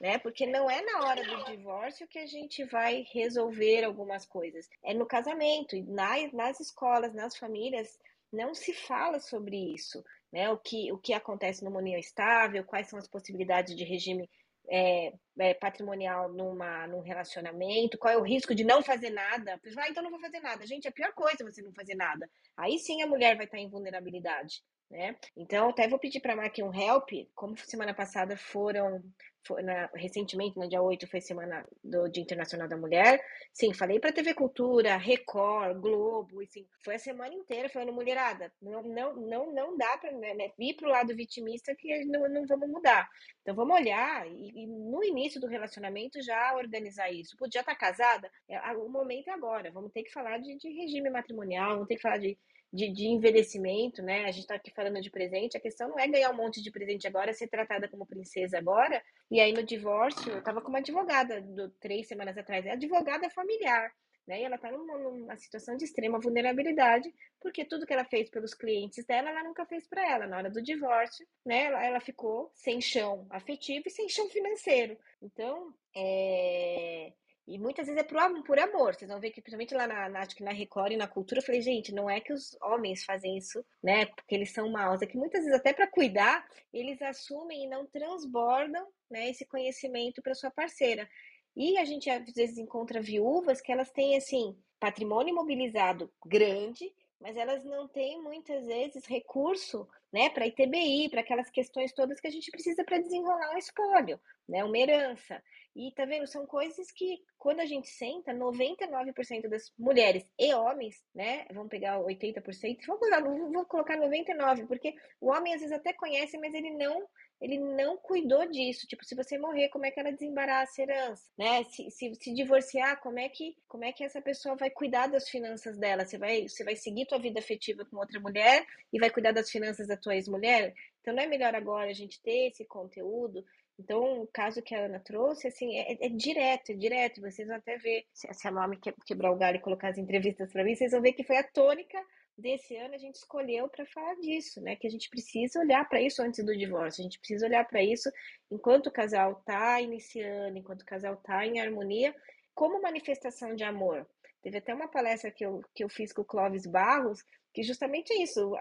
né? 0.02 0.18
Porque 0.18 0.44
não 0.48 0.68
é 0.68 0.82
na 0.82 1.06
hora 1.06 1.22
do 1.24 1.44
divórcio 1.44 2.08
que 2.08 2.18
a 2.18 2.26
gente 2.26 2.64
vai 2.64 3.06
resolver 3.12 3.84
algumas 3.84 4.26
coisas. 4.26 4.68
É 4.82 4.92
no 4.92 5.06
casamento, 5.06 5.80
nas, 5.84 6.32
nas 6.32 6.58
escolas, 6.58 7.14
nas 7.14 7.36
famílias, 7.36 8.00
não 8.32 8.52
se 8.52 8.74
fala 8.74 9.20
sobre 9.20 9.56
isso, 9.72 10.04
né? 10.32 10.50
O 10.50 10.58
que, 10.58 10.90
o 10.90 10.98
que 10.98 11.12
acontece 11.14 11.64
numa 11.64 11.78
união 11.78 12.00
estável, 12.00 12.64
quais 12.64 12.88
são 12.88 12.98
as 12.98 13.06
possibilidades 13.06 13.76
de 13.76 13.84
regime 13.84 14.28
é, 14.68 15.12
é, 15.38 15.54
patrimonial 15.54 16.32
numa, 16.32 16.88
num 16.88 17.00
relacionamento, 17.00 17.96
qual 17.96 18.12
é 18.12 18.16
o 18.16 18.24
risco 18.24 18.56
de 18.56 18.64
não 18.64 18.82
fazer 18.82 19.10
nada. 19.10 19.60
Ah, 19.78 19.88
então 19.88 20.02
não 20.02 20.10
vou 20.10 20.20
fazer 20.20 20.40
nada. 20.40 20.66
Gente, 20.66 20.86
é 20.86 20.88
a 20.88 20.92
pior 20.92 21.12
coisa 21.12 21.44
você 21.44 21.62
não 21.62 21.72
fazer 21.72 21.94
nada. 21.94 22.28
Aí 22.56 22.76
sim 22.76 23.02
a 23.02 23.06
mulher 23.06 23.36
vai 23.36 23.44
estar 23.44 23.58
em 23.58 23.68
vulnerabilidade. 23.68 24.64
Né? 24.92 25.16
Então, 25.34 25.70
até 25.70 25.88
vou 25.88 25.98
pedir 25.98 26.20
para 26.20 26.34
a 26.34 26.36
Mac 26.36 26.54
um 26.58 26.74
help, 26.74 27.08
como 27.34 27.56
semana 27.56 27.94
passada 27.94 28.36
foram 28.36 29.02
foi 29.44 29.62
na, 29.62 29.90
recentemente, 29.94 30.58
no 30.58 30.68
dia 30.68 30.80
8, 30.80 31.06
foi 31.08 31.20
semana 31.20 31.66
do 31.82 32.08
Dia 32.08 32.22
Internacional 32.22 32.68
da 32.68 32.76
Mulher. 32.76 33.20
Sim, 33.52 33.72
falei 33.72 33.98
para 33.98 34.12
TV 34.12 34.34
Cultura, 34.34 34.96
Record, 34.98 35.80
Globo, 35.80 36.40
foi 36.84 36.96
a 36.96 36.98
semana 36.98 37.34
inteira 37.34 37.70
falando, 37.70 37.92
mulherada, 37.92 38.52
não, 38.60 38.82
não, 38.82 39.16
não, 39.16 39.52
não 39.52 39.76
dá 39.76 39.96
para 39.98 40.12
né, 40.12 40.34
né, 40.34 40.50
ir 40.58 40.74
para 40.74 40.88
o 40.88 40.90
lado 40.92 41.16
vitimista 41.16 41.74
que 41.74 42.04
não, 42.04 42.28
não 42.28 42.46
vamos 42.46 42.68
mudar. 42.68 43.08
Então 43.40 43.54
vamos 43.54 43.74
olhar 43.74 44.26
e, 44.28 44.62
e, 44.62 44.66
no 44.66 45.02
início 45.02 45.40
do 45.40 45.48
relacionamento 45.48 46.22
já 46.22 46.54
organizar 46.54 47.10
isso. 47.10 47.36
Podia 47.36 47.62
estar 47.62 47.72
tá 47.72 47.78
casada? 47.78 48.30
É, 48.48 48.60
o 48.76 48.88
momento 48.88 49.28
é 49.28 49.32
agora. 49.32 49.72
Vamos 49.72 49.90
ter 49.90 50.02
que 50.04 50.12
falar 50.12 50.38
de, 50.38 50.56
de 50.56 50.68
regime 50.70 51.10
matrimonial, 51.10 51.70
vamos 51.70 51.88
ter 51.88 51.96
que 51.96 52.02
falar 52.02 52.18
de 52.18 52.38
de, 52.72 52.88
de 52.90 53.06
envelhecimento, 53.06 54.02
né? 54.02 54.24
A 54.24 54.30
gente 54.30 54.42
está 54.42 54.54
aqui 54.54 54.70
falando 54.70 55.00
de 55.00 55.10
presente, 55.10 55.56
a 55.56 55.60
questão 55.60 55.88
não 55.88 55.98
é 55.98 56.08
ganhar 56.08 56.30
um 56.30 56.36
monte 56.36 56.62
de 56.62 56.70
presente 56.70 57.06
agora, 57.06 57.32
ser 57.34 57.48
tratada 57.48 57.88
como 57.88 58.06
princesa 58.06 58.58
agora. 58.58 59.02
E 59.30 59.40
aí 59.40 59.52
no 59.52 59.62
divórcio, 59.62 60.32
eu 60.32 60.38
estava 60.38 60.62
com 60.62 60.68
uma 60.68 60.78
advogada 60.78 61.40
do, 61.42 61.68
três 61.72 62.08
semanas 62.08 62.36
atrás, 62.38 62.64
é 62.64 62.70
advogada 62.70 63.28
familiar. 63.30 63.92
Né? 64.26 64.40
E 64.40 64.44
ela 64.44 64.54
está 64.54 64.70
numa, 64.70 64.96
numa, 64.98 65.36
situação 65.36 65.76
de 65.76 65.84
extrema 65.84 66.18
vulnerabilidade, 66.20 67.12
porque 67.40 67.64
tudo 67.64 67.84
que 67.84 67.92
ela 67.92 68.04
fez 68.04 68.30
pelos 68.30 68.54
clientes 68.54 69.04
dela, 69.04 69.30
ela 69.30 69.42
nunca 69.42 69.66
fez 69.66 69.86
para 69.88 70.08
ela. 70.08 70.26
Na 70.26 70.38
hora 70.38 70.50
do 70.50 70.62
divórcio, 70.62 71.26
né? 71.44 71.64
Ela, 71.64 71.84
ela, 71.84 72.00
ficou 72.00 72.50
sem 72.54 72.80
chão 72.80 73.26
afetivo 73.30 73.82
e 73.86 73.90
sem 73.90 74.08
chão 74.08 74.28
financeiro. 74.28 74.96
Então, 75.20 75.74
é, 75.94 77.12
e 77.46 77.58
muitas 77.58 77.86
vezes 77.86 78.00
é 78.00 78.04
por, 78.04 78.42
por 78.44 78.58
amor. 78.58 78.94
Vocês 78.94 79.10
vão 79.10 79.20
ver 79.20 79.30
que, 79.30 79.40
principalmente 79.40 79.74
lá 79.74 79.86
na, 79.86 80.08
na, 80.08 80.20
acho 80.20 80.36
que 80.36 80.44
na 80.44 80.52
Record 80.52 80.92
e 80.92 80.96
na 80.96 81.08
cultura, 81.08 81.40
eu 81.40 81.44
falei, 81.44 81.60
gente, 81.60 81.92
não 81.92 82.08
é 82.08 82.20
que 82.20 82.32
os 82.32 82.56
homens 82.62 83.04
fazem 83.04 83.36
isso, 83.36 83.64
né? 83.82 84.06
Porque 84.06 84.34
eles 84.34 84.52
são 84.52 84.70
maus. 84.70 85.02
É 85.02 85.06
que 85.06 85.16
muitas 85.16 85.44
vezes, 85.44 85.58
até 85.58 85.72
para 85.72 85.86
cuidar, 85.86 86.46
eles 86.72 87.02
assumem 87.02 87.64
e 87.64 87.68
não 87.68 87.84
transbordam 87.86 88.86
né, 89.10 89.30
esse 89.30 89.44
conhecimento 89.44 90.22
para 90.22 90.34
sua 90.34 90.50
parceira. 90.50 91.08
E 91.56 91.76
a 91.78 91.84
gente 91.84 92.08
às 92.08 92.32
vezes 92.32 92.58
encontra 92.58 93.02
viúvas 93.02 93.60
que 93.60 93.72
elas 93.72 93.90
têm 93.90 94.16
assim 94.16 94.56
patrimônio 94.80 95.32
imobilizado 95.32 96.10
grande, 96.26 96.92
mas 97.20 97.36
elas 97.36 97.64
não 97.64 97.86
têm 97.86 98.20
muitas 98.20 98.66
vezes 98.66 99.06
recurso, 99.06 99.88
né, 100.12 100.28
para 100.28 100.46
ITBI, 100.46 101.08
para 101.08 101.20
aquelas 101.20 101.48
questões 101.50 101.92
todas 101.92 102.20
que 102.20 102.26
a 102.26 102.30
gente 102.30 102.50
precisa 102.50 102.82
para 102.82 102.98
desenrolar 102.98 103.54
um 103.54 103.58
espólio, 103.58 104.20
né, 104.48 104.64
uma 104.64 104.76
herança. 104.76 105.40
E 105.74 105.90
tá 105.92 106.04
vendo? 106.04 106.26
São 106.26 106.46
coisas 106.46 106.90
que, 106.92 107.18
quando 107.38 107.60
a 107.60 107.66
gente 107.66 107.88
senta, 107.88 108.32
99% 108.34 109.48
das 109.48 109.72
mulheres 109.78 110.24
e 110.38 110.52
homens, 110.54 111.02
né? 111.14 111.46
Vamos 111.52 111.70
pegar 111.70 111.98
80%, 111.98 112.78
vamos 112.86 113.00
colocar, 113.00 113.20
vou 113.22 113.66
colocar 113.66 113.98
99%, 113.98 114.66
porque 114.66 114.94
o 115.20 115.30
homem 115.30 115.54
às 115.54 115.60
vezes 115.60 115.74
até 115.74 115.92
conhece, 115.92 116.38
mas 116.38 116.52
ele 116.52 116.70
não 116.76 117.06
ele 117.42 117.58
não 117.58 117.96
cuidou 117.96 118.48
disso. 118.48 118.86
Tipo, 118.86 119.04
se 119.04 119.16
você 119.16 119.36
morrer, 119.36 119.68
como 119.68 119.84
é 119.84 119.90
que 119.90 119.98
ela 119.98 120.12
desembaraça 120.12 120.80
a 120.80 120.84
herança? 120.84 121.24
Né? 121.36 121.64
Se, 121.64 121.90
se, 121.90 122.14
se 122.14 122.32
divorciar, 122.32 123.00
como 123.00 123.18
é, 123.18 123.28
que, 123.28 123.56
como 123.66 123.84
é 123.84 123.92
que 123.92 124.04
essa 124.04 124.22
pessoa 124.22 124.54
vai 124.54 124.70
cuidar 124.70 125.08
das 125.08 125.28
finanças 125.28 125.76
dela? 125.76 126.04
Você 126.04 126.16
vai, 126.16 126.48
você 126.48 126.62
vai 126.62 126.76
seguir 126.76 127.06
tua 127.06 127.18
vida 127.18 127.40
afetiva 127.40 127.84
com 127.84 127.96
outra 127.96 128.20
mulher 128.20 128.64
e 128.92 128.98
vai 129.00 129.10
cuidar 129.10 129.32
das 129.32 129.50
finanças 129.50 129.88
da 129.88 129.96
tua 129.96 130.14
ex-mulher? 130.14 130.72
Então, 131.00 131.12
não 131.12 131.22
é 131.22 131.26
melhor 131.26 131.52
agora 131.56 131.90
a 131.90 131.94
gente 131.94 132.22
ter 132.22 132.46
esse 132.46 132.64
conteúdo 132.64 133.44
então, 133.78 134.22
o 134.22 134.26
caso 134.26 134.62
que 134.62 134.74
a 134.74 134.84
Ana 134.84 135.00
trouxe, 135.00 135.48
assim, 135.48 135.76
é, 135.76 136.06
é 136.06 136.08
direto, 136.08 136.70
é 136.70 136.74
direto. 136.74 137.20
Vocês 137.20 137.48
vão 137.48 137.56
até 137.56 137.76
ver, 137.78 138.04
se, 138.12 138.32
se 138.32 138.46
a 138.46 138.50
Mami 138.50 138.78
quebrar 139.06 139.32
o 139.32 139.36
galho 139.36 139.56
e 139.56 139.60
colocar 139.60 139.88
as 139.88 139.98
entrevistas 139.98 140.52
para 140.52 140.62
mim, 140.62 140.74
vocês 140.74 140.92
vão 140.92 141.00
ver 141.00 141.12
que 141.12 141.24
foi 141.24 141.36
a 141.36 141.42
tônica 141.42 141.98
desse 142.36 142.76
ano 142.76 142.94
a 142.94 142.98
gente 142.98 143.16
escolheu 143.16 143.68
para 143.68 143.86
falar 143.86 144.14
disso, 144.16 144.60
né? 144.60 144.76
Que 144.76 144.86
a 144.86 144.90
gente 144.90 145.08
precisa 145.08 145.60
olhar 145.60 145.88
para 145.88 146.00
isso 146.00 146.22
antes 146.22 146.44
do 146.44 146.56
divórcio, 146.56 147.02
a 147.02 147.04
gente 147.04 147.18
precisa 147.18 147.46
olhar 147.46 147.66
para 147.66 147.82
isso 147.82 148.10
enquanto 148.50 148.86
o 148.86 148.92
casal 148.92 149.32
está 149.32 149.80
iniciando, 149.80 150.58
enquanto 150.58 150.82
o 150.82 150.86
casal 150.86 151.14
está 151.14 151.46
em 151.46 151.60
harmonia, 151.60 152.14
como 152.54 152.82
manifestação 152.82 153.54
de 153.54 153.64
amor. 153.64 154.06
Teve 154.42 154.58
até 154.58 154.74
uma 154.74 154.88
palestra 154.88 155.30
que 155.30 155.44
eu, 155.44 155.62
que 155.74 155.84
eu 155.84 155.88
fiz 155.88 156.12
com 156.12 156.22
o 156.22 156.24
Clóvis 156.24 156.66
Barros, 156.66 157.24
que 157.52 157.62
justamente 157.62 158.12
é 158.12 158.22
isso. 158.22 158.54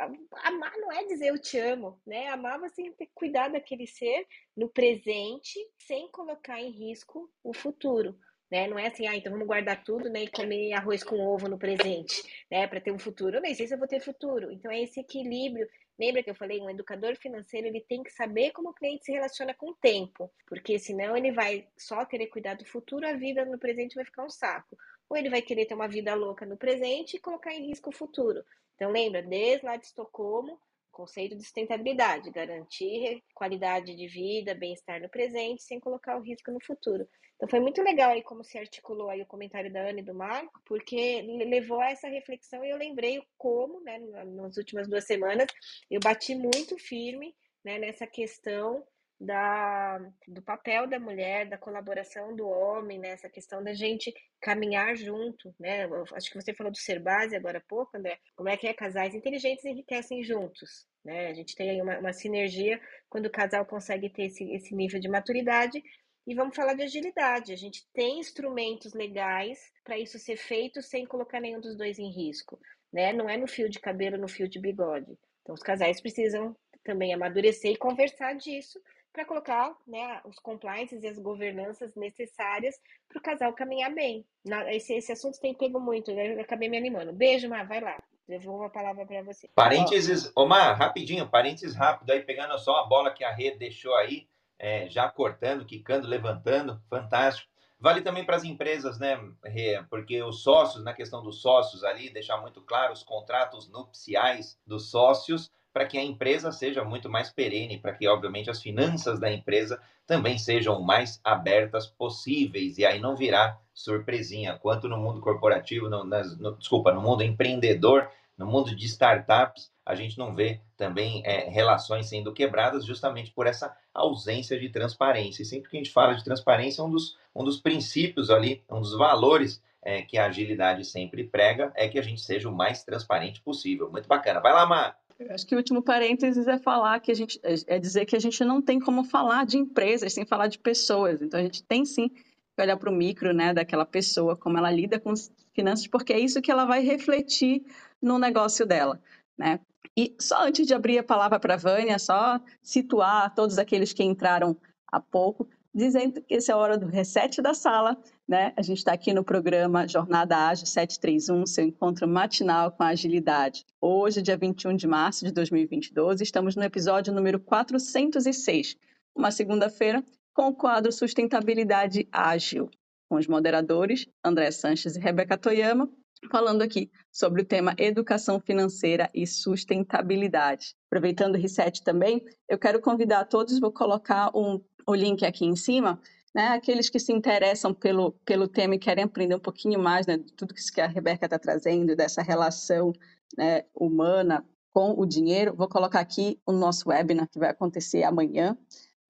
Amar 0.44 0.74
não 0.78 0.92
é 0.92 1.06
dizer 1.06 1.28
eu 1.28 1.40
te 1.40 1.58
amo, 1.58 2.00
né? 2.06 2.28
Amar 2.28 2.60
você 2.60 2.84
tem 2.84 3.08
que 3.08 3.14
cuidar 3.14 3.50
daquele 3.50 3.88
ser 3.88 4.26
no 4.56 4.70
presente, 4.70 5.60
sem 5.78 6.10
colocar 6.10 6.60
em 6.60 6.72
risco 6.72 7.32
o 7.44 7.54
futuro. 7.54 8.18
Né? 8.50 8.68
Não 8.68 8.78
é 8.78 8.88
assim, 8.88 9.08
ah, 9.08 9.16
então 9.16 9.32
vamos 9.32 9.48
guardar 9.48 9.82
tudo 9.82 10.10
né, 10.10 10.24
e 10.24 10.30
comer 10.30 10.74
arroz 10.74 11.06
com 11.06 11.18
ovo 11.22 11.48
no 11.48 11.58
presente, 11.58 12.22
né? 12.52 12.68
Para 12.68 12.82
ter 12.82 12.92
um 12.92 13.00
futuro. 13.00 13.38
Eu 13.38 13.42
nem 13.42 13.56
sei 13.56 13.66
se 13.66 13.74
eu 13.74 13.80
vou 13.80 13.88
ter 13.88 14.02
futuro. 14.02 14.52
Então 14.52 14.70
é 14.70 14.82
esse 14.82 15.00
equilíbrio 15.00 15.66
Lembra 16.02 16.24
que 16.24 16.32
eu 16.32 16.36
falei, 16.36 16.60
um 16.60 16.68
educador 16.68 17.16
financeiro 17.16 17.68
ele 17.68 17.80
tem 17.80 18.02
que 18.02 18.12
saber 18.12 18.50
como 18.54 18.70
o 18.70 18.74
cliente 18.74 19.06
se 19.06 19.12
relaciona 19.12 19.54
com 19.54 19.70
o 19.70 19.76
tempo, 19.76 20.32
porque 20.48 20.80
senão 20.80 21.16
ele 21.16 21.32
vai 21.32 21.68
só 21.78 22.04
querer 22.06 22.26
cuidar 22.26 22.56
do 22.56 22.66
futuro, 22.66 23.06
a 23.06 23.14
vida 23.14 23.46
no 23.46 23.60
presente 23.60 23.94
vai 23.94 24.04
ficar 24.04 24.26
um 24.26 24.30
saco. 24.30 24.76
Ou 25.08 25.16
ele 25.16 25.30
vai 25.30 25.44
querer 25.44 25.68
ter 25.68 25.76
uma 25.76 25.88
vida 25.88 26.16
louca 26.16 26.44
no 26.44 26.58
presente 26.58 27.18
e 27.18 27.20
colocar 27.20 27.54
em 27.54 27.68
risco 27.68 27.92
o 27.92 27.94
futuro. 27.94 28.44
Então 28.82 28.92
lembra, 28.92 29.22
desde 29.22 29.64
lá 29.64 29.78
de 29.78 29.86
Estocolmo, 29.86 30.60
conceito 30.92 31.36
de 31.36 31.44
sustentabilidade, 31.44 32.32
garantir 32.32 33.24
qualidade 33.32 33.96
de 33.96 34.08
vida, 34.08 34.56
bem-estar 34.56 35.00
no 35.00 35.08
presente, 35.08 35.62
sem 35.62 35.80
colocar 35.80 36.18
o 36.18 36.22
risco 36.24 36.50
no 36.50 36.60
futuro. 36.60 37.08
Então 37.36 37.48
foi 37.48 37.60
muito 37.60 37.80
legal 37.84 38.10
aí 38.10 38.24
como 38.24 38.44
se 38.44 38.58
articulou 38.58 39.12
aí 39.12 39.22
o 39.22 39.28
comentário 39.28 39.72
da 39.72 39.82
Ana 39.82 40.00
e 40.00 40.04
do 40.04 40.16
Marco, 40.16 40.60
porque 40.66 41.22
levou 41.48 41.80
a 41.80 41.92
essa 41.92 42.08
reflexão 42.08 42.66
e 42.66 42.72
eu 42.72 42.78
lembrei 42.78 43.22
como, 43.38 43.82
né, 43.82 44.00
nas 44.00 44.58
últimas 44.58 44.88
duas 44.88 45.06
semanas, 45.06 45.46
eu 45.88 46.00
bati 46.00 46.34
muito 46.34 46.76
firme 46.80 47.36
né, 47.64 47.78
nessa 47.78 48.08
questão 48.08 48.84
da, 49.22 50.00
do 50.28 50.42
papel 50.42 50.88
da 50.88 51.00
mulher, 51.00 51.48
da 51.48 51.58
colaboração 51.58 52.36
do 52.36 52.48
homem, 52.48 52.98
né, 52.98 53.16
questão 53.32 53.64
da 53.64 53.72
gente 53.72 54.12
caminhar 54.42 54.96
junto, 54.96 55.54
né? 55.60 55.88
Acho 56.14 56.32
que 56.32 56.42
você 56.42 56.54
falou 56.56 56.72
do 56.72 56.78
ser 56.78 57.00
base 57.00 57.36
agora 57.36 57.60
há 57.60 57.62
pouco, 57.62 57.96
André. 57.96 58.18
Como 58.36 58.50
é 58.50 58.58
que 58.58 58.68
é? 58.68 58.74
Casais 58.74 59.14
inteligentes 59.14 59.64
enriquecem 59.64 60.24
juntos, 60.24 60.88
né? 61.06 61.28
A 61.28 61.34
gente 61.36 61.56
tem 61.56 61.70
aí 61.70 61.82
uma, 61.82 62.00
uma 62.00 62.14
sinergia 62.14 62.82
quando 63.08 63.28
o 63.28 63.32
casal 63.32 63.64
consegue 63.64 64.10
ter 64.10 64.24
esse, 64.24 64.44
esse 64.52 64.74
nível 64.74 65.00
de 65.00 65.08
maturidade 65.08 65.84
e 66.26 66.34
vamos 66.34 66.56
falar 66.56 66.74
de 66.74 66.82
agilidade. 66.82 67.54
A 67.54 67.58
gente 67.58 67.88
tem 67.94 68.20
instrumentos 68.20 68.94
legais 68.94 69.72
para 69.84 70.00
isso 70.00 70.18
ser 70.18 70.36
feito 70.36 70.82
sem 70.82 71.06
colocar 71.06 71.40
nenhum 71.40 71.62
dos 71.62 71.78
dois 71.78 72.00
em 72.00 72.12
risco. 72.12 72.60
Né? 72.92 73.14
Não 73.14 73.30
é 73.30 73.38
no 73.38 73.48
fio 73.48 73.70
de 73.70 73.80
cabelo, 73.80 74.18
no 74.18 74.28
fio 74.28 74.50
de 74.50 74.60
bigode. 74.60 75.16
Então, 75.44 75.54
os 75.54 75.62
casais 75.62 76.02
precisam 76.02 76.56
também 76.84 77.14
amadurecer 77.14 77.72
e 77.72 77.78
conversar 77.78 78.34
disso 78.34 78.82
para 79.14 79.26
colocar 79.26 79.76
né, 79.86 80.22
os 80.26 80.40
compliances 80.40 81.04
e 81.04 81.08
as 81.08 81.18
governanças 81.18 81.94
necessárias 81.96 82.80
para 83.08 83.20
o 83.20 83.22
casal 83.22 83.54
caminhar 83.54 83.94
bem. 83.94 84.26
Esse, 84.70 84.94
esse 84.94 85.12
assunto 85.12 85.40
tem 85.40 85.54
pego 85.54 85.80
muito, 85.80 86.14
né? 86.14 86.36
eu 86.36 86.42
acabei 86.42 86.70
me 86.70 86.78
animando. 86.78 87.12
Beijo, 87.14 87.50
Mar, 87.50 87.68
vai 87.68 87.82
lá. 87.82 88.02
Devolvo 88.28 88.64
a 88.64 88.70
palavra 88.70 89.06
para 89.06 89.24
você. 89.24 89.50
Parênteses, 89.54 90.32
Omar, 90.36 90.78
rapidinho, 90.78 91.28
parênteses 91.28 91.76
rápido 91.76 92.12
aí, 92.12 92.22
pegando 92.22 92.58
só 92.60 92.78
a 92.78 92.86
bola 92.86 93.12
que 93.12 93.24
a 93.24 93.32
rede 93.32 93.58
deixou 93.58 93.94
aí 93.96 94.28
é, 94.58 94.88
já 94.90 95.10
cortando, 95.10 95.66
quicando, 95.66 96.08
levantando, 96.08 96.82
fantástico. 96.90 97.52
Vale 97.78 98.02
também 98.02 98.24
para 98.24 98.36
as 98.36 98.44
empresas, 98.44 99.00
né, 99.00 99.20
Rê? 99.44 99.84
Porque 99.90 100.22
os 100.22 100.44
sócios, 100.44 100.84
na 100.84 100.94
questão 100.94 101.24
dos 101.24 101.42
sócios 101.42 101.84
ali, 101.84 102.12
deixar 102.12 102.38
muito 102.38 102.62
claro 102.62 102.94
os 102.94 103.02
contratos 103.02 103.68
nupciais 103.68 104.60
dos 104.68 104.92
sócios, 104.92 105.52
para 105.74 105.86
que 105.86 105.98
a 105.98 106.04
empresa 106.04 106.52
seja 106.52 106.84
muito 106.84 107.10
mais 107.10 107.30
perene, 107.30 107.78
para 107.78 107.94
que, 107.94 108.08
obviamente, 108.08 108.50
as 108.50 108.62
finanças 108.62 109.20
da 109.20 109.32
empresa 109.32 109.80
também 110.06 110.38
sejam 110.38 110.82
mais 110.82 111.20
abertas 111.24 111.88
possíveis, 111.88 112.78
e 112.78 112.86
aí 112.86 113.00
não 113.00 113.16
virá 113.16 113.58
surpresinha, 113.74 114.58
quanto 114.58 114.88
no 114.88 114.98
mundo 114.98 115.22
corporativo, 115.22 115.90
no, 115.90 116.04
nas, 116.04 116.38
no, 116.38 116.58
desculpa, 116.58 116.92
no 116.92 117.02
mundo 117.02 117.24
empreendedor, 117.24 118.10
no 118.38 118.46
mundo 118.46 118.76
de 118.76 118.86
startups, 118.86 119.72
a 119.86 119.96
gente 119.96 120.18
não 120.18 120.36
vê 120.36 120.62
também 120.78 121.22
é, 121.26 121.50
relações 121.50 122.08
sendo 122.08 122.34
quebradas 122.34 122.86
justamente 122.86 123.32
por 123.32 123.48
essa 123.48 123.76
ausência 123.94 124.60
de 124.60 124.70
transparência. 124.70 125.42
E 125.42 125.46
sempre 125.46 125.70
que 125.70 125.78
a 125.78 125.80
gente 125.80 125.92
fala 125.92 126.14
de 126.14 126.24
transparência, 126.24 126.84
um 126.84 126.90
dos, 126.90 127.18
um 127.36 127.44
dos 127.44 127.60
princípios 127.60 128.30
ali, 128.30 128.64
um 128.70 128.80
dos 128.80 128.98
valores 128.98 129.62
é, 129.84 130.02
que 130.04 130.18
a 130.18 130.26
agilidade 130.26 130.86
sempre 130.86 131.24
prega 131.24 131.72
é 131.76 131.88
que 131.88 131.98
a 131.98 132.02
gente 132.02 132.22
seja 132.22 132.48
o 132.48 132.56
mais 132.56 132.84
transparente 132.84 133.42
possível. 133.42 133.92
Muito 133.92 134.08
bacana. 134.08 134.40
Vai 134.40 134.54
lá, 134.54 134.66
Mar. 134.66 135.01
Acho 135.30 135.46
que 135.46 135.56
o 135.56 135.58
último 135.58 135.82
parênteses 135.82 136.48
é 136.48 136.58
falar 136.58 137.00
que 137.00 137.12
a 137.12 137.16
gente 137.16 137.40
é 137.44 137.80
dizer 137.80 138.06
que 138.06 138.16
a 138.16 138.20
gente 138.20 138.44
não 138.44 138.62
tem 138.62 138.80
como 138.80 139.04
falar 139.04 139.46
de 139.46 139.58
empresas 139.58 140.14
sem 140.14 140.26
falar 140.26 140.48
de 140.48 140.58
pessoas. 140.58 141.22
Então 141.22 141.40
a 141.40 141.44
gente 141.44 141.64
tem 141.64 141.86
sim 141.86 142.10
que 142.10 142.62
olhar 142.62 142.78
para 142.78 142.90
o 142.90 142.94
micro, 142.94 143.34
né, 143.34 143.54
daquela 143.54 143.86
pessoa, 143.86 144.36
como 144.36 144.58
ela 144.58 144.72
lida 144.72 145.00
com 145.00 145.12
as 145.12 145.32
finanças, 145.54 145.88
porque 145.88 146.14
é 146.14 146.20
isso 146.20 146.42
que 146.42 146.52
ela 146.52 146.66
vai 146.66 146.82
refletir 146.82 147.64
no 148.02 148.18
negócio 148.20 148.66
dela, 148.66 149.02
né? 149.38 149.60
E 149.96 150.16
só 150.20 150.46
antes 150.46 150.66
de 150.66 150.74
abrir 150.74 150.98
a 150.98 151.04
palavra 151.04 151.40
para 151.40 151.56
a 151.56 151.58
Vânia, 151.58 152.00
só 152.00 152.40
situar 152.62 153.34
todos 153.36 153.58
aqueles 153.58 153.92
que 153.92 154.04
entraram 154.04 154.56
há 154.88 155.00
pouco, 155.00 155.48
dizendo 155.74 156.22
que 156.22 156.36
essa 156.36 156.52
é 156.52 156.56
a 156.56 156.58
hora 156.58 156.78
do 156.78 156.86
reset 156.86 157.42
da 157.42 157.54
sala, 157.54 157.98
né? 158.32 158.54
A 158.56 158.62
gente 158.62 158.78
está 158.78 158.94
aqui 158.94 159.14
no 159.14 159.26
programa 159.26 159.86
Jornada 159.86 160.38
Ágil 160.38 160.66
731, 160.66 161.46
seu 161.46 161.66
encontro 161.66 162.08
matinal 162.08 162.72
com 162.72 162.82
a 162.82 162.88
agilidade. 162.88 163.66
Hoje, 163.82 164.22
dia 164.22 164.38
21 164.38 164.74
de 164.78 164.88
março 164.88 165.26
de 165.26 165.34
2022, 165.34 166.22
estamos 166.22 166.56
no 166.56 166.64
episódio 166.64 167.14
número 167.14 167.42
406, 167.42 168.78
uma 169.14 169.32
segunda-feira, 169.32 170.02
com 170.34 170.48
o 170.48 170.56
quadro 170.56 170.94
Sustentabilidade 170.94 172.08
Ágil, 172.10 172.70
com 173.10 173.18
os 173.18 173.28
moderadores 173.28 174.08
André 174.24 174.50
Sanches 174.52 174.96
e 174.96 175.00
Rebeca 175.02 175.38
Toyama, 175.38 175.90
falando 176.32 176.62
aqui 176.62 176.90
sobre 177.12 177.42
o 177.42 177.46
tema 177.46 177.76
educação 177.78 178.40
financeira 178.40 179.10
e 179.14 179.28
sustentabilidade. 179.28 180.74
Aproveitando 180.88 181.36
o 181.36 181.38
reset 181.38 181.84
também, 181.84 182.24
eu 182.48 182.58
quero 182.58 182.80
convidar 182.80 183.26
todos, 183.26 183.60
vou 183.60 183.74
colocar 183.74 184.32
um, 184.34 184.62
o 184.88 184.96
link 184.96 185.26
aqui 185.26 185.44
em 185.46 185.58
cima, 185.58 186.00
né, 186.34 186.48
aqueles 186.50 186.90
que 186.90 187.00
se 187.00 187.12
interessam 187.12 187.74
pelo, 187.74 188.14
pelo 188.26 188.48
tema 188.48 188.76
e 188.76 188.80
querem 188.80 189.04
aprender 189.04 189.36
um 189.36 189.40
pouquinho 189.40 189.80
mais 189.80 190.08
né, 190.08 190.18
de 190.18 190.32
tudo 190.34 190.54
que 190.54 190.82
a 190.82 190.88
Rebeca 190.88 191.26
está 191.26 191.38
trazendo, 191.38 191.96
dessa 191.96 192.22
relação 192.22 192.94
né, 193.38 193.64
humana 193.76 194.46
com 194.74 194.94
o 194.98 195.06
dinheiro, 195.06 195.56
vou 195.56 195.68
colocar 195.68 196.00
aqui 196.00 196.40
o 196.46 196.52
nosso 196.52 196.90
webinar 196.90 197.28
que 197.30 197.40
vai 197.40 197.50
acontecer 197.50 198.04
amanhã, 198.04 198.58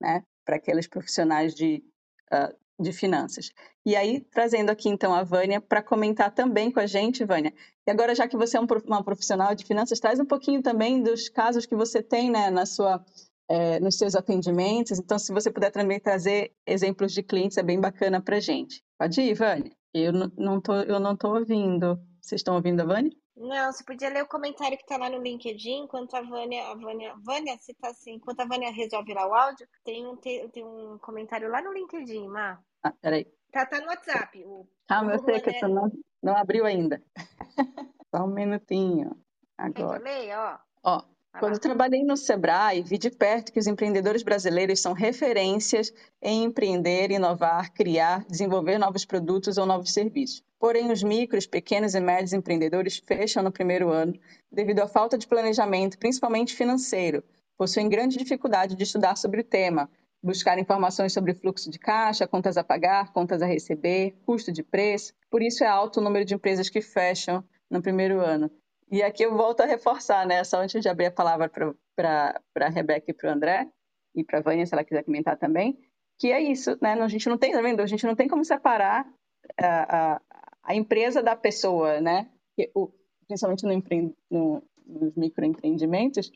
né, 0.00 0.24
para 0.44 0.56
aqueles 0.56 0.88
profissionais 0.88 1.54
de, 1.54 1.84
uh, 2.32 2.82
de 2.82 2.92
finanças. 2.92 3.52
E 3.86 3.94
aí, 3.94 4.20
trazendo 4.20 4.70
aqui 4.70 4.88
então 4.88 5.14
a 5.14 5.22
Vânia 5.22 5.60
para 5.60 5.82
comentar 5.82 6.32
também 6.34 6.70
com 6.70 6.80
a 6.80 6.86
gente, 6.86 7.24
Vânia. 7.24 7.54
E 7.86 7.90
agora, 7.90 8.14
já 8.14 8.26
que 8.26 8.36
você 8.36 8.56
é 8.56 8.60
uma 8.60 9.04
profissional 9.04 9.54
de 9.54 9.64
finanças, 9.64 10.00
traz 10.00 10.18
um 10.18 10.24
pouquinho 10.24 10.62
também 10.62 11.00
dos 11.00 11.28
casos 11.28 11.64
que 11.64 11.76
você 11.76 12.02
tem 12.02 12.30
né, 12.30 12.50
na 12.50 12.66
sua, 12.66 13.04
é, 13.48 13.80
nos 13.80 13.96
seus 13.96 14.14
atendimentos. 14.14 14.98
Então, 14.98 15.18
se 15.18 15.32
você 15.32 15.50
puder 15.50 15.70
também 15.70 16.00
trazer 16.00 16.52
exemplos 16.66 17.12
de 17.12 17.22
clientes, 17.22 17.56
é 17.58 17.62
bem 17.62 17.80
bacana 17.80 18.20
para 18.20 18.36
a 18.36 18.40
gente. 18.40 18.82
Pode 18.98 19.20
ir, 19.20 19.34
Vânia? 19.34 19.70
Eu 19.92 20.12
não 20.12 20.60
tô, 20.60 20.74
eu 20.74 20.98
não 20.98 21.12
estou 21.14 21.36
ouvindo. 21.36 22.00
Vocês 22.20 22.40
estão 22.40 22.54
ouvindo 22.54 22.80
a 22.80 22.84
Vânia? 22.84 23.12
Não, 23.36 23.72
você 23.72 23.82
podia 23.82 24.08
ler 24.08 24.22
o 24.22 24.28
comentário 24.28 24.76
que 24.76 24.84
está 24.84 24.96
lá 24.96 25.10
no 25.10 25.22
LinkedIn, 25.22 25.84
enquanto 25.84 26.14
a 26.14 26.22
Vânia, 26.22 26.64
a 26.68 26.74
Vânia, 26.74 27.14
Vânia, 27.24 27.56
você 27.58 27.74
tá 27.74 27.88
assim, 27.88 28.14
enquanto 28.14 28.40
a 28.40 28.46
Vânia 28.46 28.70
resolve 28.70 29.12
lá 29.14 29.26
o 29.26 29.34
áudio, 29.34 29.66
tem 29.84 30.06
um, 30.06 30.16
tem 30.16 30.64
um 30.64 30.98
comentário 30.98 31.50
lá 31.50 31.60
no 31.62 31.72
LinkedIn, 31.72 32.28
Má. 32.28 32.62
Ah, 32.82 32.92
peraí. 33.00 33.26
Tá, 33.50 33.66
tá 33.66 33.80
no 33.80 33.86
WhatsApp. 33.86 34.44
O, 34.44 34.68
Calma, 34.86 35.14
eu 35.14 35.24
sei 35.24 35.40
que 35.40 35.52
você 35.52 35.66
não, 35.66 35.90
não 36.22 36.36
abriu 36.36 36.64
ainda. 36.64 37.02
Só 38.14 38.24
um 38.24 38.28
minutinho. 38.28 39.16
Agora. 39.56 39.98
Quer 40.00 40.10
que 40.10 40.20
leia, 40.20 40.60
ó? 40.84 40.96
Ó, 40.96 41.02
quando 41.38 41.58
trabalhei 41.58 42.04
no 42.04 42.16
Sebrae, 42.16 42.82
vi 42.82 42.98
de 42.98 43.10
perto 43.10 43.52
que 43.52 43.58
os 43.58 43.66
empreendedores 43.66 44.22
brasileiros 44.22 44.80
são 44.80 44.92
referências 44.92 45.92
em 46.20 46.44
empreender, 46.44 47.10
inovar, 47.10 47.72
criar, 47.72 48.24
desenvolver 48.26 48.78
novos 48.78 49.04
produtos 49.04 49.58
ou 49.58 49.66
novos 49.66 49.92
serviços. 49.92 50.42
Porém, 50.58 50.92
os 50.92 51.02
micros, 51.02 51.46
pequenos 51.46 51.94
e 51.94 52.00
médios 52.00 52.32
empreendedores 52.32 53.02
fecham 53.04 53.42
no 53.42 53.50
primeiro 53.50 53.90
ano 53.90 54.12
devido 54.50 54.80
à 54.80 54.86
falta 54.86 55.18
de 55.18 55.26
planejamento, 55.26 55.98
principalmente 55.98 56.54
financeiro. 56.54 57.24
Possuem 57.56 57.88
grande 57.88 58.18
dificuldade 58.18 58.76
de 58.76 58.82
estudar 58.84 59.16
sobre 59.16 59.40
o 59.40 59.44
tema, 59.44 59.90
buscar 60.22 60.58
informações 60.58 61.12
sobre 61.12 61.34
fluxo 61.34 61.70
de 61.70 61.78
caixa, 61.78 62.28
contas 62.28 62.56
a 62.56 62.62
pagar, 62.62 63.12
contas 63.12 63.42
a 63.42 63.46
receber, 63.46 64.14
custo 64.24 64.52
de 64.52 64.62
preço. 64.62 65.12
Por 65.30 65.42
isso 65.42 65.64
é 65.64 65.66
alto 65.66 65.98
o 65.98 66.02
número 66.02 66.24
de 66.24 66.34
empresas 66.34 66.68
que 66.68 66.80
fecham 66.80 67.42
no 67.70 67.82
primeiro 67.82 68.20
ano. 68.20 68.50
E 68.92 69.02
aqui 69.02 69.24
eu 69.24 69.34
volto 69.34 69.62
a 69.62 69.64
reforçar, 69.64 70.26
né? 70.26 70.44
Só 70.44 70.58
antes 70.58 70.82
de 70.82 70.88
abrir 70.88 71.06
a 71.06 71.10
palavra 71.10 71.50
para 71.96 72.38
a 72.60 72.68
Rebeca 72.68 73.10
e 73.10 73.14
para 73.14 73.30
o 73.30 73.32
André, 73.32 73.66
e 74.14 74.22
para 74.22 74.38
a 74.38 74.42
Vânia, 74.42 74.66
se 74.66 74.74
ela 74.74 74.84
quiser 74.84 75.02
comentar 75.02 75.38
também, 75.38 75.78
que 76.18 76.30
é 76.30 76.38
isso, 76.38 76.76
né? 76.82 76.92
A 76.92 77.08
gente 77.08 77.26
não 77.26 77.38
tem, 77.38 77.52
tá 77.52 77.62
vendo? 77.62 77.80
A 77.80 77.86
gente 77.86 78.06
não 78.06 78.14
tem 78.14 78.28
como 78.28 78.44
separar 78.44 79.10
a, 79.58 80.12
a, 80.14 80.20
a 80.62 80.74
empresa 80.74 81.22
da 81.22 81.34
pessoa, 81.34 82.02
né? 82.02 82.30
O, 82.74 82.92
principalmente 83.26 83.64
no, 83.64 83.72
empre, 83.72 84.14
no, 84.30 84.62
nos 84.86 85.16
microempreendimentos, 85.16 86.30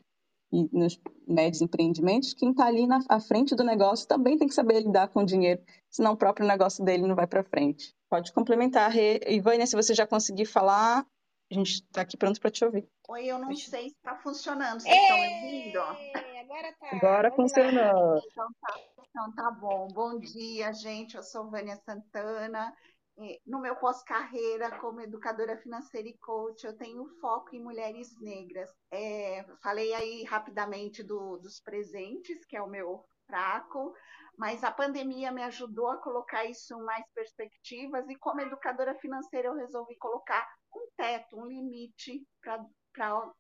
e 0.52 0.68
nos 0.72 0.98
médios 1.26 1.60
empreendimentos, 1.60 2.32
quem 2.32 2.52
está 2.52 2.66
ali 2.66 2.86
na 2.86 3.00
à 3.08 3.20
frente 3.20 3.54
do 3.54 3.64
negócio 3.64 4.06
também 4.06 4.38
tem 4.38 4.48
que 4.48 4.54
saber 4.54 4.80
lidar 4.80 5.08
com 5.08 5.20
o 5.20 5.26
dinheiro, 5.26 5.60
senão 5.90 6.12
o 6.12 6.16
próprio 6.16 6.46
negócio 6.46 6.84
dele 6.84 7.06
não 7.06 7.16
vai 7.16 7.26
para 7.26 7.42
frente. 7.42 7.94
Pode 8.08 8.32
complementar, 8.32 8.90
Rê. 8.90 9.20
Ivânia, 9.26 9.66
se 9.66 9.74
você 9.74 9.92
já 9.92 10.06
conseguir 10.06 10.46
falar, 10.46 11.04
a 11.50 11.54
gente 11.54 11.74
está 11.74 12.00
aqui 12.00 12.16
pronto 12.16 12.40
para 12.40 12.50
te 12.50 12.64
ouvir. 12.64 12.88
Oi, 13.08 13.26
eu 13.26 13.38
não 13.38 13.54
sei 13.54 13.90
se 13.90 13.96
está 13.96 14.16
funcionando. 14.16 14.80
Vocês 14.80 14.94
estão 14.94 15.16
me 15.16 15.34
ouvindo? 15.34 15.80
Agora 15.80 16.74
tá. 16.80 16.88
Agora 16.92 17.30
funcionou. 17.32 18.22
Então 18.30 18.48
tá, 18.60 18.74
então 18.98 19.34
tá 19.34 19.50
bom. 19.52 19.88
Bom 19.88 20.18
dia, 20.18 20.72
gente. 20.72 21.16
Eu 21.16 21.22
sou 21.22 21.50
Vânia 21.50 21.76
Santana. 21.76 22.74
é, 23.18 23.38
no 23.46 23.60
meu 23.60 23.76
pós-carreira 23.76 24.78
como 24.78 25.00
educadora 25.00 25.56
financeira 25.58 26.08
e 26.08 26.18
coach, 26.18 26.64
eu 26.64 26.76
tenho 26.76 27.06
foco 27.20 27.54
em 27.54 27.62
mulheres 27.62 28.18
negras. 28.20 28.70
É, 28.90 29.44
falei 29.62 29.94
aí 29.94 30.24
rapidamente 30.24 31.02
do, 31.02 31.38
dos 31.38 31.60
presentes, 31.60 32.44
que 32.44 32.56
é 32.56 32.62
o 32.62 32.68
meu 32.68 33.04
fraco, 33.26 33.94
mas 34.36 34.62
a 34.62 34.70
pandemia 34.70 35.32
me 35.32 35.42
ajudou 35.44 35.88
a 35.88 35.98
colocar 35.98 36.44
isso 36.44 36.74
em 36.74 36.84
mais 36.84 37.04
perspectivas 37.14 38.08
e 38.08 38.16
como 38.16 38.40
educadora 38.40 38.94
financeira 38.96 39.48
eu 39.48 39.54
resolvi 39.54 39.96
colocar 39.96 40.46
um 40.76 40.88
teto, 40.96 41.38
um 41.38 41.46
limite 41.46 42.26
para 42.42 43.32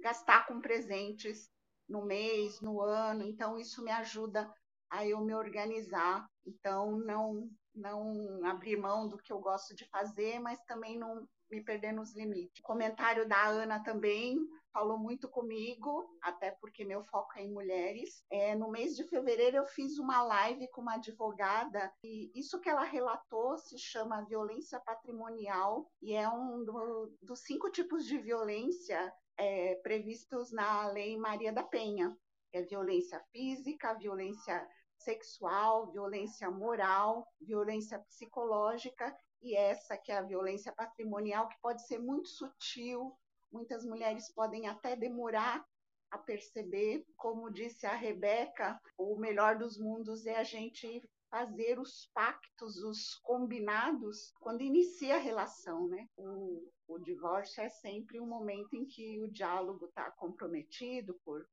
gastar 0.00 0.46
com 0.46 0.60
presentes 0.60 1.48
no 1.88 2.04
mês, 2.04 2.60
no 2.60 2.80
ano. 2.80 3.24
Então 3.24 3.58
isso 3.58 3.82
me 3.82 3.90
ajuda 3.90 4.52
a 4.90 5.06
eu 5.06 5.20
me 5.20 5.34
organizar. 5.34 6.26
Então 6.46 6.98
não 6.98 7.48
não 7.72 8.44
abrir 8.46 8.76
mão 8.76 9.08
do 9.08 9.16
que 9.16 9.32
eu 9.32 9.38
gosto 9.38 9.74
de 9.76 9.88
fazer, 9.90 10.40
mas 10.40 10.60
também 10.64 10.98
não 10.98 11.24
me 11.48 11.62
perder 11.62 11.92
nos 11.92 12.14
limites. 12.16 12.60
Comentário 12.62 13.28
da 13.28 13.46
Ana 13.46 13.82
também 13.82 14.36
falou 14.72 14.98
muito 14.98 15.28
comigo, 15.28 16.08
até 16.22 16.50
porque 16.52 16.84
meu 16.84 17.04
foco 17.04 17.32
é 17.36 17.42
em 17.42 17.52
mulheres. 17.52 18.24
É, 18.30 18.54
no 18.54 18.70
mês 18.70 18.96
de 18.96 19.04
fevereiro 19.04 19.56
eu 19.56 19.66
fiz 19.66 19.98
uma 19.98 20.22
live 20.22 20.68
com 20.68 20.80
uma 20.80 20.94
advogada 20.94 21.92
e 22.02 22.30
isso 22.34 22.60
que 22.60 22.68
ela 22.68 22.84
relatou 22.84 23.56
se 23.58 23.78
chama 23.78 24.24
violência 24.24 24.80
patrimonial 24.80 25.90
e 26.00 26.14
é 26.14 26.28
um 26.28 26.64
do, 26.64 27.12
dos 27.22 27.40
cinco 27.40 27.70
tipos 27.70 28.04
de 28.06 28.18
violência 28.18 29.12
é, 29.36 29.76
previstos 29.76 30.52
na 30.52 30.88
Lei 30.88 31.16
Maria 31.16 31.52
da 31.52 31.62
Penha. 31.62 32.16
É 32.52 32.62
violência 32.62 33.20
física, 33.32 33.94
violência 33.94 34.68
sexual, 34.98 35.90
violência 35.90 36.50
moral, 36.50 37.26
violência 37.40 37.98
psicológica 38.00 39.16
e 39.42 39.56
essa 39.56 39.96
que 39.96 40.12
é 40.12 40.18
a 40.18 40.22
violência 40.22 40.72
patrimonial, 40.72 41.48
que 41.48 41.56
pode 41.62 41.86
ser 41.86 41.98
muito 41.98 42.28
sutil, 42.28 43.16
muitas 43.52 43.84
mulheres 43.84 44.32
podem 44.32 44.66
até 44.66 44.96
demorar 44.96 45.64
a 46.10 46.18
perceber. 46.18 47.04
Como 47.16 47.50
disse 47.50 47.86
a 47.86 47.94
Rebeca, 47.94 48.80
o 48.98 49.16
melhor 49.16 49.58
dos 49.58 49.78
mundos 49.78 50.26
é 50.26 50.36
a 50.36 50.44
gente 50.44 51.02
fazer 51.30 51.78
os 51.78 52.10
pactos, 52.12 52.76
os 52.82 53.14
combinados, 53.22 54.32
quando 54.40 54.62
inicia 54.62 55.14
a 55.14 55.20
relação, 55.20 55.86
né? 55.88 56.08
O, 56.16 56.68
o 56.88 56.98
divórcio 56.98 57.62
é 57.62 57.68
sempre 57.68 58.20
um 58.20 58.26
momento 58.26 58.74
em 58.74 58.84
que 58.84 59.22
o 59.22 59.30
diálogo 59.30 59.86
está 59.86 60.10
comprometido 60.10 61.14
por 61.24 61.46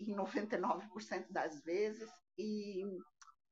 em 0.00 0.16
99% 0.16 1.30
das 1.30 1.60
vezes 1.62 2.10
e 2.36 2.82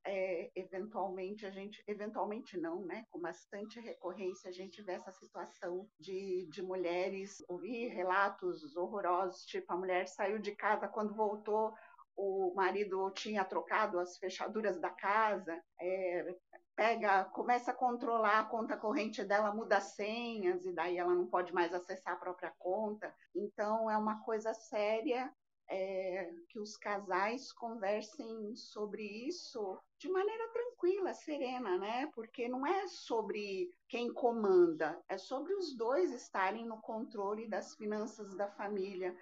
é, 0.05 0.51
eventualmente 0.55 1.45
a 1.45 1.51
gente, 1.51 1.83
eventualmente 1.87 2.59
não, 2.59 2.85
né? 2.85 3.05
Com 3.11 3.21
bastante 3.21 3.81
recorrência 3.81 4.49
a 4.49 4.53
gente 4.53 4.83
vê 4.83 4.93
essa 4.93 5.13
situação 5.13 5.89
de, 5.99 6.49
de 6.51 6.63
mulheres 6.63 7.43
ouvir 7.49 7.89
relatos 7.89 8.77
horrorosos, 8.77 9.45
tipo 9.45 9.73
a 9.73 9.77
mulher 9.77 10.07
saiu 10.09 10.39
de 10.39 10.55
casa 10.55 10.89
quando 10.89 11.15
voltou 11.15 11.75
o 12.19 12.53
marido 12.55 13.09
tinha 13.13 13.45
trocado 13.45 14.01
as 14.01 14.19
fechaduras 14.19 14.81
da 14.81 14.91
casa, 14.91 15.63
é, 15.81 16.37
pega, 16.75 17.25
começa 17.27 17.71
a 17.71 17.75
controlar 17.75 18.41
a 18.41 18.45
conta 18.45 18.77
corrente 18.77 19.23
dela, 19.25 19.55
muda 19.55 19.81
senhas 19.81 20.67
e 20.67 20.73
daí 20.73 20.99
ela 20.99 21.15
não 21.15 21.27
pode 21.27 21.55
mais 21.55 21.73
acessar 21.73 22.15
a 22.15 22.19
própria 22.19 22.53
conta. 22.59 23.15
Então 23.35 23.89
é 23.89 23.97
uma 23.97 24.21
coisa 24.25 24.53
séria 24.53 25.33
é, 25.71 26.31
que 26.49 26.59
os 26.59 26.77
casais 26.77 27.53
conversem 27.53 28.55
sobre 28.57 29.03
isso 29.03 29.79
de 29.99 30.09
maneira 30.09 30.49
tranquila, 30.51 31.13
serena, 31.13 31.77
né? 31.79 32.11
Porque 32.15 32.49
não 32.49 32.67
é 32.67 32.87
sobre 32.87 33.71
quem 33.89 34.13
comanda, 34.13 34.99
é 35.09 35.19
sobre 35.19 35.55
os 35.55 35.77
dois 35.77 36.13
estarem 36.13 36.67
no 36.67 36.81
controle 36.81 37.49
das 37.49 37.75
finanças 37.75 38.35
da 38.37 38.49
família. 38.53 39.15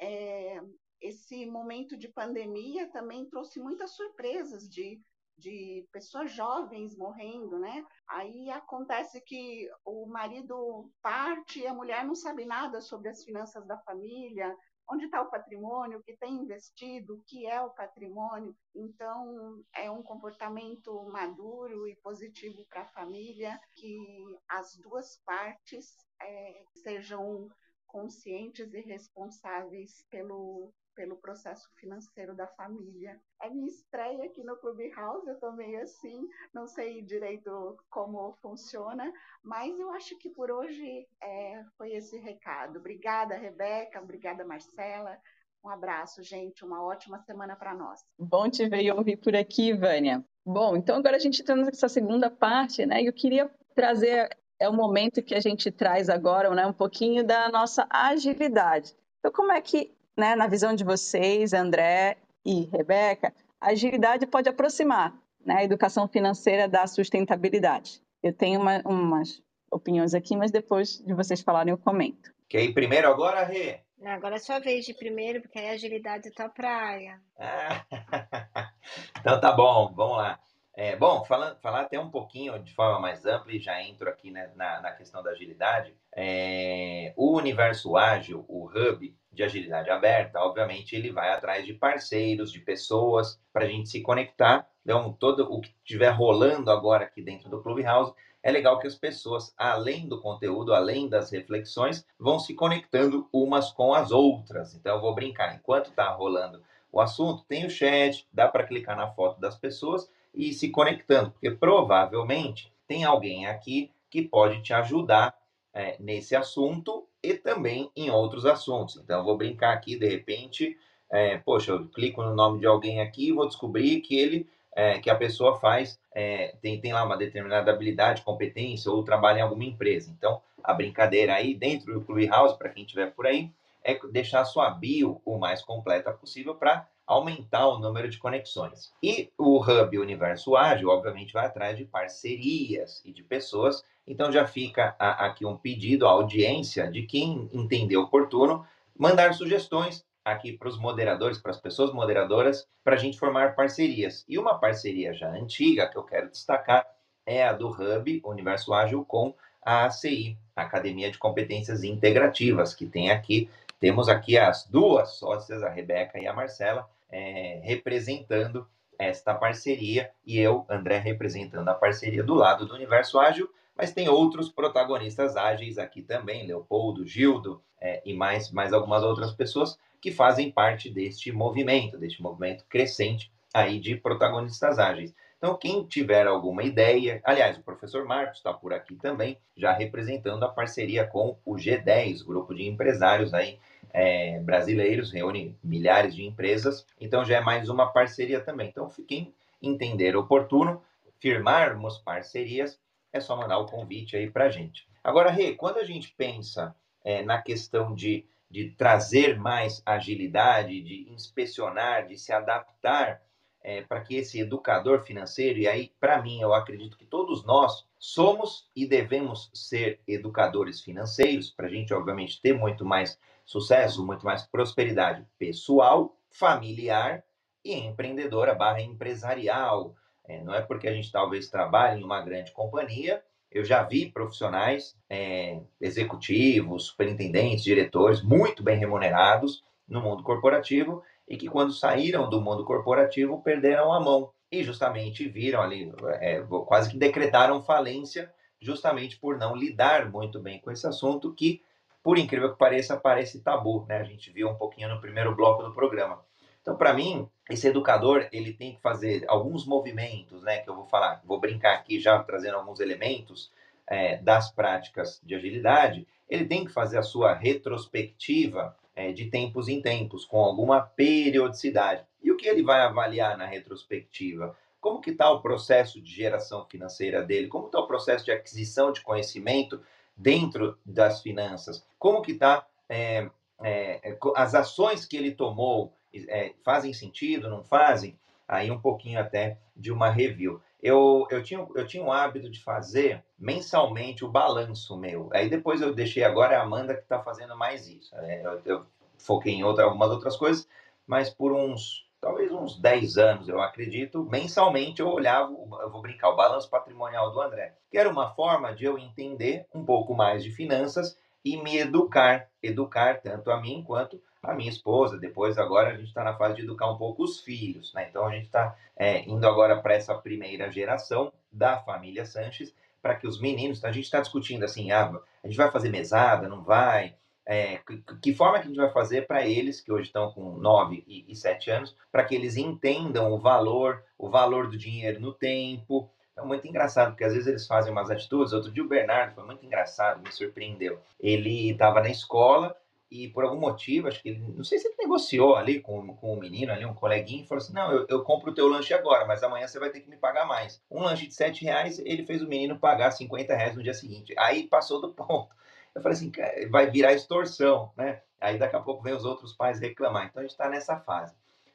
É, 0.00 0.60
esse 1.00 1.46
momento 1.46 1.96
de 1.96 2.08
pandemia 2.08 2.90
também 2.90 3.28
trouxe 3.28 3.60
muitas 3.60 3.94
surpresas 3.94 4.68
de, 4.68 5.00
de 5.36 5.86
pessoas 5.92 6.32
jovens 6.32 6.96
morrendo, 6.96 7.58
né? 7.58 7.84
Aí 8.08 8.50
acontece 8.50 9.20
que 9.20 9.68
o 9.84 10.06
marido 10.06 10.90
parte 11.00 11.60
e 11.60 11.66
a 11.66 11.74
mulher 11.74 12.04
não 12.04 12.14
sabe 12.14 12.44
nada 12.44 12.80
sobre 12.80 13.08
as 13.08 13.22
finanças 13.22 13.66
da 13.66 13.78
família, 13.78 14.56
onde 14.88 15.06
está 15.06 15.22
o 15.22 15.30
patrimônio, 15.30 16.02
que 16.02 16.16
tem 16.16 16.34
investido, 16.34 17.14
o 17.14 17.22
que 17.22 17.46
é 17.46 17.60
o 17.60 17.70
patrimônio. 17.70 18.54
Então, 18.74 19.62
é 19.74 19.90
um 19.90 20.02
comportamento 20.02 21.02
maduro 21.10 21.88
e 21.88 21.96
positivo 21.96 22.64
para 22.68 22.82
a 22.82 22.92
família, 22.92 23.58
que 23.74 24.24
as 24.48 24.76
duas 24.76 25.16
partes 25.24 25.96
é, 26.20 26.64
sejam 26.82 27.48
conscientes 27.86 28.72
e 28.72 28.80
responsáveis 28.80 30.04
pelo, 30.10 30.72
pelo 30.94 31.16
processo 31.16 31.68
financeiro 31.76 32.34
da 32.34 32.46
família. 32.46 33.20
É 33.40 33.48
minha 33.48 33.68
estreia 33.68 34.24
aqui 34.24 34.42
no 34.44 34.56
Clubhouse, 34.56 35.28
eu 35.28 35.38
também 35.38 35.76
assim, 35.76 36.28
não 36.52 36.66
sei 36.66 37.02
direito 37.02 37.76
como 37.90 38.36
funciona, 38.40 39.12
mas 39.42 39.78
eu 39.78 39.90
acho 39.90 40.16
que 40.18 40.30
por 40.30 40.50
hoje 40.50 41.06
é, 41.22 41.64
foi 41.76 41.92
esse 41.92 42.18
recado. 42.18 42.78
Obrigada, 42.78 43.36
Rebeca, 43.36 44.00
obrigada, 44.00 44.44
Marcela. 44.44 45.18
Um 45.64 45.68
abraço, 45.68 46.22
gente, 46.22 46.64
uma 46.64 46.82
ótima 46.82 47.18
semana 47.20 47.54
para 47.54 47.74
nós. 47.74 48.00
Bom 48.18 48.50
te 48.50 48.68
ver 48.68 48.82
e 48.82 48.90
ouvir 48.90 49.16
por 49.16 49.36
aqui, 49.36 49.72
Vânia. 49.72 50.24
Bom, 50.44 50.76
então 50.76 50.96
agora 50.96 51.16
a 51.16 51.20
gente 51.20 51.40
está 51.40 51.54
nessa 51.54 51.88
segunda 51.88 52.28
parte, 52.28 52.84
né? 52.84 53.00
Eu 53.00 53.12
queria 53.12 53.48
trazer 53.74 54.28
é 54.62 54.68
o 54.68 54.72
momento 54.72 55.22
que 55.22 55.34
a 55.34 55.40
gente 55.40 55.72
traz 55.72 56.08
agora, 56.08 56.48
né, 56.54 56.64
um 56.64 56.72
pouquinho 56.72 57.24
da 57.24 57.48
nossa 57.50 57.84
agilidade. 57.90 58.94
Então, 59.18 59.32
como 59.32 59.50
é 59.50 59.60
que 59.60 59.92
né, 60.16 60.34
na 60.34 60.46
visão 60.46 60.74
de 60.74 60.84
vocês, 60.84 61.52
André 61.52 62.16
e 62.44 62.64
Rebeca, 62.66 63.32
a 63.60 63.70
agilidade 63.70 64.26
pode 64.26 64.48
aproximar 64.48 65.14
né, 65.44 65.56
a 65.58 65.64
educação 65.64 66.08
financeira 66.08 66.68
da 66.68 66.86
sustentabilidade. 66.86 68.02
Eu 68.22 68.32
tenho 68.32 68.60
uma, 68.60 68.80
umas 68.84 69.42
opiniões 69.70 70.14
aqui, 70.14 70.36
mas 70.36 70.50
depois 70.50 70.98
de 70.98 71.14
vocês 71.14 71.40
falarem 71.40 71.70
eu 71.70 71.78
comento. 71.78 72.32
Quer 72.48 72.62
ir 72.62 72.74
primeiro 72.74 73.08
agora, 73.08 73.44
Rê? 73.44 73.80
Agora 74.04 74.34
é 74.34 74.38
sua 74.38 74.58
vez 74.58 74.84
de 74.84 74.94
primeiro, 74.94 75.40
porque 75.40 75.58
aí 75.58 75.70
a 75.70 75.72
agilidade 75.72 76.28
é 76.28 76.30
tua 76.32 76.48
praia. 76.48 77.20
Ah, 77.38 77.84
então 79.20 79.40
tá 79.40 79.52
bom, 79.52 79.92
vamos 79.94 80.16
lá. 80.16 80.40
É, 80.74 80.96
bom, 80.96 81.24
falar, 81.24 81.56
falar 81.56 81.82
até 81.82 82.00
um 82.00 82.10
pouquinho 82.10 82.58
de 82.58 82.74
forma 82.74 82.98
mais 82.98 83.24
ampla, 83.24 83.52
e 83.52 83.60
já 83.60 83.80
entro 83.82 84.08
aqui 84.08 84.30
né, 84.30 84.50
na, 84.56 84.80
na 84.80 84.92
questão 84.92 85.22
da 85.22 85.30
agilidade. 85.30 85.94
É, 86.16 87.12
o 87.16 87.36
universo 87.36 87.96
ágil, 87.96 88.44
o 88.48 88.66
hub 88.66 89.14
de 89.32 89.42
agilidade 89.42 89.90
aberta, 89.90 90.40
obviamente 90.40 90.94
ele 90.94 91.10
vai 91.10 91.30
atrás 91.30 91.64
de 91.64 91.72
parceiros, 91.72 92.52
de 92.52 92.60
pessoas, 92.60 93.40
para 93.52 93.64
a 93.64 93.68
gente 93.68 93.88
se 93.88 94.02
conectar. 94.02 94.68
Então, 94.84 95.12
todo 95.12 95.44
o 95.50 95.60
que 95.60 95.74
estiver 95.84 96.10
rolando 96.10 96.70
agora 96.70 97.04
aqui 97.04 97.22
dentro 97.22 97.48
do 97.48 97.62
Clubhouse, 97.62 98.12
é 98.42 98.50
legal 98.50 98.78
que 98.78 98.86
as 98.86 98.96
pessoas, 98.96 99.54
além 99.56 100.08
do 100.08 100.20
conteúdo, 100.20 100.74
além 100.74 101.08
das 101.08 101.30
reflexões, 101.30 102.04
vão 102.18 102.38
se 102.38 102.54
conectando 102.54 103.28
umas 103.32 103.70
com 103.70 103.94
as 103.94 104.10
outras. 104.10 104.74
Então, 104.74 104.96
eu 104.96 105.00
vou 105.00 105.14
brincar, 105.14 105.54
enquanto 105.54 105.90
está 105.90 106.10
rolando 106.10 106.62
o 106.90 107.00
assunto, 107.00 107.44
tem 107.44 107.64
o 107.64 107.70
chat, 107.70 108.26
dá 108.32 108.48
para 108.48 108.66
clicar 108.66 108.96
na 108.96 109.08
foto 109.08 109.40
das 109.40 109.56
pessoas 109.56 110.10
e 110.34 110.52
se 110.52 110.70
conectando, 110.70 111.30
porque 111.30 111.50
provavelmente 111.50 112.72
tem 112.86 113.04
alguém 113.04 113.46
aqui 113.46 113.90
que 114.10 114.22
pode 114.22 114.62
te 114.62 114.74
ajudar 114.74 115.34
é, 115.72 115.96
nesse 115.98 116.36
assunto 116.36 117.08
e 117.22 117.34
também 117.34 117.90
em 117.96 118.10
outros 118.10 118.44
assuntos. 118.44 118.96
Então, 118.96 119.18
eu 119.20 119.24
vou 119.24 119.36
brincar 119.36 119.72
aqui, 119.72 119.96
de 119.96 120.08
repente, 120.08 120.76
é, 121.10 121.38
poxa, 121.38 121.72
eu 121.72 121.86
clico 121.88 122.22
no 122.22 122.34
nome 122.34 122.58
de 122.58 122.66
alguém 122.66 123.00
aqui 123.00 123.28
e 123.28 123.32
vou 123.32 123.46
descobrir 123.46 124.00
que 124.00 124.16
ele, 124.16 124.48
é, 124.74 124.98
que 124.98 125.10
a 125.10 125.14
pessoa 125.14 125.58
faz, 125.58 126.00
é, 126.14 126.54
tem, 126.60 126.80
tem 126.80 126.92
lá 126.92 127.04
uma 127.04 127.16
determinada 127.16 127.70
habilidade, 127.70 128.22
competência 128.22 128.90
ou 128.90 129.04
trabalha 129.04 129.38
em 129.38 129.42
alguma 129.42 129.64
empresa. 129.64 130.10
Então, 130.16 130.40
a 130.64 130.72
brincadeira 130.72 131.34
aí 131.34 131.54
dentro 131.54 131.92
do 131.92 132.00
Clubhouse, 132.00 132.56
para 132.56 132.70
quem 132.70 132.84
estiver 132.84 133.12
por 133.12 133.26
aí, 133.26 133.50
é 133.84 133.98
deixar 134.08 134.40
a 134.40 134.44
sua 134.44 134.70
bio 134.70 135.20
o 135.24 135.38
mais 135.38 135.62
completa 135.62 136.12
possível 136.12 136.54
para 136.54 136.86
aumentar 137.12 137.66
o 137.68 137.78
número 137.78 138.08
de 138.08 138.18
conexões. 138.18 138.92
E 139.02 139.30
o 139.38 139.58
Hub 139.60 139.98
Universo 139.98 140.56
Ágil, 140.56 140.88
obviamente, 140.88 141.32
vai 141.32 141.46
atrás 141.46 141.76
de 141.76 141.84
parcerias 141.84 143.02
e 143.04 143.12
de 143.12 143.22
pessoas. 143.22 143.84
Então 144.06 144.32
já 144.32 144.46
fica 144.46 144.94
a, 144.98 145.26
aqui 145.26 145.44
um 145.44 145.56
pedido 145.56 146.06
à 146.06 146.10
audiência 146.10 146.90
de 146.90 147.02
quem 147.02 147.48
entender 147.52 147.96
oportuno 147.96 148.66
mandar 148.98 149.34
sugestões 149.34 150.04
aqui 150.24 150.52
para 150.52 150.68
os 150.68 150.78
moderadores, 150.78 151.38
para 151.38 151.50
as 151.50 151.60
pessoas 151.60 151.92
moderadoras, 151.92 152.68
para 152.84 152.94
a 152.94 152.98
gente 152.98 153.18
formar 153.18 153.54
parcerias. 153.54 154.24
E 154.28 154.38
uma 154.38 154.58
parceria 154.58 155.12
já 155.12 155.30
antiga 155.30 155.88
que 155.88 155.96
eu 155.96 156.02
quero 156.02 156.30
destacar 156.30 156.86
é 157.24 157.44
a 157.44 157.52
do 157.52 157.68
Hub 157.68 158.22
Universo 158.24 158.72
Ágil 158.72 159.04
com 159.04 159.34
a 159.64 159.86
ACI, 159.86 160.36
Academia 160.54 161.10
de 161.10 161.18
Competências 161.18 161.82
Integrativas, 161.84 162.74
que 162.74 162.86
tem 162.86 163.10
aqui 163.10 163.48
temos 163.82 164.08
aqui 164.08 164.38
as 164.38 164.64
duas 164.64 165.16
sócias, 165.16 165.60
a 165.64 165.68
Rebeca 165.68 166.16
e 166.16 166.24
a 166.24 166.32
Marcela, 166.32 166.88
é, 167.12 167.60
representando 167.62 168.66
esta 168.98 169.34
parceria 169.34 170.10
e 170.26 170.38
eu, 170.38 170.64
André, 170.68 170.98
representando 170.98 171.68
a 171.68 171.74
parceria 171.74 172.24
do 172.24 172.34
lado 172.34 172.66
do 172.66 172.74
Universo 172.74 173.18
Ágil, 173.18 173.48
mas 173.76 173.92
tem 173.92 174.08
outros 174.08 174.48
protagonistas 174.48 175.36
ágeis 175.36 175.78
aqui 175.78 176.02
também, 176.02 176.46
Leopoldo, 176.46 177.06
Gildo 177.06 177.62
é, 177.80 178.02
e 178.04 178.14
mais, 178.14 178.50
mais 178.50 178.72
algumas 178.72 179.02
outras 179.02 179.32
pessoas 179.32 179.78
que 180.00 180.10
fazem 180.10 180.50
parte 180.50 180.90
deste 180.90 181.30
movimento, 181.30 181.98
deste 181.98 182.20
movimento 182.22 182.64
crescente 182.68 183.30
aí 183.52 183.78
de 183.78 183.96
protagonistas 183.96 184.78
ágeis. 184.78 185.14
Então, 185.42 185.56
quem 185.56 185.84
tiver 185.84 186.24
alguma 186.28 186.62
ideia, 186.62 187.20
aliás, 187.24 187.58
o 187.58 187.64
professor 187.64 188.04
Marcos 188.04 188.36
está 188.36 188.54
por 188.54 188.72
aqui 188.72 188.94
também, 188.94 189.36
já 189.56 189.72
representando 189.72 190.44
a 190.44 190.48
parceria 190.48 191.04
com 191.04 191.36
o 191.44 191.56
G10, 191.56 192.24
grupo 192.24 192.54
de 192.54 192.64
empresários 192.68 193.34
aí 193.34 193.58
é, 193.92 194.38
brasileiros, 194.38 195.10
reúne 195.10 195.58
milhares 195.60 196.14
de 196.14 196.22
empresas, 196.24 196.86
então 197.00 197.24
já 197.24 197.38
é 197.38 197.40
mais 197.40 197.68
uma 197.68 197.90
parceria 197.92 198.40
também. 198.40 198.68
Então, 198.68 198.88
quem 199.08 199.34
entender 199.60 200.14
oportuno, 200.14 200.80
firmarmos 201.18 201.98
parcerias, 201.98 202.78
é 203.12 203.18
só 203.18 203.36
mandar 203.36 203.58
o 203.58 203.66
convite 203.66 204.16
aí 204.16 204.30
para 204.30 204.44
a 204.44 204.48
gente. 204.48 204.86
Agora, 205.02 205.28
Rê, 205.28 205.56
quando 205.56 205.78
a 205.78 205.84
gente 205.84 206.14
pensa 206.16 206.72
é, 207.04 207.20
na 207.24 207.42
questão 207.42 207.96
de, 207.96 208.24
de 208.48 208.70
trazer 208.70 209.36
mais 209.36 209.82
agilidade, 209.84 210.80
de 210.80 211.10
inspecionar, 211.10 212.06
de 212.06 212.16
se 212.16 212.32
adaptar 212.32 213.20
é, 213.62 213.82
para 213.82 214.00
que 214.00 214.16
esse 214.16 214.40
educador 214.40 215.02
financeiro, 215.02 215.58
e 215.58 215.68
aí, 215.68 215.92
para 216.00 216.20
mim, 216.20 216.40
eu 216.40 216.52
acredito 216.52 216.96
que 216.96 217.06
todos 217.06 217.44
nós 217.44 217.86
somos 217.98 218.68
e 218.74 218.86
devemos 218.86 219.50
ser 219.54 220.00
educadores 220.06 220.80
financeiros, 220.80 221.50
para 221.50 221.66
a 221.66 221.70
gente, 221.70 221.94
obviamente, 221.94 222.40
ter 222.40 222.52
muito 222.52 222.84
mais 222.84 223.18
sucesso, 223.44 224.04
muito 224.04 224.24
mais 224.24 224.42
prosperidade 224.42 225.24
pessoal, 225.38 226.16
familiar 226.30 227.22
e 227.64 227.74
empreendedora 227.74 228.54
barra 228.54 228.80
empresarial. 228.80 229.94
É, 230.26 230.42
não 230.42 230.54
é 230.54 230.60
porque 230.60 230.88
a 230.88 230.92
gente 230.92 231.12
talvez 231.12 231.48
trabalhe 231.48 232.00
em 232.00 232.04
uma 232.04 232.20
grande 232.20 232.52
companhia. 232.52 233.22
Eu 233.50 233.64
já 233.64 233.82
vi 233.82 234.10
profissionais, 234.10 234.96
é, 235.10 235.60
executivos, 235.80 236.86
superintendentes, 236.86 237.62
diretores, 237.62 238.22
muito 238.22 238.62
bem 238.62 238.78
remunerados 238.78 239.62
no 239.86 240.00
mundo 240.00 240.22
corporativo 240.22 241.02
e 241.28 241.36
que, 241.36 241.48
quando 241.48 241.72
saíram 241.72 242.28
do 242.28 242.40
mundo 242.40 242.64
corporativo, 242.64 243.42
perderam 243.42 243.92
a 243.92 244.00
mão 244.00 244.30
e 244.50 244.62
justamente 244.62 245.28
viram 245.28 245.62
ali, 245.62 245.90
é, 246.20 246.42
quase 246.66 246.90
que 246.90 246.98
decretaram 246.98 247.62
falência, 247.62 248.32
justamente 248.60 249.18
por 249.18 249.38
não 249.38 249.56
lidar 249.56 250.10
muito 250.10 250.38
bem 250.38 250.60
com 250.60 250.70
esse 250.70 250.86
assunto 250.86 251.32
que, 251.32 251.62
por 252.02 252.18
incrível 252.18 252.52
que 252.52 252.58
pareça, 252.58 252.96
parece 252.96 253.40
tabu, 253.40 253.86
né? 253.88 253.98
A 253.98 254.04
gente 254.04 254.30
viu 254.30 254.48
um 254.48 254.54
pouquinho 254.54 254.88
no 254.88 255.00
primeiro 255.00 255.34
bloco 255.34 255.62
do 255.62 255.72
programa. 255.72 256.20
Então, 256.60 256.76
para 256.76 256.92
mim, 256.92 257.28
esse 257.50 257.66
educador 257.66 258.28
ele 258.30 258.52
tem 258.52 258.74
que 258.74 258.80
fazer 258.80 259.24
alguns 259.26 259.66
movimentos, 259.66 260.42
né? 260.42 260.58
Que 260.58 260.70
eu 260.70 260.76
vou 260.76 260.84
falar, 260.84 261.20
vou 261.24 261.40
brincar 261.40 261.74
aqui 261.74 261.98
já 261.98 262.22
trazendo 262.22 262.56
alguns 262.56 262.78
elementos 262.78 263.50
é, 263.86 264.18
das 264.18 264.50
práticas 264.50 265.20
de 265.24 265.34
agilidade. 265.34 266.06
Ele 266.28 266.44
tem 266.44 266.64
que 266.64 266.72
fazer 266.72 266.98
a 266.98 267.02
sua 267.02 267.34
retrospectiva 267.34 268.76
é, 268.94 269.12
de 269.12 269.26
tempos 269.26 269.68
em 269.68 269.80
tempos, 269.80 270.24
com 270.24 270.38
alguma 270.38 270.80
periodicidade. 270.80 272.04
E 272.22 272.30
o 272.30 272.36
que 272.36 272.46
ele 272.46 272.62
vai 272.62 272.80
avaliar 272.80 273.36
na 273.36 273.46
retrospectiva? 273.46 274.56
Como 274.80 275.00
que 275.00 275.10
está 275.10 275.30
o 275.30 275.40
processo 275.40 276.00
de 276.00 276.10
geração 276.10 276.66
financeira 276.66 277.22
dele? 277.22 277.48
Como 277.48 277.66
está 277.66 277.78
o 277.78 277.86
processo 277.86 278.24
de 278.24 278.32
aquisição 278.32 278.92
de 278.92 279.00
conhecimento 279.00 279.80
dentro 280.16 280.78
das 280.84 281.22
finanças? 281.22 281.86
Como 281.98 282.22
que 282.22 282.32
está 282.32 282.66
é, 282.88 283.30
é, 283.62 284.18
as 284.36 284.54
ações 284.54 285.04
que 285.04 285.16
ele 285.16 285.32
tomou? 285.32 285.92
É, 286.28 286.52
fazem 286.62 286.92
sentido, 286.92 287.48
não 287.48 287.64
fazem? 287.64 288.18
Aí 288.46 288.70
um 288.70 288.80
pouquinho 288.80 289.18
até 289.18 289.56
de 289.74 289.90
uma 289.90 290.10
review. 290.10 290.60
Eu, 290.82 291.26
eu, 291.30 291.42
tinha, 291.42 291.64
eu 291.76 291.86
tinha 291.86 292.02
um 292.02 292.10
hábito 292.10 292.50
de 292.50 292.60
fazer 292.60 293.22
mensalmente 293.38 294.24
o 294.24 294.30
balanço 294.30 294.96
meu. 294.96 295.30
Aí 295.32 295.48
depois 295.48 295.80
eu 295.80 295.94
deixei 295.94 296.24
agora 296.24 296.58
a 296.58 296.62
Amanda 296.62 296.94
que 296.94 297.02
está 297.02 297.20
fazendo 297.20 297.56
mais 297.56 297.86
isso. 297.88 298.14
É, 298.16 298.44
eu, 298.44 298.60
eu, 298.64 298.86
foquei 299.22 299.54
em 299.54 299.62
outra, 299.64 299.84
algumas 299.84 300.10
outras 300.10 300.36
coisas, 300.36 300.68
mas 301.06 301.30
por 301.30 301.52
uns, 301.52 302.06
talvez 302.20 302.50
uns 302.52 302.80
10 302.80 303.16
anos, 303.16 303.48
eu 303.48 303.60
acredito, 303.60 304.24
mensalmente 304.24 305.00
eu 305.00 305.08
olhava, 305.08 305.52
eu 305.80 305.90
vou 305.90 306.02
brincar, 306.02 306.30
o 306.30 306.36
balanço 306.36 306.68
patrimonial 306.68 307.30
do 307.30 307.40
André, 307.40 307.74
que 307.90 307.96
era 307.96 308.10
uma 308.10 308.34
forma 308.34 308.74
de 308.74 308.84
eu 308.84 308.98
entender 308.98 309.66
um 309.72 309.84
pouco 309.84 310.14
mais 310.14 310.42
de 310.42 310.50
finanças 310.50 311.16
e 311.44 311.56
me 311.56 311.78
educar, 311.78 312.48
educar 312.62 313.20
tanto 313.20 313.50
a 313.50 313.60
mim 313.60 313.82
quanto 313.86 314.20
a 314.42 314.54
minha 314.54 314.70
esposa. 314.70 315.18
Depois, 315.18 315.56
agora, 315.56 315.90
a 315.90 315.96
gente 315.96 316.08
está 316.08 316.24
na 316.24 316.36
fase 316.36 316.56
de 316.56 316.62
educar 316.62 316.90
um 316.90 316.96
pouco 316.96 317.22
os 317.22 317.40
filhos, 317.40 317.92
né? 317.94 318.06
Então, 318.08 318.26
a 318.26 318.32
gente 318.32 318.46
está 318.46 318.76
é, 318.96 319.22
indo 319.28 319.46
agora 319.46 319.80
para 319.80 319.94
essa 319.94 320.14
primeira 320.14 320.70
geração 320.70 321.32
da 321.50 321.78
família 321.78 322.26
Sanches, 322.26 322.74
para 323.00 323.14
que 323.14 323.26
os 323.26 323.40
meninos, 323.40 323.84
a 323.84 323.92
gente 323.92 324.04
está 324.04 324.20
discutindo 324.20 324.64
assim, 324.64 324.90
ah, 324.90 325.12
a 325.42 325.46
gente 325.46 325.56
vai 325.56 325.70
fazer 325.70 325.90
mesada, 325.90 326.48
não 326.48 326.62
vai? 326.62 327.14
É, 327.44 327.80
que, 328.22 328.32
forma 328.34 328.58
que 328.58 328.66
a 328.66 328.68
gente 328.68 328.76
vai 328.76 328.90
fazer 328.92 329.26
para 329.26 329.46
eles, 329.46 329.80
que 329.80 329.92
hoje 329.92 330.04
estão 330.04 330.30
com 330.30 330.56
9 330.58 331.02
e, 331.06 331.24
e 331.28 331.34
7 331.34 331.70
anos, 331.70 331.96
para 332.10 332.24
que 332.24 332.34
eles 332.34 332.56
entendam 332.56 333.32
o 333.32 333.38
valor, 333.38 334.04
o 334.16 334.30
valor 334.30 334.68
do 334.68 334.78
dinheiro 334.78 335.20
no 335.20 335.32
tempo. 335.32 336.08
É 336.36 336.42
muito 336.42 336.66
engraçado, 336.66 337.10
porque 337.10 337.24
às 337.24 337.32
vezes 337.32 337.48
eles 337.48 337.66
fazem 337.66 337.92
umas 337.92 338.10
atitudes. 338.10 338.52
Outro 338.52 338.70
dia 338.70 338.82
o 338.82 338.88
Bernardo 338.88 339.34
foi 339.34 339.44
muito 339.44 339.66
engraçado, 339.66 340.22
me 340.22 340.32
surpreendeu. 340.32 341.00
Ele 341.20 341.70
estava 341.70 342.00
na 342.00 342.08
escola 342.08 342.76
e 343.12 343.28
por 343.28 343.44
algum 343.44 343.60
motivo, 343.60 344.08
acho 344.08 344.22
que 344.22 344.30
ele, 344.30 344.38
não 344.38 344.64
sei 344.64 344.78
se 344.78 344.88
ele 344.88 344.96
negociou 344.98 345.54
ali 345.54 345.80
com, 345.80 346.16
com 346.16 346.32
um 346.32 346.38
menino 346.38 346.72
ali, 346.72 346.86
um 346.86 346.94
coleguinha, 346.94 347.42
e 347.42 347.46
falou 347.46 347.62
assim: 347.62 347.74
não, 347.74 347.92
eu, 347.92 348.06
eu 348.08 348.22
compro 348.22 348.50
o 348.50 348.54
teu 348.54 348.66
lanche 348.66 348.94
agora, 348.94 349.26
mas 349.26 349.42
amanhã 349.42 349.68
você 349.68 349.78
vai 349.78 349.90
ter 349.90 350.00
que 350.00 350.08
me 350.08 350.16
pagar 350.16 350.46
mais. 350.46 350.82
Um 350.90 351.02
lanche 351.02 351.26
de 351.26 351.34
7 351.34 351.62
reais, 351.62 351.98
ele 351.98 352.24
fez 352.24 352.40
o 352.40 352.48
menino 352.48 352.78
pagar 352.78 353.10
50 353.10 353.54
reais 353.54 353.76
no 353.76 353.82
dia 353.82 353.92
seguinte. 353.92 354.34
Aí 354.38 354.66
passou 354.66 354.98
do 355.00 355.12
ponto. 355.14 355.54
Eu 355.94 356.00
falei 356.00 356.16
assim, 356.16 356.32
vai 356.70 356.90
virar 356.90 357.12
extorsão, 357.12 357.92
né? 357.96 358.22
Aí 358.40 358.58
daqui 358.58 358.74
a 358.74 358.80
pouco 358.80 359.02
vem 359.02 359.12
os 359.12 359.26
outros 359.26 359.52
pais 359.52 359.78
reclamar. 359.78 360.26
Então 360.26 360.40
a 360.40 360.44
gente 360.44 360.52
está 360.52 360.70
nessa 360.70 360.98
fase. 360.98 361.34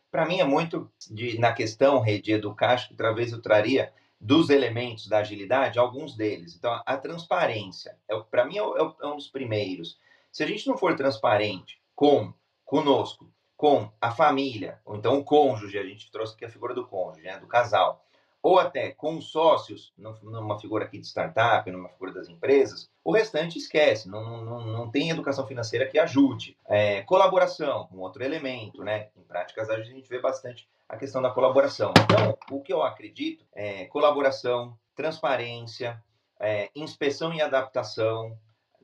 Para 0.09 0.25
mim 0.25 0.39
é 0.39 0.43
muito 0.43 0.91
de, 1.11 1.39
na 1.39 1.53
questão 1.53 2.03
de 2.03 2.31
educar, 2.31 2.71
acho 2.71 2.87
que 2.87 2.95
talvez 2.95 3.31
eu 3.31 3.41
traria 3.41 3.93
dos 4.19 4.49
elementos 4.49 5.07
da 5.07 5.19
agilidade, 5.19 5.77
alguns 5.77 6.15
deles. 6.15 6.55
Então, 6.55 6.81
a 6.83 6.97
transparência, 6.97 7.95
é, 8.09 8.19
para 8.19 8.45
mim, 8.45 8.57
é, 8.57 8.61
é, 8.61 8.93
é 9.01 9.07
um 9.07 9.15
dos 9.15 9.27
primeiros. 9.27 9.99
Se 10.37 10.43
a 10.43 10.47
gente 10.47 10.67
não 10.67 10.77
for 10.77 10.95
transparente 10.95 11.81
com 11.95 12.31
conosco, 12.63 13.27
com 13.55 13.91
a 13.99 14.11
família, 14.11 14.79
ou 14.85 14.95
então 14.95 15.17
o 15.17 15.23
cônjuge, 15.23 15.79
a 15.79 15.83
gente 15.83 16.11
trouxe 16.11 16.35
aqui 16.35 16.45
a 16.45 16.49
figura 16.49 16.75
do 16.75 16.85
cônjuge, 16.85 17.25
né, 17.25 17.39
do 17.39 17.47
casal, 17.47 18.05
ou 18.39 18.59
até 18.59 18.91
com 18.91 19.19
sócios, 19.19 19.91
numa 19.97 20.59
figura 20.59 20.85
aqui 20.85 20.99
de 20.99 21.07
startup, 21.07 21.71
numa 21.71 21.89
figura 21.89 22.13
das 22.13 22.29
empresas, 22.29 22.87
o 23.03 23.11
restante 23.11 23.57
esquece, 23.57 24.07
não, 24.07 24.45
não, 24.45 24.63
não 24.63 24.91
tem 24.91 25.09
educação 25.09 25.47
financeira 25.47 25.87
que 25.87 25.97
ajude. 25.97 26.55
É, 26.67 27.01
colaboração, 27.01 27.89
um 27.91 28.01
outro 28.01 28.23
elemento, 28.23 28.83
né? 28.83 29.09
Em 29.17 29.23
práticas 29.23 29.71
a 29.71 29.81
gente 29.81 30.07
vê 30.07 30.19
bastante 30.19 30.69
a 30.87 30.97
questão 30.97 31.19
da 31.19 31.31
colaboração. 31.31 31.91
Então, 32.03 32.37
o 32.51 32.61
que 32.61 32.71
eu 32.71 32.83
acredito 32.83 33.43
é 33.55 33.85
colaboração, 33.85 34.77
transparência, 34.95 35.99
é, 36.39 36.69
inspeção 36.75 37.33
e 37.33 37.41
adaptação, 37.41 38.37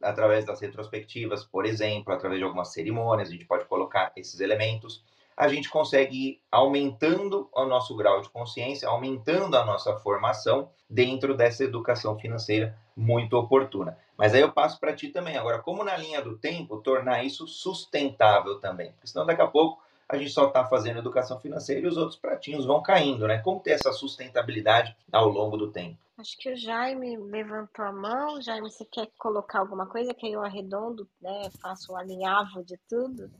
através 0.03 0.45
das 0.45 0.61
retrospectivas, 0.61 1.43
por 1.43 1.65
exemplo, 1.65 2.13
através 2.13 2.39
de 2.39 2.43
algumas 2.43 2.71
cerimônias, 2.73 3.29
a 3.29 3.31
gente 3.31 3.45
pode 3.45 3.65
colocar 3.65 4.11
esses 4.15 4.39
elementos. 4.39 5.03
A 5.35 5.47
gente 5.47 5.69
consegue 5.69 6.15
ir 6.15 6.41
aumentando 6.51 7.49
o 7.51 7.65
nosso 7.65 7.95
grau 7.95 8.21
de 8.21 8.29
consciência, 8.29 8.87
aumentando 8.87 9.57
a 9.57 9.65
nossa 9.65 9.95
formação 9.97 10.69
dentro 10.87 11.35
dessa 11.35 11.63
educação 11.63 12.17
financeira 12.19 12.77
muito 12.95 13.35
oportuna. 13.35 13.97
Mas 14.15 14.33
aí 14.33 14.41
eu 14.41 14.51
passo 14.51 14.79
para 14.79 14.93
ti 14.93 15.09
também. 15.09 15.35
Agora, 15.35 15.59
como 15.59 15.83
na 15.83 15.97
linha 15.97 16.21
do 16.21 16.37
tempo, 16.37 16.77
tornar 16.77 17.23
isso 17.23 17.47
sustentável 17.47 18.59
também? 18.59 18.91
Porque 18.91 19.07
senão 19.07 19.25
daqui 19.25 19.41
a 19.41 19.47
pouco 19.47 19.81
a 20.07 20.17
gente 20.17 20.29
só 20.29 20.47
está 20.47 20.63
fazendo 20.65 20.99
educação 20.99 21.39
financeira 21.39 21.81
e 21.81 21.87
os 21.87 21.97
outros 21.97 22.19
pratinhos 22.19 22.65
vão 22.65 22.83
caindo, 22.83 23.27
né? 23.27 23.39
Como 23.39 23.59
ter 23.59 23.71
essa 23.71 23.91
sustentabilidade 23.91 24.95
ao 25.11 25.27
longo 25.27 25.57
do 25.57 25.71
tempo? 25.71 25.97
Acho 26.17 26.37
que 26.37 26.51
o 26.51 26.55
Jaime 26.55 27.17
levantou 27.17 27.85
a 27.85 27.91
mão. 27.91 28.41
Jaime, 28.41 28.69
você 28.69 28.85
quer 28.85 29.11
colocar 29.17 29.59
alguma 29.59 29.87
coisa 29.87 30.13
que 30.13 30.27
aí 30.27 30.33
eu 30.33 30.43
arredondo, 30.43 31.09
né? 31.19 31.49
Faço 31.59 31.91
o 31.91 31.95
alinhavo 31.95 32.63
de 32.63 32.77
tudo. 32.87 33.31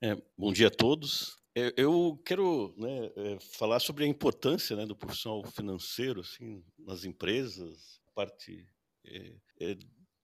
É, 0.00 0.14
bom 0.36 0.52
dia 0.52 0.68
a 0.68 0.70
todos. 0.70 1.36
É, 1.54 1.72
eu 1.76 2.20
quero 2.24 2.74
né, 2.78 3.12
é, 3.16 3.38
falar 3.58 3.80
sobre 3.80 4.04
a 4.04 4.06
importância 4.06 4.74
né, 4.74 4.86
do 4.86 4.96
profissional 4.96 5.44
financeiro 5.44 6.20
assim, 6.20 6.64
nas 6.78 7.04
empresas, 7.04 8.00
parte 8.14 8.66
é, 9.04 9.36
é, 9.60 9.76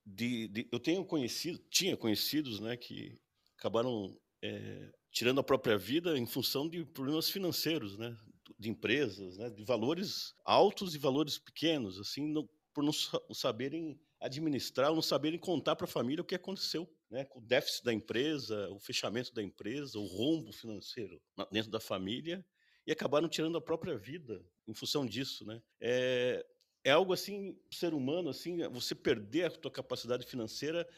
de, 0.07 0.49
de, 0.49 0.69
eu 0.73 0.81
tenho 0.81 1.05
conhecido, 1.05 1.59
tinha 1.71 1.97
conhecidos, 1.97 2.61
né, 2.61 2.77
que 2.79 3.21
acabaram 3.59 4.17
é, 4.43 4.91
tirando 5.13 5.41
a 5.41 5.45
própria 5.45 5.77
vida 5.77 6.17
em 6.17 6.27
função 6.27 6.67
de 6.67 6.85
problemas 6.87 7.29
financeiros, 7.29 7.99
né, 7.99 8.17
de 8.59 8.71
empresas, 8.71 9.37
né, 9.37 9.51
de 9.51 9.65
valores 9.65 10.35
altos 10.45 10.95
e 10.95 10.99
valores 10.99 11.39
pequenos, 11.39 11.99
assim, 11.99 12.27
no, 12.27 12.49
por 12.73 12.85
não 12.85 12.93
saberem 13.35 13.99
administrar, 14.21 14.93
não 14.93 15.03
saberem 15.03 15.39
contar 15.39 15.77
para 15.77 15.85
a 15.85 15.89
família 15.89 16.23
o 16.23 16.25
que 16.25 16.35
aconteceu, 16.35 16.89
né, 17.11 17.25
com 17.25 17.39
o 17.39 17.43
déficit 17.43 17.85
da 17.85 17.93
empresa, 17.93 18.69
o 18.71 18.79
fechamento 18.79 19.33
da 19.33 19.43
empresa, 19.43 19.99
o 19.99 20.07
rombo 20.07 20.53
financeiro 20.53 21.21
dentro 21.51 21.71
da 21.71 21.81
família, 21.81 22.45
e 22.87 22.93
acabaram 22.93 23.29
tirando 23.29 23.59
a 23.59 23.61
própria 23.61 23.97
vida 23.97 24.43
em 24.67 24.73
função 24.73 25.05
disso, 25.05 25.45
né? 25.45 25.63
É, 25.79 26.45
é 26.83 26.91
algo 26.91 27.13
assim, 27.13 27.55
ser 27.71 27.93
humano, 27.93 28.31
assim, 28.31 28.67
você 28.69 28.95
perder 28.95 29.45
a 29.45 29.51
tua 29.51 29.71
capacidade 29.71 30.27
financeira, 30.27 30.89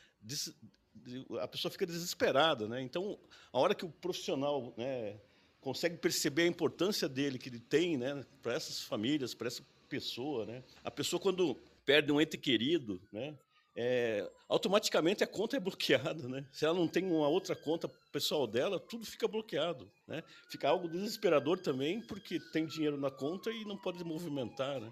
a 1.40 1.48
pessoa 1.48 1.70
fica 1.70 1.86
desesperada, 1.86 2.68
né? 2.68 2.80
Então, 2.80 3.18
a 3.53 3.59
hora 3.59 3.74
que 3.74 3.84
o 3.84 3.90
profissional, 3.90 4.72
né, 4.76 5.20
consegue 5.61 5.97
perceber 5.97 6.43
a 6.43 6.47
importância 6.47 7.09
dele 7.09 7.39
que 7.39 7.49
ele 7.49 7.61
tem, 7.61 7.97
né, 7.97 8.25
para 8.43 8.55
essas 8.55 8.81
famílias, 8.83 9.35
para 9.35 9.49
essa 9.49 9.63
pessoa, 9.89 10.47
né? 10.47 10.63
A 10.85 10.91
pessoa 10.91 11.21
quando 11.21 11.57
perde 11.85 12.13
um 12.13 12.21
ente 12.21 12.39
querido, 12.39 13.01
né, 13.13 13.37
é, 13.77 14.29
automaticamente 14.49 15.23
a 15.23 15.27
conta 15.27 15.57
é 15.57 15.61
bloqueada, 15.61 16.29
né? 16.29 16.45
Se 16.53 16.65
ela 16.65 16.75
não 16.75 16.89
tem 16.89 17.05
uma 17.05 17.29
outra 17.29 17.55
conta 17.55 17.89
pessoal 18.13 18.47
dela, 18.47 18.81
tudo 18.81 19.07
fica 19.07 19.29
bloqueado, 19.29 19.91
né? 20.07 20.23
Fica 20.49 20.69
algo 20.69 20.89
desesperador 20.89 21.59
também, 21.59 22.01
porque 22.01 22.41
tem 22.53 22.67
dinheiro 22.67 22.97
na 22.97 23.11
conta 23.11 23.51
e 23.51 23.65
não 23.65 23.77
pode 23.77 24.03
movimentar, 24.05 24.81
né? 24.81 24.91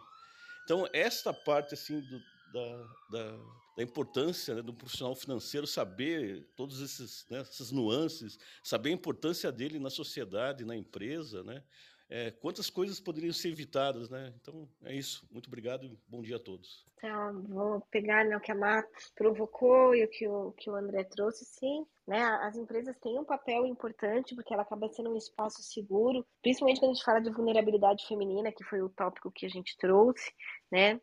Então, 0.65 0.87
esta 0.93 1.33
parte, 1.33 1.75
assim, 1.75 2.01
do, 2.01 2.23
da, 2.53 2.89
da, 3.11 3.39
da, 3.77 3.83
importância 3.83 4.55
né, 4.55 4.63
do 4.63 4.75
profissional 4.75 5.15
financeiro 5.15 5.67
saber 5.67 6.47
todas 6.57 7.27
né, 7.31 7.41
essas 7.41 7.71
nuances, 7.71 8.39
saber 8.63 8.91
a 8.91 8.95
importância 8.95 9.51
dele 9.53 9.79
na 9.79 9.91
sociedade, 9.91 10.65
na 10.65 10.77
empresa, 10.77 11.43
né? 11.43 11.63
É, 12.11 12.31
quantas 12.31 12.71
coisas 12.71 12.99
poderiam 12.99 13.35
ser 13.35 13.51
evitadas, 13.51 14.09
né? 14.09 14.33
Então, 14.41 14.67
é 14.85 14.95
isso. 14.95 15.29
Muito 15.31 15.47
obrigado 15.47 15.85
e 15.85 15.99
bom 16.09 16.23
dia 16.23 16.37
a 16.37 16.41
todos. 16.41 16.87
Então, 16.97 17.43
vou 17.43 17.81
pegar 17.91 18.25
né, 18.25 18.37
o 18.37 18.41
que 18.41 18.51
a 18.51 18.55
Marcos 18.55 19.13
provocou 19.15 19.95
e 19.95 20.05
o 20.05 20.09
que 20.09 20.27
o, 20.27 20.53
que 20.53 20.71
o 20.71 20.75
André 20.75 21.05
trouxe, 21.05 21.45
sim. 21.45 21.87
Né, 22.07 22.21
as 22.43 22.57
empresas 22.57 22.97
têm 22.99 23.19
um 23.19 23.25
papel 23.25 23.67
importante 23.67 24.35
porque 24.35 24.55
ela 24.55 24.63
acaba 24.63 24.89
sendo 24.89 25.11
um 25.11 25.17
espaço 25.17 25.63
seguro, 25.63 26.27
principalmente 26.43 26.81
quando 26.81 26.93
a 26.93 26.95
gente 26.95 27.05
fala 27.05 27.21
de 27.21 27.31
vulnerabilidade 27.31 28.07
feminina, 28.07 28.51
que 28.51 28.65
foi 28.65 28.81
o 28.81 28.89
tópico 28.89 29.31
que 29.31 29.45
a 29.45 29.49
gente 29.51 29.77
trouxe, 29.77 30.33
né? 30.73 30.99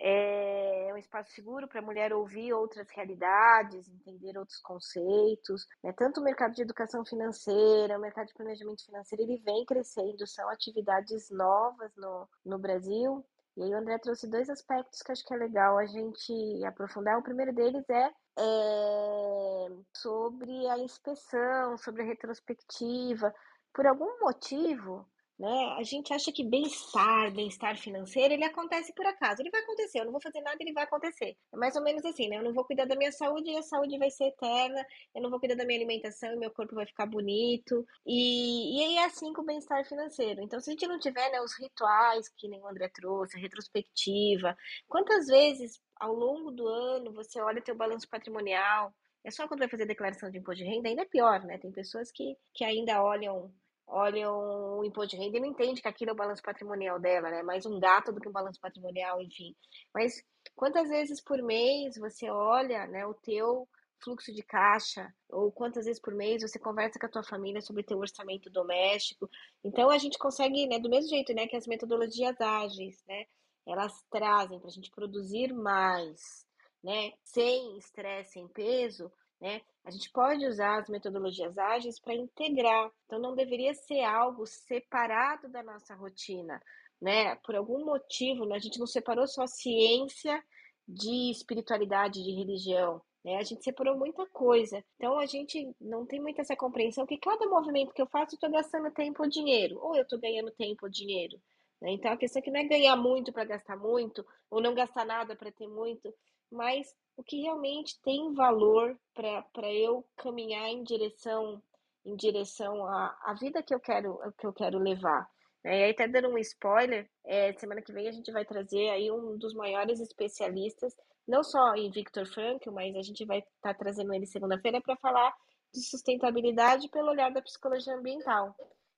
É 0.00 0.90
um 0.94 0.96
espaço 0.96 1.32
seguro 1.32 1.66
para 1.66 1.80
a 1.80 1.84
mulher 1.84 2.12
ouvir 2.12 2.52
outras 2.52 2.88
realidades, 2.90 3.88
entender 3.88 4.38
outros 4.38 4.60
conceitos. 4.60 5.66
Né? 5.82 5.92
Tanto 5.92 6.20
o 6.20 6.24
mercado 6.24 6.54
de 6.54 6.62
educação 6.62 7.04
financeira, 7.04 7.98
o 7.98 8.00
mercado 8.00 8.28
de 8.28 8.34
planejamento 8.34 8.84
financeiro, 8.84 9.24
ele 9.24 9.42
vem 9.44 9.64
crescendo, 9.64 10.26
são 10.26 10.48
atividades 10.48 11.30
novas 11.30 11.94
no, 11.96 12.28
no 12.44 12.58
Brasil. 12.58 13.24
E 13.56 13.62
aí 13.62 13.74
o 13.74 13.78
André 13.78 13.98
trouxe 13.98 14.28
dois 14.28 14.48
aspectos 14.48 15.02
que 15.02 15.10
acho 15.10 15.26
que 15.26 15.34
é 15.34 15.36
legal 15.36 15.78
a 15.78 15.86
gente 15.86 16.64
aprofundar. 16.64 17.18
O 17.18 17.22
primeiro 17.24 17.52
deles 17.52 17.84
é, 17.90 18.10
é 18.38 19.68
sobre 19.92 20.68
a 20.68 20.78
inspeção, 20.78 21.76
sobre 21.76 22.02
a 22.02 22.06
retrospectiva. 22.06 23.34
Por 23.74 23.84
algum 23.84 24.20
motivo, 24.20 25.04
né? 25.38 25.76
A 25.78 25.82
gente 25.84 26.12
acha 26.12 26.32
que 26.32 26.44
bem-estar, 26.44 27.32
bem-estar 27.32 27.78
financeiro, 27.78 28.34
ele 28.34 28.44
acontece 28.44 28.92
por 28.92 29.06
acaso. 29.06 29.40
Ele 29.40 29.50
vai 29.50 29.60
acontecer, 29.60 30.00
eu 30.00 30.04
não 30.04 30.12
vou 30.12 30.20
fazer 30.20 30.40
nada, 30.40 30.56
ele 30.60 30.72
vai 30.72 30.82
acontecer. 30.84 31.36
É 31.52 31.56
mais 31.56 31.76
ou 31.76 31.82
menos 31.82 32.04
assim, 32.04 32.28
né? 32.28 32.38
Eu 32.38 32.42
não 32.42 32.52
vou 32.52 32.64
cuidar 32.64 32.86
da 32.86 32.96
minha 32.96 33.12
saúde 33.12 33.50
e 33.50 33.56
a 33.56 33.62
saúde 33.62 33.96
vai 33.98 34.10
ser 34.10 34.24
eterna. 34.26 34.84
Eu 35.14 35.22
não 35.22 35.30
vou 35.30 35.38
cuidar 35.38 35.54
da 35.54 35.64
minha 35.64 35.78
alimentação 35.78 36.32
e 36.32 36.36
meu 36.36 36.50
corpo 36.50 36.74
vai 36.74 36.86
ficar 36.86 37.06
bonito. 37.06 37.86
E, 38.04 38.78
e 38.78 38.84
aí 38.84 38.96
é 38.96 39.04
assim 39.04 39.32
com 39.32 39.42
o 39.42 39.46
bem-estar 39.46 39.84
financeiro. 39.86 40.42
Então, 40.42 40.60
se 40.60 40.70
a 40.70 40.72
gente 40.72 40.86
não 40.88 40.98
tiver 40.98 41.30
né, 41.30 41.40
os 41.40 41.56
rituais 41.56 42.28
que 42.36 42.48
nem 42.48 42.60
o 42.60 42.66
André 42.66 42.88
trouxe, 42.88 43.36
a 43.36 43.40
retrospectiva, 43.40 44.56
quantas 44.88 45.26
vezes 45.28 45.80
ao 46.00 46.12
longo 46.12 46.50
do 46.50 46.66
ano 46.66 47.12
você 47.12 47.40
olha 47.40 47.62
teu 47.62 47.76
balanço 47.76 48.08
patrimonial, 48.08 48.92
é 49.24 49.30
só 49.30 49.46
quando 49.46 49.60
vai 49.60 49.68
fazer 49.68 49.86
declaração 49.86 50.30
de 50.30 50.38
imposto 50.38 50.64
de 50.64 50.68
renda, 50.68 50.88
ainda 50.88 51.02
é 51.02 51.04
pior, 51.04 51.44
né? 51.44 51.58
Tem 51.58 51.70
pessoas 51.70 52.10
que, 52.10 52.36
que 52.54 52.64
ainda 52.64 53.02
olham 53.02 53.52
olham 53.88 54.78
o 54.78 54.84
imposto 54.84 55.16
de 55.16 55.22
renda 55.22 55.38
e 55.38 55.40
não 55.40 55.48
entende 55.48 55.80
que 55.80 55.88
aquilo 55.88 56.10
é 56.10 56.12
o 56.12 56.16
balanço 56.16 56.42
patrimonial 56.42 57.00
dela, 57.00 57.30
né? 57.30 57.42
Mais 57.42 57.64
um 57.66 57.80
gato 57.80 58.12
do 58.12 58.20
que 58.20 58.28
um 58.28 58.32
balanço 58.32 58.60
patrimonial, 58.60 59.20
enfim. 59.20 59.54
Mas 59.94 60.22
quantas 60.54 60.88
vezes 60.88 61.22
por 61.22 61.42
mês 61.42 61.96
você 61.96 62.30
olha, 62.30 62.86
né, 62.86 63.06
o 63.06 63.14
teu 63.14 63.68
fluxo 64.02 64.32
de 64.32 64.42
caixa, 64.42 65.12
ou 65.28 65.50
quantas 65.50 65.86
vezes 65.86 66.00
por 66.00 66.14
mês 66.14 66.42
você 66.42 66.58
conversa 66.58 66.98
com 66.98 67.06
a 67.06 67.10
tua 67.10 67.22
família 67.24 67.60
sobre 67.60 67.82
teu 67.82 67.98
orçamento 67.98 68.50
doméstico. 68.50 69.28
Então 69.64 69.90
a 69.90 69.98
gente 69.98 70.18
consegue, 70.18 70.66
né, 70.66 70.78
do 70.78 70.88
mesmo 70.88 71.10
jeito, 71.10 71.34
né, 71.34 71.46
que 71.46 71.56
as 71.56 71.66
metodologias 71.66 72.40
ágeis, 72.40 73.02
né, 73.08 73.24
elas 73.66 73.92
trazem 74.10 74.58
para 74.60 74.68
a 74.68 74.72
gente 74.72 74.90
produzir 74.90 75.52
mais, 75.52 76.46
né, 76.82 77.12
sem 77.24 77.76
estresse, 77.78 78.32
sem 78.32 78.48
peso, 78.48 79.10
né? 79.40 79.60
A 79.84 79.90
gente 79.90 80.10
pode 80.10 80.46
usar 80.46 80.80
as 80.80 80.88
metodologias 80.88 81.56
ágeis 81.56 81.98
para 82.00 82.14
integrar, 82.14 82.90
então 83.06 83.18
não 83.18 83.34
deveria 83.34 83.72
ser 83.74 84.02
algo 84.02 84.46
separado 84.46 85.48
da 85.48 85.62
nossa 85.62 85.94
rotina, 85.94 86.60
né? 87.00 87.36
Por 87.36 87.54
algum 87.56 87.84
motivo, 87.84 88.44
né? 88.44 88.56
a 88.56 88.58
gente 88.58 88.78
não 88.78 88.86
separou 88.86 89.26
só 89.26 89.46
ciência 89.46 90.42
de 90.86 91.30
espiritualidade, 91.30 92.22
de 92.22 92.32
religião, 92.32 93.00
né? 93.24 93.36
A 93.36 93.42
gente 93.42 93.62
separou 93.62 93.96
muita 93.96 94.26
coisa. 94.26 94.82
Então 94.96 95.18
a 95.18 95.26
gente 95.26 95.74
não 95.80 96.06
tem 96.06 96.20
muita 96.20 96.42
essa 96.42 96.56
compreensão 96.56 97.06
que 97.06 97.18
cada 97.18 97.46
movimento 97.46 97.92
que 97.92 98.02
eu 98.02 98.06
faço, 98.06 98.34
eu 98.34 98.36
estou 98.36 98.50
gastando 98.50 98.90
tempo 98.90 99.22
ou 99.22 99.28
dinheiro, 99.28 99.78
ou 99.80 99.94
eu 99.96 100.02
estou 100.02 100.18
ganhando 100.18 100.50
tempo 100.50 100.86
ou 100.86 100.90
dinheiro. 100.90 101.40
Né? 101.80 101.92
Então 101.92 102.12
a 102.12 102.16
questão 102.16 102.40
aqui 102.40 102.50
não 102.50 102.60
é 102.60 102.64
ganhar 102.64 102.96
muito 102.96 103.32
para 103.32 103.44
gastar 103.44 103.76
muito, 103.76 104.24
ou 104.50 104.60
não 104.60 104.74
gastar 104.74 105.04
nada 105.04 105.36
para 105.36 105.52
ter 105.52 105.66
muito, 105.66 106.12
mas 106.50 106.94
o 107.16 107.22
que 107.22 107.42
realmente 107.42 108.00
tem 108.02 108.32
valor 108.32 108.98
para 109.14 109.72
eu 109.72 110.04
caminhar 110.16 110.68
em 110.68 110.82
direção 110.82 111.62
em 112.04 112.16
direção 112.16 112.86
à, 112.86 113.18
à 113.22 113.34
vida 113.34 113.62
que 113.62 113.74
eu 113.74 113.80
quero 113.80 114.18
que 114.38 114.46
eu 114.46 114.52
quero 114.52 114.78
levar. 114.78 115.28
É, 115.64 115.80
e 115.80 115.82
aí, 115.84 115.90
até 115.90 116.06
dando 116.06 116.28
um 116.28 116.38
spoiler, 116.38 117.10
é, 117.26 117.52
semana 117.54 117.82
que 117.82 117.92
vem 117.92 118.08
a 118.08 118.12
gente 118.12 118.30
vai 118.32 118.44
trazer 118.44 118.88
aí 118.90 119.10
um 119.10 119.36
dos 119.36 119.52
maiores 119.54 120.00
especialistas, 120.00 120.94
não 121.26 121.42
só 121.42 121.74
em 121.74 121.90
Victor 121.90 122.26
Frankl, 122.26 122.70
mas 122.70 122.94
a 122.96 123.02
gente 123.02 123.24
vai 123.26 123.40
estar 123.40 123.52
tá 123.60 123.74
trazendo 123.74 124.14
ele 124.14 124.24
segunda-feira 124.24 124.80
para 124.80 124.96
falar 124.96 125.34
de 125.74 125.82
sustentabilidade 125.82 126.88
pelo 126.88 127.10
olhar 127.10 127.30
da 127.30 127.42
psicologia 127.42 127.94
ambiental. 127.94 128.54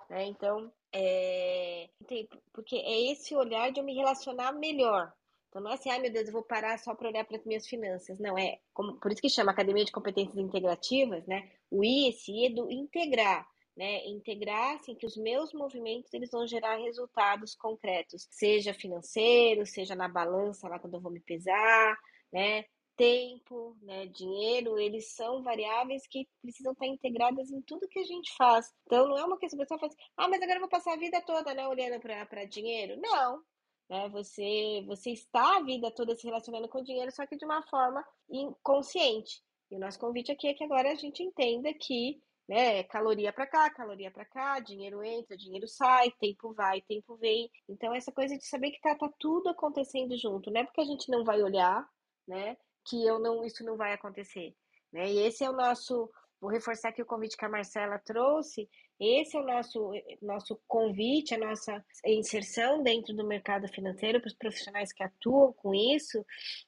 Né? 0.08 0.26
Então, 0.26 0.70
é, 0.92 1.88
porque 2.52 2.76
é 2.76 3.12
esse 3.12 3.34
olhar 3.34 3.72
de 3.72 3.80
eu 3.80 3.84
me 3.84 3.94
relacionar 3.94 4.52
melhor 4.52 5.12
então 5.50 5.60
não 5.60 5.72
é 5.72 5.74
assim, 5.74 5.90
ai 5.90 5.98
meu 5.98 6.12
Deus, 6.12 6.28
eu 6.28 6.32
vou 6.32 6.44
parar 6.44 6.78
só 6.78 6.94
para 6.94 7.08
olhar 7.08 7.24
para 7.24 7.36
as 7.36 7.44
minhas 7.44 7.66
finanças. 7.66 8.18
Não, 8.20 8.38
é 8.38 8.60
como, 8.72 8.98
por 9.00 9.10
isso 9.10 9.20
que 9.20 9.28
chama 9.28 9.50
Academia 9.50 9.84
de 9.84 9.92
Competências 9.92 10.38
Integrativas, 10.38 11.26
né? 11.26 11.50
O 11.70 11.84
I, 11.84 12.08
esse 12.08 12.32
I 12.32 12.46
é 12.46 12.50
do 12.50 12.70
integrar. 12.70 13.46
Né, 13.76 14.04
integrar 14.08 14.74
assim 14.74 14.94
que 14.94 15.06
os 15.06 15.16
meus 15.16 15.54
movimentos 15.54 16.12
eles 16.12 16.30
vão 16.30 16.46
gerar 16.46 16.76
resultados 16.76 17.54
concretos, 17.54 18.26
seja 18.28 18.74
financeiro, 18.74 19.64
seja 19.64 19.94
na 19.94 20.06
balança 20.06 20.68
lá 20.68 20.78
quando 20.78 20.94
eu 20.94 21.00
vou 21.00 21.10
me 21.10 21.20
pesar, 21.20 21.96
né, 22.30 22.64
tempo, 22.96 23.78
né, 23.80 24.06
dinheiro, 24.08 24.78
eles 24.78 25.14
são 25.14 25.42
variáveis 25.42 26.06
que 26.06 26.28
precisam 26.42 26.72
estar 26.72 26.86
integradas 26.86 27.50
em 27.50 27.62
tudo 27.62 27.88
que 27.88 28.00
a 28.00 28.04
gente 28.04 28.30
faz. 28.36 28.70
Então 28.84 29.08
não 29.08 29.16
é 29.16 29.24
uma 29.24 29.38
questão 29.38 29.56
que 29.56 29.62
a 29.62 29.66
pessoa 29.66 29.80
fala 29.80 29.92
assim, 29.92 30.02
ah, 30.18 30.28
mas 30.28 30.42
agora 30.42 30.56
eu 30.56 30.60
vou 30.60 30.68
passar 30.68 30.92
a 30.92 30.98
vida 30.98 31.22
toda, 31.22 31.54
né, 31.54 31.66
olhando 31.66 31.98
para 32.00 32.44
dinheiro. 32.44 33.00
Não, 33.00 33.40
né? 33.90 34.08
Você, 34.10 34.84
você 34.86 35.10
está 35.10 35.56
a 35.56 35.62
vida 35.62 35.90
toda 35.90 36.14
se 36.14 36.24
relacionando 36.24 36.68
com 36.68 36.82
dinheiro, 36.82 37.10
só 37.10 37.26
que 37.26 37.36
de 37.36 37.44
uma 37.44 37.62
forma 37.64 38.06
inconsciente. 38.30 39.42
E 39.68 39.76
o 39.76 39.80
nosso 39.80 39.98
convite 39.98 40.30
aqui 40.30 40.46
é 40.46 40.54
que 40.54 40.64
agora 40.64 40.92
a 40.92 40.94
gente 40.94 41.22
entenda 41.22 41.74
que 41.74 42.22
né, 42.48 42.82
caloria 42.84 43.32
para 43.32 43.46
cá, 43.46 43.70
caloria 43.70 44.10
para 44.10 44.24
cá, 44.24 44.58
dinheiro 44.60 45.02
entra, 45.02 45.36
dinheiro 45.36 45.68
sai, 45.68 46.10
tempo 46.20 46.52
vai, 46.52 46.80
tempo 46.80 47.16
vem. 47.16 47.50
Então, 47.68 47.94
essa 47.94 48.10
coisa 48.10 48.36
de 48.36 48.44
saber 48.44 48.70
que 48.70 48.80
tá, 48.80 48.94
tá 48.94 49.08
tudo 49.18 49.48
acontecendo 49.48 50.16
junto, 50.16 50.50
não 50.50 50.60
é 50.60 50.64
porque 50.64 50.80
a 50.80 50.84
gente 50.84 51.10
não 51.10 51.24
vai 51.24 51.42
olhar, 51.42 51.88
né, 52.26 52.56
que 52.84 53.04
eu 53.04 53.20
não, 53.20 53.44
isso 53.44 53.64
não 53.64 53.76
vai 53.76 53.92
acontecer. 53.92 54.54
Né? 54.92 55.12
E 55.12 55.18
esse 55.20 55.44
é 55.44 55.50
o 55.50 55.56
nosso 55.56 56.10
Vou 56.40 56.50
reforçar 56.50 56.88
aqui 56.88 57.02
o 57.02 57.06
convite 57.06 57.36
que 57.36 57.44
a 57.44 57.48
Marcela 57.48 57.98
trouxe. 57.98 58.68
Esse 58.98 59.36
é 59.36 59.40
o 59.40 59.44
nosso, 59.44 59.92
nosso 60.22 60.60
convite, 60.66 61.34
a 61.34 61.38
nossa 61.38 61.84
inserção 62.04 62.82
dentro 62.82 63.14
do 63.14 63.26
mercado 63.26 63.68
financeiro 63.68 64.20
para 64.20 64.28
os 64.28 64.34
profissionais 64.34 64.92
que 64.92 65.02
atuam 65.02 65.52
com 65.52 65.74
isso, 65.74 66.24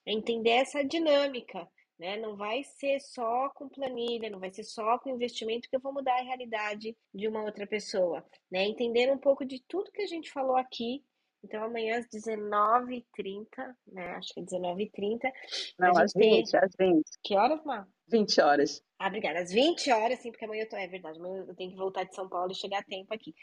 é 0.06 0.12
entender 0.12 0.50
essa 0.50 0.82
dinâmica. 0.82 1.66
Né? 1.98 2.16
Não 2.16 2.36
vai 2.36 2.64
ser 2.64 3.00
só 3.00 3.48
com 3.50 3.68
planilha, 3.68 4.28
não 4.28 4.40
vai 4.40 4.52
ser 4.52 4.64
só 4.64 4.98
com 4.98 5.10
investimento 5.10 5.68
que 5.68 5.76
eu 5.76 5.80
vou 5.80 5.92
mudar 5.92 6.18
a 6.18 6.22
realidade 6.22 6.96
de 7.14 7.28
uma 7.28 7.42
outra 7.44 7.66
pessoa. 7.66 8.24
Né? 8.50 8.64
Entender 8.64 9.10
um 9.10 9.18
pouco 9.18 9.44
de 9.44 9.62
tudo 9.68 9.92
que 9.92 10.02
a 10.02 10.06
gente 10.06 10.30
falou 10.32 10.56
aqui. 10.56 11.04
Então, 11.44 11.64
amanhã 11.64 11.98
às 11.98 12.06
19h30, 12.06 13.46
né? 13.88 14.10
Acho 14.12 14.32
que 14.34 14.40
é 14.40 14.44
19h30. 14.44 15.32
Não, 15.78 15.98
às 15.98 16.12
20, 16.14 16.50
tem... 16.50 16.60
às 16.60 16.72
20. 16.78 17.04
Que 17.22 17.36
horas, 17.36 17.64
Mar? 17.64 17.88
20 18.08 18.40
horas. 18.40 18.82
Ah, 18.98 19.08
obrigada. 19.08 19.40
Às 19.40 19.50
20 19.50 19.90
horas, 19.90 20.18
sim, 20.20 20.30
porque 20.30 20.44
amanhã 20.44 20.62
eu 20.62 20.68
tô. 20.68 20.76
É 20.76 20.86
verdade, 20.86 21.18
amanhã 21.18 21.44
eu 21.48 21.54
tenho 21.54 21.70
que 21.70 21.76
voltar 21.76 22.04
de 22.04 22.14
São 22.14 22.28
Paulo 22.28 22.52
e 22.52 22.54
chegar 22.54 22.78
a 22.78 22.84
tempo 22.84 23.12
aqui. 23.12 23.34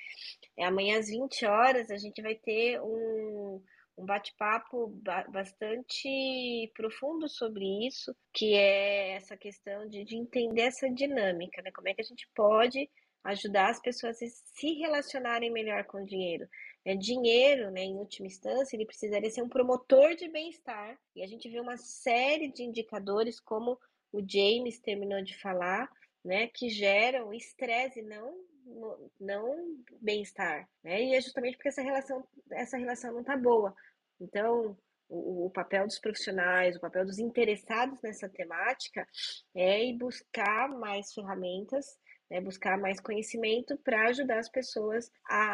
É, 0.57 0.63
amanhã 0.65 0.99
às 0.99 1.07
20 1.07 1.45
horas 1.45 1.91
a 1.91 1.97
gente 1.97 2.21
vai 2.21 2.35
ter 2.35 2.79
um, 2.81 3.61
um 3.97 4.05
bate-papo 4.05 4.87
bastante 5.29 6.71
profundo 6.73 7.27
sobre 7.27 7.65
isso, 7.85 8.15
que 8.33 8.53
é 8.53 9.15
essa 9.15 9.35
questão 9.35 9.87
de, 9.89 10.05
de 10.05 10.15
entender 10.15 10.61
essa 10.61 10.89
dinâmica, 10.89 11.61
né? 11.61 11.71
Como 11.71 11.89
é 11.89 11.93
que 11.93 12.01
a 12.01 12.05
gente 12.05 12.29
pode 12.33 12.89
ajudar 13.23 13.69
as 13.69 13.79
pessoas 13.79 14.21
a 14.21 14.27
se 14.27 14.73
relacionarem 14.73 15.51
melhor 15.51 15.83
com 15.85 16.01
o 16.01 16.05
dinheiro. 16.05 16.47
É, 16.85 16.95
dinheiro, 16.95 17.69
né, 17.71 17.81
em 17.81 17.95
última 17.95 18.27
instância, 18.27 18.75
ele 18.75 18.85
precisaria 18.85 19.29
ser 19.29 19.41
um 19.41 19.49
promotor 19.49 20.15
de 20.15 20.27
bem-estar. 20.29 20.97
E 21.15 21.21
a 21.21 21.27
gente 21.27 21.49
vê 21.49 21.59
uma 21.59 21.77
série 21.77 22.51
de 22.51 22.63
indicadores, 22.63 23.39
como 23.39 23.77
o 24.11 24.21
James 24.27 24.79
terminou 24.79 25.21
de 25.21 25.37
falar, 25.37 25.89
né, 26.23 26.47
que 26.47 26.69
geram 26.69 27.33
estresse, 27.33 28.01
não 28.01 28.49
não 29.19 29.83
bem-estar, 29.99 30.69
né? 30.83 31.01
E 31.01 31.15
é 31.15 31.21
justamente 31.21 31.55
porque 31.55 31.69
essa 31.69 31.81
relação 31.81 32.23
essa 32.51 32.77
relação 32.77 33.11
não 33.13 33.21
está 33.21 33.35
boa. 33.35 33.75
Então, 34.19 34.77
o, 35.07 35.45
o, 35.45 35.49
papel 35.49 35.87
dos 35.87 35.99
profissionais, 35.99 36.75
o 36.75 36.79
papel 36.79 37.05
dos 37.05 37.17
interessados 37.19 37.99
nessa 38.01 38.29
temática 38.29 39.07
é 39.55 39.83
ir 39.83 39.97
buscar 39.97 40.69
mais 40.69 41.11
ferramentas, 41.13 41.97
né, 42.29 42.39
buscar 42.39 42.77
mais 42.77 42.99
conhecimento 42.99 43.77
para 43.77 44.07
ajudar 44.07 44.39
as 44.39 44.49
pessoas 44.49 45.11
a, 45.27 45.53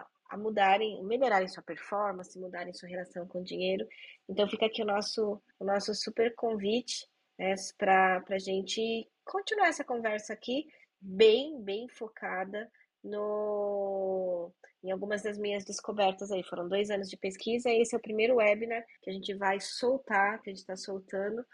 a, 0.00 0.06
a, 0.30 0.36
mudarem, 0.36 1.02
melhorarem 1.04 1.48
sua 1.48 1.62
performance, 1.62 2.38
mudarem 2.38 2.74
sua 2.74 2.88
relação 2.88 3.26
com 3.26 3.40
o 3.40 3.44
dinheiro. 3.44 3.86
Então 4.28 4.48
fica 4.48 4.66
aqui 4.66 4.82
o 4.82 4.86
nosso, 4.86 5.40
o 5.58 5.64
nosso 5.64 5.94
super 5.94 6.34
convite 6.34 7.06
né, 7.38 7.54
para 7.76 8.24
a 8.28 8.38
gente 8.38 9.08
continuar 9.24 9.68
essa 9.68 9.84
conversa 9.84 10.32
aqui, 10.32 10.66
bem, 11.00 11.62
bem 11.62 11.88
focada 11.88 12.70
no, 13.04 14.50
em 14.82 14.90
algumas 14.90 15.22
das 15.22 15.38
minhas 15.38 15.64
descobertas 15.64 16.30
aí. 16.32 16.42
Foram 16.42 16.68
dois 16.68 16.90
anos 16.90 17.08
de 17.08 17.16
pesquisa, 17.16 17.70
esse 17.70 17.94
é 17.94 17.98
o 17.98 18.02
primeiro 18.02 18.36
webinar 18.36 18.84
que 19.02 19.10
a 19.10 19.12
gente 19.12 19.34
vai 19.34 19.60
soltar, 19.60 20.42
que 20.42 20.50
a 20.50 20.52
gente 20.52 20.60
está 20.60 20.76
soltando. 20.76 21.44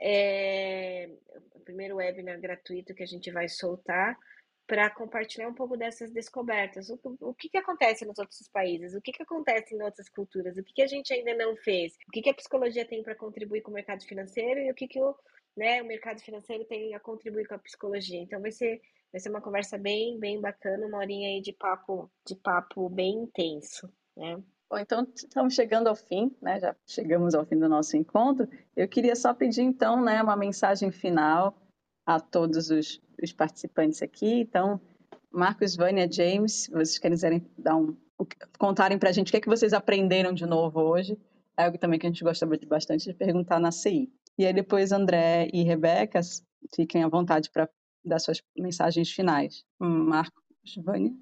É 0.00 1.08
o 1.54 1.60
primeiro 1.60 1.96
webinar 1.96 2.40
gratuito 2.40 2.94
que 2.94 3.02
a 3.02 3.06
gente 3.06 3.30
vai 3.30 3.48
soltar 3.48 4.18
para 4.66 4.88
compartilhar 4.90 5.48
um 5.48 5.54
pouco 5.54 5.76
dessas 5.76 6.10
descobertas. 6.10 6.88
O, 6.88 6.98
o 7.20 7.34
que, 7.34 7.48
que 7.48 7.58
acontece 7.58 8.04
nos 8.04 8.18
outros 8.18 8.48
países? 8.48 8.94
O 8.94 9.00
que, 9.00 9.12
que 9.12 9.22
acontece 9.22 9.74
em 9.74 9.82
outras 9.82 10.08
culturas? 10.08 10.56
O 10.56 10.62
que, 10.64 10.72
que 10.72 10.82
a 10.82 10.86
gente 10.86 11.12
ainda 11.12 11.34
não 11.34 11.56
fez? 11.56 11.94
O 12.08 12.12
que, 12.12 12.22
que 12.22 12.30
a 12.30 12.34
psicologia 12.34 12.86
tem 12.86 13.02
para 13.02 13.14
contribuir 13.14 13.62
com 13.62 13.70
o 13.70 13.74
mercado 13.74 14.02
financeiro 14.04 14.60
e 14.60 14.70
o 14.70 14.74
que, 14.74 14.88
que 14.88 15.00
o, 15.00 15.14
né, 15.56 15.82
o 15.82 15.86
mercado 15.86 16.20
financeiro 16.20 16.64
tem 16.64 16.94
a 16.94 17.00
contribuir 17.00 17.46
com 17.46 17.54
a 17.54 17.58
psicologia? 17.58 18.20
Então, 18.20 18.40
vai 18.40 18.50
ser 18.50 18.80
Vai 19.14 19.20
ser 19.20 19.28
uma 19.28 19.40
conversa 19.40 19.78
bem, 19.78 20.18
bem 20.18 20.40
bacana, 20.40 20.88
uma 20.88 20.98
horinha 20.98 21.28
aí 21.28 21.40
de 21.40 21.52
papo, 21.52 22.10
de 22.26 22.34
papo 22.34 22.88
bem 22.88 23.12
intenso, 23.14 23.88
né? 24.16 24.42
Bom, 24.70 24.78
então 24.78 25.06
estamos 25.14 25.54
chegando 25.54 25.88
ao 25.88 25.94
fim, 25.94 26.34
né? 26.40 26.58
Já 26.58 26.74
chegamos 26.86 27.34
ao 27.34 27.44
fim 27.44 27.58
do 27.58 27.68
nosso 27.68 27.96
encontro. 27.96 28.48
Eu 28.74 28.88
queria 28.88 29.14
só 29.14 29.32
pedir 29.32 29.62
então, 29.62 30.02
né, 30.02 30.22
uma 30.22 30.36
mensagem 30.36 30.90
final 30.90 31.56
a 32.06 32.18
todos 32.18 32.70
os, 32.70 33.00
os 33.22 33.32
participantes 33.32 34.02
aqui. 34.02 34.40
Então, 34.40 34.80
Marcos, 35.30 35.76
Vânia, 35.76 36.10
James, 36.10 36.68
vocês 36.68 36.98
quiserem 36.98 37.46
dar 37.58 37.76
um, 37.76 37.96
contarem 38.58 38.98
para 38.98 39.10
a 39.10 39.12
gente 39.12 39.28
o 39.28 39.30
que, 39.30 39.36
é 39.36 39.40
que 39.40 39.48
vocês 39.48 39.72
aprenderam 39.72 40.32
de 40.32 40.46
novo 40.46 40.80
hoje, 40.80 41.18
é 41.56 41.64
algo 41.64 41.78
também 41.78 41.98
que 41.98 42.06
a 42.06 42.10
gente 42.10 42.24
gosta 42.24 42.46
bastante 42.66 43.04
de 43.04 43.14
perguntar 43.14 43.60
na 43.60 43.70
CI. 43.70 44.12
E 44.38 44.46
aí 44.46 44.52
depois 44.52 44.92
André 44.92 45.48
e 45.52 45.62
Rebeca, 45.62 46.20
fiquem 46.74 47.04
à 47.04 47.08
vontade 47.08 47.50
para 47.50 47.68
das 48.04 48.22
suas 48.22 48.42
mensagens 48.56 49.10
finais. 49.10 49.64
Marco, 49.78 50.42
Vânia? 50.82 51.12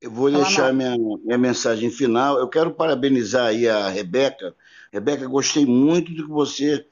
Eu 0.00 0.10
vou 0.10 0.30
Fala 0.30 0.44
deixar 0.44 0.72
minha, 0.72 0.96
minha 0.96 1.38
mensagem 1.38 1.90
final. 1.90 2.38
Eu 2.38 2.48
quero 2.48 2.74
parabenizar 2.74 3.46
aí 3.46 3.68
a 3.68 3.88
Rebeca. 3.88 4.54
Rebeca, 4.92 5.26
gostei 5.26 5.64
muito 5.64 6.12
do 6.12 6.24
que 6.26 6.30
você 6.30 6.86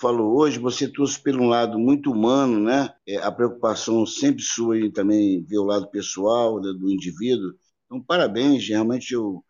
falou 0.00 0.38
hoje. 0.38 0.58
Você 0.58 0.88
trouxe 0.88 1.20
pelo 1.20 1.42
um 1.42 1.48
lado 1.48 1.78
muito 1.78 2.10
humano, 2.10 2.60
né? 2.60 2.94
É, 3.06 3.16
a 3.18 3.30
preocupação 3.30 4.06
sempre 4.06 4.42
sua 4.42 4.78
em 4.78 4.90
também 4.90 5.44
ver 5.44 5.58
o 5.58 5.64
lado 5.64 5.90
pessoal 5.90 6.60
né, 6.60 6.72
do 6.72 6.90
indivíduo. 6.90 7.52
Então, 7.86 8.02
parabéns. 8.02 8.68
Realmente 8.68 9.12
eu 9.12 9.44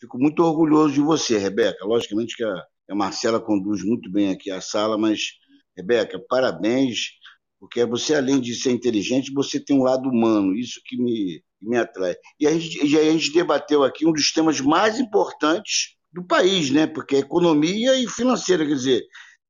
fico 0.00 0.18
muito 0.18 0.42
orgulhoso 0.42 0.94
de 0.94 1.00
você, 1.00 1.38
Rebeca. 1.38 1.84
Logicamente 1.84 2.36
que 2.36 2.44
a, 2.44 2.64
a 2.90 2.94
Marcela 2.94 3.40
conduz 3.40 3.82
muito 3.84 4.10
bem 4.10 4.30
aqui 4.30 4.50
a 4.50 4.60
sala, 4.60 4.98
mas, 4.98 5.32
Rebeca, 5.76 6.18
parabéns 6.28 7.16
porque 7.58 7.84
você, 7.86 8.14
além 8.14 8.40
de 8.40 8.54
ser 8.54 8.70
inteligente, 8.72 9.32
você 9.32 9.58
tem 9.58 9.78
um 9.78 9.82
lado 9.82 10.08
humano, 10.08 10.54
isso 10.54 10.80
que 10.84 10.96
me, 10.96 11.42
me 11.60 11.76
atrai. 11.76 12.14
E 12.38 12.46
a, 12.46 12.52
gente, 12.52 12.86
e 12.86 12.98
a 12.98 13.02
gente 13.12 13.32
debateu 13.32 13.82
aqui 13.82 14.06
um 14.06 14.12
dos 14.12 14.32
temas 14.32 14.60
mais 14.60 14.98
importantes 14.98 15.96
do 16.12 16.24
país, 16.24 16.70
né? 16.70 16.86
porque 16.86 17.16
é 17.16 17.18
economia 17.20 17.94
e 17.96 18.08
financeira, 18.08 18.66
quer 18.66 18.74
dizer, 18.74 19.02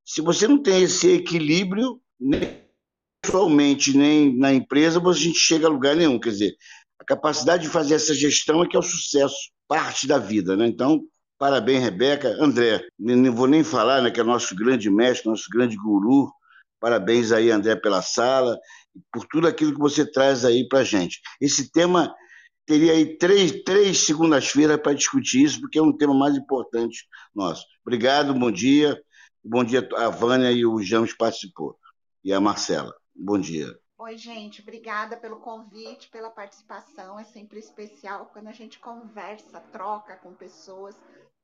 se 0.05 0.21
você 0.21 0.47
não 0.47 0.61
tem 0.61 0.83
esse 0.83 1.09
equilíbrio, 1.11 1.99
nem 2.19 2.61
pessoalmente, 3.21 3.95
nem 3.97 4.37
na 4.37 4.53
empresa, 4.53 5.01
a 5.01 5.13
gente 5.13 5.37
chega 5.37 5.67
a 5.67 5.69
lugar 5.69 5.95
nenhum, 5.95 6.19
quer 6.19 6.29
dizer, 6.29 6.55
a 6.99 7.05
capacidade 7.05 7.63
de 7.63 7.69
fazer 7.69 7.95
essa 7.95 8.13
gestão 8.13 8.63
é 8.63 8.67
que 8.67 8.75
é 8.75 8.79
o 8.79 8.83
sucesso, 8.83 9.35
parte 9.67 10.07
da 10.07 10.17
vida, 10.17 10.55
né? 10.55 10.65
Então, 10.65 11.01
parabéns, 11.37 11.83
Rebeca. 11.83 12.29
André, 12.39 12.85
não 12.97 13.33
vou 13.33 13.47
nem 13.47 13.63
falar, 13.63 14.01
né, 14.01 14.09
que 14.09 14.19
é 14.19 14.23
nosso 14.23 14.55
grande 14.55 14.89
mestre, 14.89 15.29
nosso 15.29 15.45
grande 15.51 15.75
guru, 15.75 16.31
Parabéns 16.79 17.31
aí, 17.31 17.49
André, 17.49 17.75
pela 17.75 18.01
sala 18.01 18.57
por 19.11 19.25
tudo 19.27 19.47
aquilo 19.47 19.73
que 19.73 19.79
você 19.79 20.09
traz 20.09 20.45
aí 20.45 20.67
para 20.67 20.83
gente. 20.83 21.19
Esse 21.41 21.71
tema 21.71 22.13
teria 22.65 22.91
aí 22.91 23.17
três, 23.17 23.63
três 23.63 24.05
segundas-feiras 24.05 24.77
para 24.77 24.93
discutir 24.93 25.43
isso, 25.43 25.61
porque 25.61 25.79
é 25.79 25.81
um 25.81 25.95
tema 25.95 26.13
mais 26.13 26.35
importante 26.35 27.07
nosso. 27.33 27.65
Obrigado, 27.85 28.33
bom 28.33 28.51
dia. 28.51 29.01
Bom 29.43 29.63
dia 29.63 29.87
a 29.95 30.09
Vânia 30.09 30.51
e 30.51 30.65
o 30.65 30.81
James 30.81 31.15
participou. 31.15 31.79
E 32.23 32.33
a 32.33 32.41
Marcela. 32.41 32.93
Bom 33.15 33.39
dia. 33.39 33.73
Oi, 33.99 34.15
gente, 34.17 34.61
obrigada 34.61 35.17
pelo 35.17 35.37
convite, 35.37 36.09
pela 36.09 36.29
participação. 36.29 37.17
É 37.17 37.23
sempre 37.23 37.57
especial 37.57 38.29
quando 38.31 38.47
a 38.47 38.51
gente 38.51 38.77
conversa, 38.77 39.59
troca 39.71 40.17
com 40.17 40.33
pessoas 40.33 40.95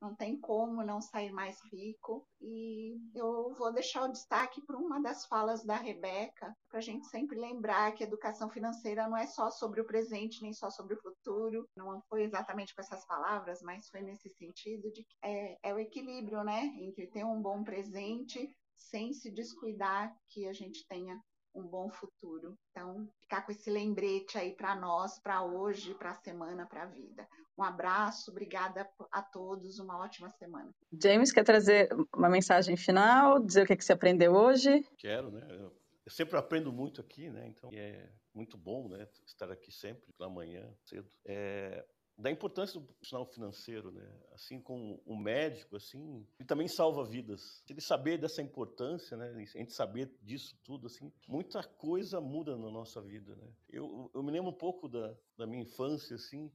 não 0.04 0.14
tem 0.14 0.38
como 0.38 0.84
não 0.84 1.02
sair 1.02 1.32
mais 1.32 1.58
rico. 1.72 2.28
E 2.42 3.00
eu 3.16 3.54
vou 3.54 3.72
deixar 3.74 4.04
o 4.04 4.12
destaque 4.12 4.62
para 4.62 4.78
uma 4.78 5.02
das 5.02 5.26
falas 5.26 5.64
da 5.64 5.78
Rebeca, 5.78 6.54
para 6.70 6.80
a 6.80 6.82
gente 6.82 7.08
sempre 7.08 7.40
lembrar 7.40 7.94
que 7.94 8.04
educação 8.04 8.50
financeira 8.50 9.08
não 9.08 9.18
é 9.18 9.26
só 9.26 9.50
sobre 9.50 9.80
o 9.80 9.86
presente, 9.86 10.42
nem 10.42 10.54
só 10.54 10.70
sobre 10.70 10.96
o 10.96 11.02
futuro. 11.02 11.68
Não 11.76 12.02
foi 12.10 12.24
exatamente 12.24 12.76
com 12.76 12.82
essas 12.82 13.06
palavras, 13.06 13.62
mas 13.62 13.88
foi 13.90 14.02
nesse 14.02 14.30
sentido 14.30 14.92
de 14.92 15.04
que 15.04 15.16
é, 15.24 15.58
é 15.64 15.74
o 15.74 15.80
equilíbrio, 15.80 16.44
né, 16.44 16.66
entre 16.80 17.08
ter 17.08 17.24
um 17.24 17.42
bom 17.42 17.64
presente 17.64 18.54
sem 18.76 19.14
se 19.14 19.32
descuidar 19.32 20.14
que 20.28 20.48
a 20.48 20.54
gente 20.54 20.86
tenha 20.88 21.18
um 21.54 21.64
bom 21.64 21.90
futuro. 21.90 22.58
Então, 22.72 23.08
ficar 23.22 23.46
com 23.46 23.52
esse 23.52 23.70
lembrete 23.70 24.38
aí 24.38 24.54
para 24.56 24.76
nós, 24.76 25.20
para 25.20 25.44
hoje, 25.44 25.94
para 25.96 26.12
a 26.12 26.16
semana, 26.16 26.66
para 26.66 26.84
a 26.84 26.88
vida. 26.88 27.28
Um 27.58 27.64
abraço, 27.64 28.32
obrigada 28.32 28.90
a 29.12 29.22
todos, 29.22 29.80
uma 29.80 30.00
ótima 30.00 30.30
semana. 30.32 30.74
James, 30.92 31.32
quer 31.32 31.44
trazer 31.44 31.90
uma 32.16 32.30
mensagem 32.30 32.76
final, 32.76 33.40
dizer 33.40 33.64
o 33.64 33.68
que, 33.68 33.74
é 33.74 33.76
que 33.76 33.86
você 33.86 33.94
aprendeu 33.94 34.34
hoje? 34.34 34.84
Quero, 34.98 35.30
né? 35.30 35.46
Eu 35.52 35.72
sempre 36.08 36.38
aprendo 36.38 36.74
muito 36.74 37.00
aqui, 37.00 37.30
né? 37.30 37.48
Então 37.48 37.70
é 37.72 38.10
muito 38.34 38.58
bom, 38.58 38.88
né? 38.90 39.08
Estar 39.26 39.52
aqui 39.52 39.72
sempre 39.72 40.12
pela 40.18 40.30
manhã 40.30 40.68
cedo. 40.84 41.08
É, 41.26 41.86
da 42.18 42.30
importância 42.30 42.80
do 42.80 42.86
profissional 42.86 43.26
financeiro, 43.26 43.92
né? 43.92 44.08
Assim 44.32 44.62
como 44.62 45.02
o 45.06 45.16
médico, 45.18 45.76
assim, 45.76 46.26
ele 46.40 46.48
também 46.48 46.68
salva 46.68 47.04
vidas. 47.04 47.64
Ele 47.70 47.82
saber 47.82 48.18
dessa 48.18 48.42
importância, 48.42 49.18
né? 49.18 49.30
A 49.30 49.58
gente 49.58 49.74
saber 49.74 50.12
disso 50.22 50.56
tudo, 50.64 50.88
assim, 50.88 51.12
muita 51.28 51.64
coisa 51.64 52.22
muda 52.22 52.56
na 52.56 52.70
nossa 52.70 53.02
vida, 53.02 53.36
né? 53.36 53.48
Eu, 53.70 54.12
eu 54.14 54.22
me 54.22 54.32
lembro 54.32 54.52
um 54.52 54.58
pouco 54.58 54.88
da, 54.88 55.16
da 55.38 55.48
minha 55.48 55.64
infância, 55.64 56.16
assim, 56.16 56.52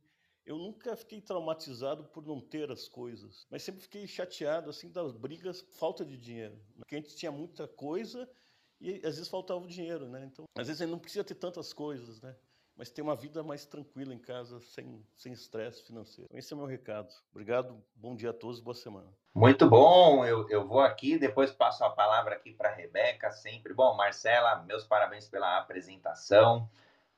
eu 0.46 0.56
nunca 0.56 0.96
fiquei 0.96 1.20
traumatizado 1.20 2.04
por 2.04 2.24
não 2.24 2.40
ter 2.40 2.70
as 2.70 2.88
coisas, 2.88 3.46
mas 3.50 3.62
sempre 3.62 3.82
fiquei 3.82 4.06
chateado 4.06 4.70
assim 4.70 4.90
das 4.90 5.12
brigas, 5.12 5.60
falta 5.72 6.06
de 6.06 6.16
dinheiro, 6.16 6.58
porque 6.74 6.94
a 6.94 6.98
gente 6.98 7.14
tinha 7.14 7.30
muita 7.30 7.68
coisa 7.68 8.26
e 8.80 8.94
às 9.04 9.16
vezes 9.16 9.28
faltava 9.28 9.60
o 9.60 9.68
dinheiro, 9.68 10.08
né? 10.08 10.24
Então, 10.24 10.46
às 10.56 10.68
vezes 10.68 10.80
a 10.80 10.84
gente 10.86 10.92
não 10.92 10.98
precisa 10.98 11.22
ter 11.22 11.34
tantas 11.34 11.74
coisas, 11.74 12.22
né? 12.22 12.34
Mas 12.78 12.90
ter 12.90 13.02
uma 13.02 13.16
vida 13.16 13.42
mais 13.42 13.66
tranquila 13.66 14.14
em 14.14 14.20
casa, 14.20 14.60
sem 14.60 15.02
estresse 15.32 15.82
financeiro. 15.82 16.28
Então, 16.30 16.38
esse 16.38 16.52
é 16.52 16.56
o 16.56 16.60
meu 16.60 16.68
recado. 16.68 17.08
Obrigado, 17.32 17.82
bom 17.96 18.14
dia 18.14 18.30
a 18.30 18.32
todos, 18.32 18.60
boa 18.60 18.72
semana. 18.72 19.08
Muito 19.34 19.68
bom, 19.68 20.24
eu, 20.24 20.48
eu 20.48 20.64
vou 20.64 20.78
aqui, 20.80 21.18
depois 21.18 21.50
passo 21.50 21.82
a 21.82 21.90
palavra 21.90 22.36
aqui 22.36 22.52
para 22.52 22.68
a 22.68 22.74
Rebeca, 22.74 23.32
sempre. 23.32 23.74
Bom, 23.74 23.96
Marcela, 23.96 24.62
meus 24.62 24.84
parabéns 24.84 25.28
pela 25.28 25.58
apresentação. 25.58 26.70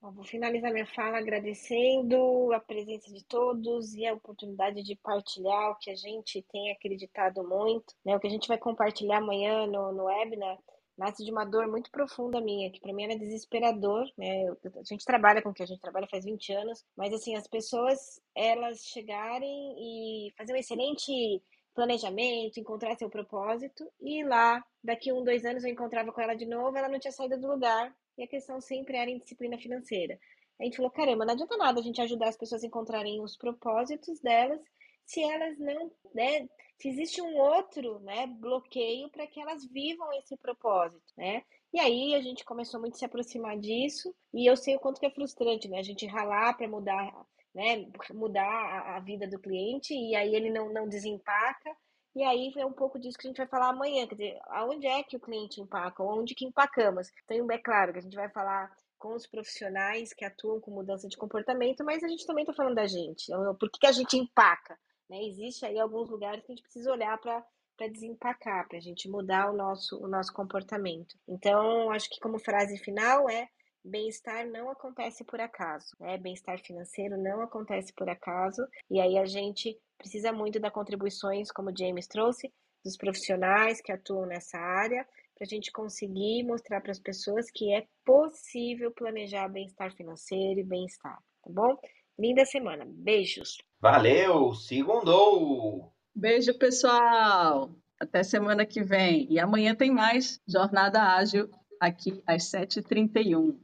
vou 0.00 0.24
finalizar 0.24 0.72
minha 0.72 0.86
fala 0.86 1.18
agradecendo 1.18 2.52
a 2.52 2.58
presença 2.58 3.12
de 3.12 3.24
todos 3.24 3.94
e 3.94 4.04
a 4.04 4.14
oportunidade 4.14 4.82
de 4.82 4.96
partilhar 4.96 5.70
o 5.70 5.76
que 5.76 5.90
a 5.90 5.94
gente 5.94 6.42
tem 6.50 6.72
acreditado 6.72 7.46
muito, 7.46 7.94
né? 8.04 8.16
O 8.16 8.20
que 8.20 8.26
a 8.26 8.30
gente 8.30 8.48
vai 8.48 8.58
compartilhar 8.58 9.18
amanhã 9.18 9.66
no, 9.66 9.92
no 9.92 10.04
webinar 10.04 10.58
nasce 10.96 11.24
de 11.24 11.30
uma 11.30 11.44
dor 11.44 11.66
muito 11.68 11.90
profunda 11.90 12.40
minha, 12.40 12.70
que 12.70 12.80
para 12.80 12.92
mim 12.92 13.04
era 13.04 13.18
desesperador, 13.18 14.06
né? 14.16 14.44
A 14.76 14.84
gente 14.84 15.04
trabalha 15.04 15.42
com 15.42 15.50
o 15.50 15.54
que 15.54 15.62
a 15.62 15.66
gente 15.66 15.80
trabalha 15.80 16.06
faz 16.08 16.24
20 16.24 16.52
anos, 16.52 16.84
mas 16.96 17.12
assim, 17.12 17.34
as 17.34 17.46
pessoas 17.46 18.20
elas 18.34 18.84
chegarem 18.86 19.74
e 19.78 20.32
fazer 20.36 20.52
um 20.52 20.56
excelente 20.56 21.42
planejamento, 21.74 22.58
encontrar 22.58 22.96
seu 22.96 23.08
propósito, 23.08 23.90
e 24.00 24.22
lá, 24.24 24.62
daqui 24.82 25.12
um, 25.12 25.24
dois 25.24 25.44
anos, 25.44 25.64
eu 25.64 25.70
encontrava 25.70 26.12
com 26.12 26.20
ela 26.20 26.34
de 26.34 26.46
novo, 26.46 26.76
ela 26.76 26.88
não 26.88 26.98
tinha 26.98 27.12
saído 27.12 27.38
do 27.38 27.48
lugar, 27.48 27.94
e 28.16 28.22
a 28.22 28.28
questão 28.28 28.60
sempre 28.60 28.96
era 28.96 29.10
em 29.10 29.18
disciplina 29.18 29.58
financeira. 29.58 30.18
A 30.60 30.64
gente 30.64 30.76
falou, 30.76 30.90
caramba, 30.90 31.24
não 31.24 31.32
adianta 31.32 31.56
nada 31.56 31.80
a 31.80 31.82
gente 31.82 32.00
ajudar 32.00 32.28
as 32.28 32.36
pessoas 32.36 32.62
a 32.62 32.66
encontrarem 32.66 33.20
os 33.20 33.36
propósitos 33.36 34.20
delas, 34.20 34.60
se 35.04 35.22
elas 35.22 35.58
não, 35.58 35.90
né, 36.14 36.48
se 36.78 36.88
existe 36.88 37.20
um 37.20 37.36
outro, 37.36 37.98
né, 38.00 38.26
bloqueio 38.26 39.10
para 39.10 39.26
que 39.26 39.40
elas 39.40 39.64
vivam 39.66 40.12
esse 40.12 40.36
propósito, 40.36 41.12
né? 41.16 41.42
E 41.72 41.80
aí 41.80 42.14
a 42.14 42.20
gente 42.20 42.44
começou 42.44 42.78
muito 42.78 42.94
a 42.94 42.98
se 42.98 43.04
aproximar 43.04 43.58
disso, 43.58 44.14
e 44.32 44.48
eu 44.48 44.56
sei 44.56 44.76
o 44.76 44.80
quanto 44.80 45.00
que 45.00 45.06
é 45.06 45.10
frustrante, 45.10 45.68
né? 45.68 45.78
A 45.78 45.82
gente 45.82 46.06
ralar 46.06 46.56
para 46.56 46.68
mudar 46.68 47.26
né, 47.54 47.86
mudar 48.12 48.96
a, 48.96 49.00
vida 49.00 49.26
do 49.28 49.38
cliente 49.38 49.94
e 49.94 50.14
aí 50.16 50.34
ele 50.34 50.50
não, 50.50 50.72
não 50.72 50.88
desempaca. 50.88 51.70
E 52.14 52.22
aí 52.22 52.52
é 52.56 52.66
um 52.66 52.72
pouco 52.72 52.98
disso 52.98 53.16
que 53.16 53.26
a 53.26 53.30
gente 53.30 53.38
vai 53.38 53.46
falar 53.46 53.68
amanhã, 53.68 54.06
quer 54.06 54.14
dizer, 54.14 54.40
aonde 54.48 54.86
é 54.86 55.02
que 55.02 55.16
o 55.16 55.20
cliente 55.20 55.60
empaca, 55.60 56.02
onde 56.02 56.34
que 56.34 56.44
empacamos. 56.44 57.08
Então, 57.24 57.50
é 57.50 57.58
claro 57.58 57.92
que 57.92 57.98
a 57.98 58.02
gente 58.02 58.16
vai 58.16 58.28
falar 58.28 58.70
com 58.98 59.14
os 59.14 59.26
profissionais 59.26 60.12
que 60.12 60.24
atuam 60.24 60.60
com 60.60 60.70
mudança 60.70 61.08
de 61.08 61.16
comportamento, 61.16 61.82
mas 61.84 62.04
a 62.04 62.08
gente 62.08 62.26
também 62.26 62.42
está 62.42 62.52
falando 62.52 62.74
da 62.74 62.86
gente. 62.86 63.32
Por 63.58 63.70
que, 63.70 63.80
que 63.80 63.86
a 63.86 63.92
gente 63.92 64.16
empaca? 64.16 64.78
Né? 65.08 65.24
Existe 65.24 65.64
aí 65.64 65.78
alguns 65.78 66.10
lugares 66.10 66.44
que 66.44 66.52
a 66.52 66.54
gente 66.54 66.62
precisa 66.62 66.92
olhar 66.92 67.18
para 67.18 67.44
para 67.76 67.88
desempacar, 67.88 68.68
para 68.68 68.78
a 68.78 68.80
gente 68.80 69.08
mudar 69.08 69.50
o 69.50 69.56
nosso, 69.56 69.98
o 69.98 70.06
nosso 70.06 70.32
comportamento. 70.32 71.16
Então, 71.26 71.90
acho 71.90 72.08
que 72.08 72.20
como 72.20 72.38
frase 72.38 72.76
final 72.78 73.28
é 73.28 73.48
Bem-estar 73.84 74.46
não 74.46 74.70
acontece 74.70 75.24
por 75.24 75.40
acaso, 75.40 75.96
né? 75.98 76.16
Bem-estar 76.16 76.58
financeiro 76.60 77.16
não 77.16 77.42
acontece 77.42 77.92
por 77.92 78.08
acaso, 78.08 78.62
e 78.90 79.00
aí 79.00 79.18
a 79.18 79.24
gente 79.24 79.76
precisa 79.98 80.32
muito 80.32 80.60
das 80.60 80.72
contribuições, 80.72 81.50
como 81.50 81.70
o 81.70 81.76
James 81.76 82.06
trouxe, 82.06 82.52
dos 82.84 82.96
profissionais 82.96 83.80
que 83.80 83.92
atuam 83.92 84.26
nessa 84.26 84.58
área, 84.58 85.06
para 85.34 85.44
a 85.44 85.48
gente 85.48 85.72
conseguir 85.72 86.44
mostrar 86.44 86.80
para 86.80 86.92
as 86.92 87.00
pessoas 87.00 87.46
que 87.50 87.72
é 87.74 87.84
possível 88.04 88.92
planejar 88.92 89.48
bem-estar 89.48 89.94
financeiro 89.96 90.60
e 90.60 90.64
bem-estar, 90.64 91.18
tá 91.42 91.50
bom? 91.50 91.76
Linda 92.18 92.44
semana. 92.44 92.84
Beijos. 92.86 93.58
Valeu, 93.80 94.54
segundou. 94.54 95.92
Beijo, 96.14 96.56
pessoal. 96.56 97.74
Até 97.98 98.22
semana 98.22 98.66
que 98.66 98.82
vem. 98.82 99.26
E 99.30 99.40
amanhã 99.40 99.74
tem 99.74 99.90
mais 99.90 100.40
Jornada 100.46 101.02
Ágil 101.02 101.48
aqui 101.80 102.22
às 102.26 102.44
7h31. 102.44 103.58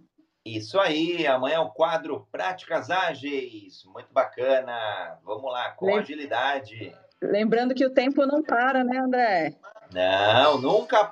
Isso 0.56 0.78
aí, 0.80 1.26
amanhã 1.26 1.56
é 1.56 1.60
o 1.60 1.70
quadro 1.70 2.26
Práticas 2.32 2.90
Ágeis. 2.90 3.84
Muito 3.86 4.12
bacana. 4.12 5.18
Vamos 5.24 5.52
lá, 5.52 5.70
com 5.70 5.86
Lem... 5.86 5.98
agilidade. 5.98 6.94
Lembrando 7.20 7.74
que 7.74 7.84
o 7.84 7.90
tempo 7.90 8.24
não 8.24 8.42
para, 8.42 8.84
né, 8.84 8.98
André? 8.98 9.54
Não, 9.92 10.58
nunca 10.58 11.04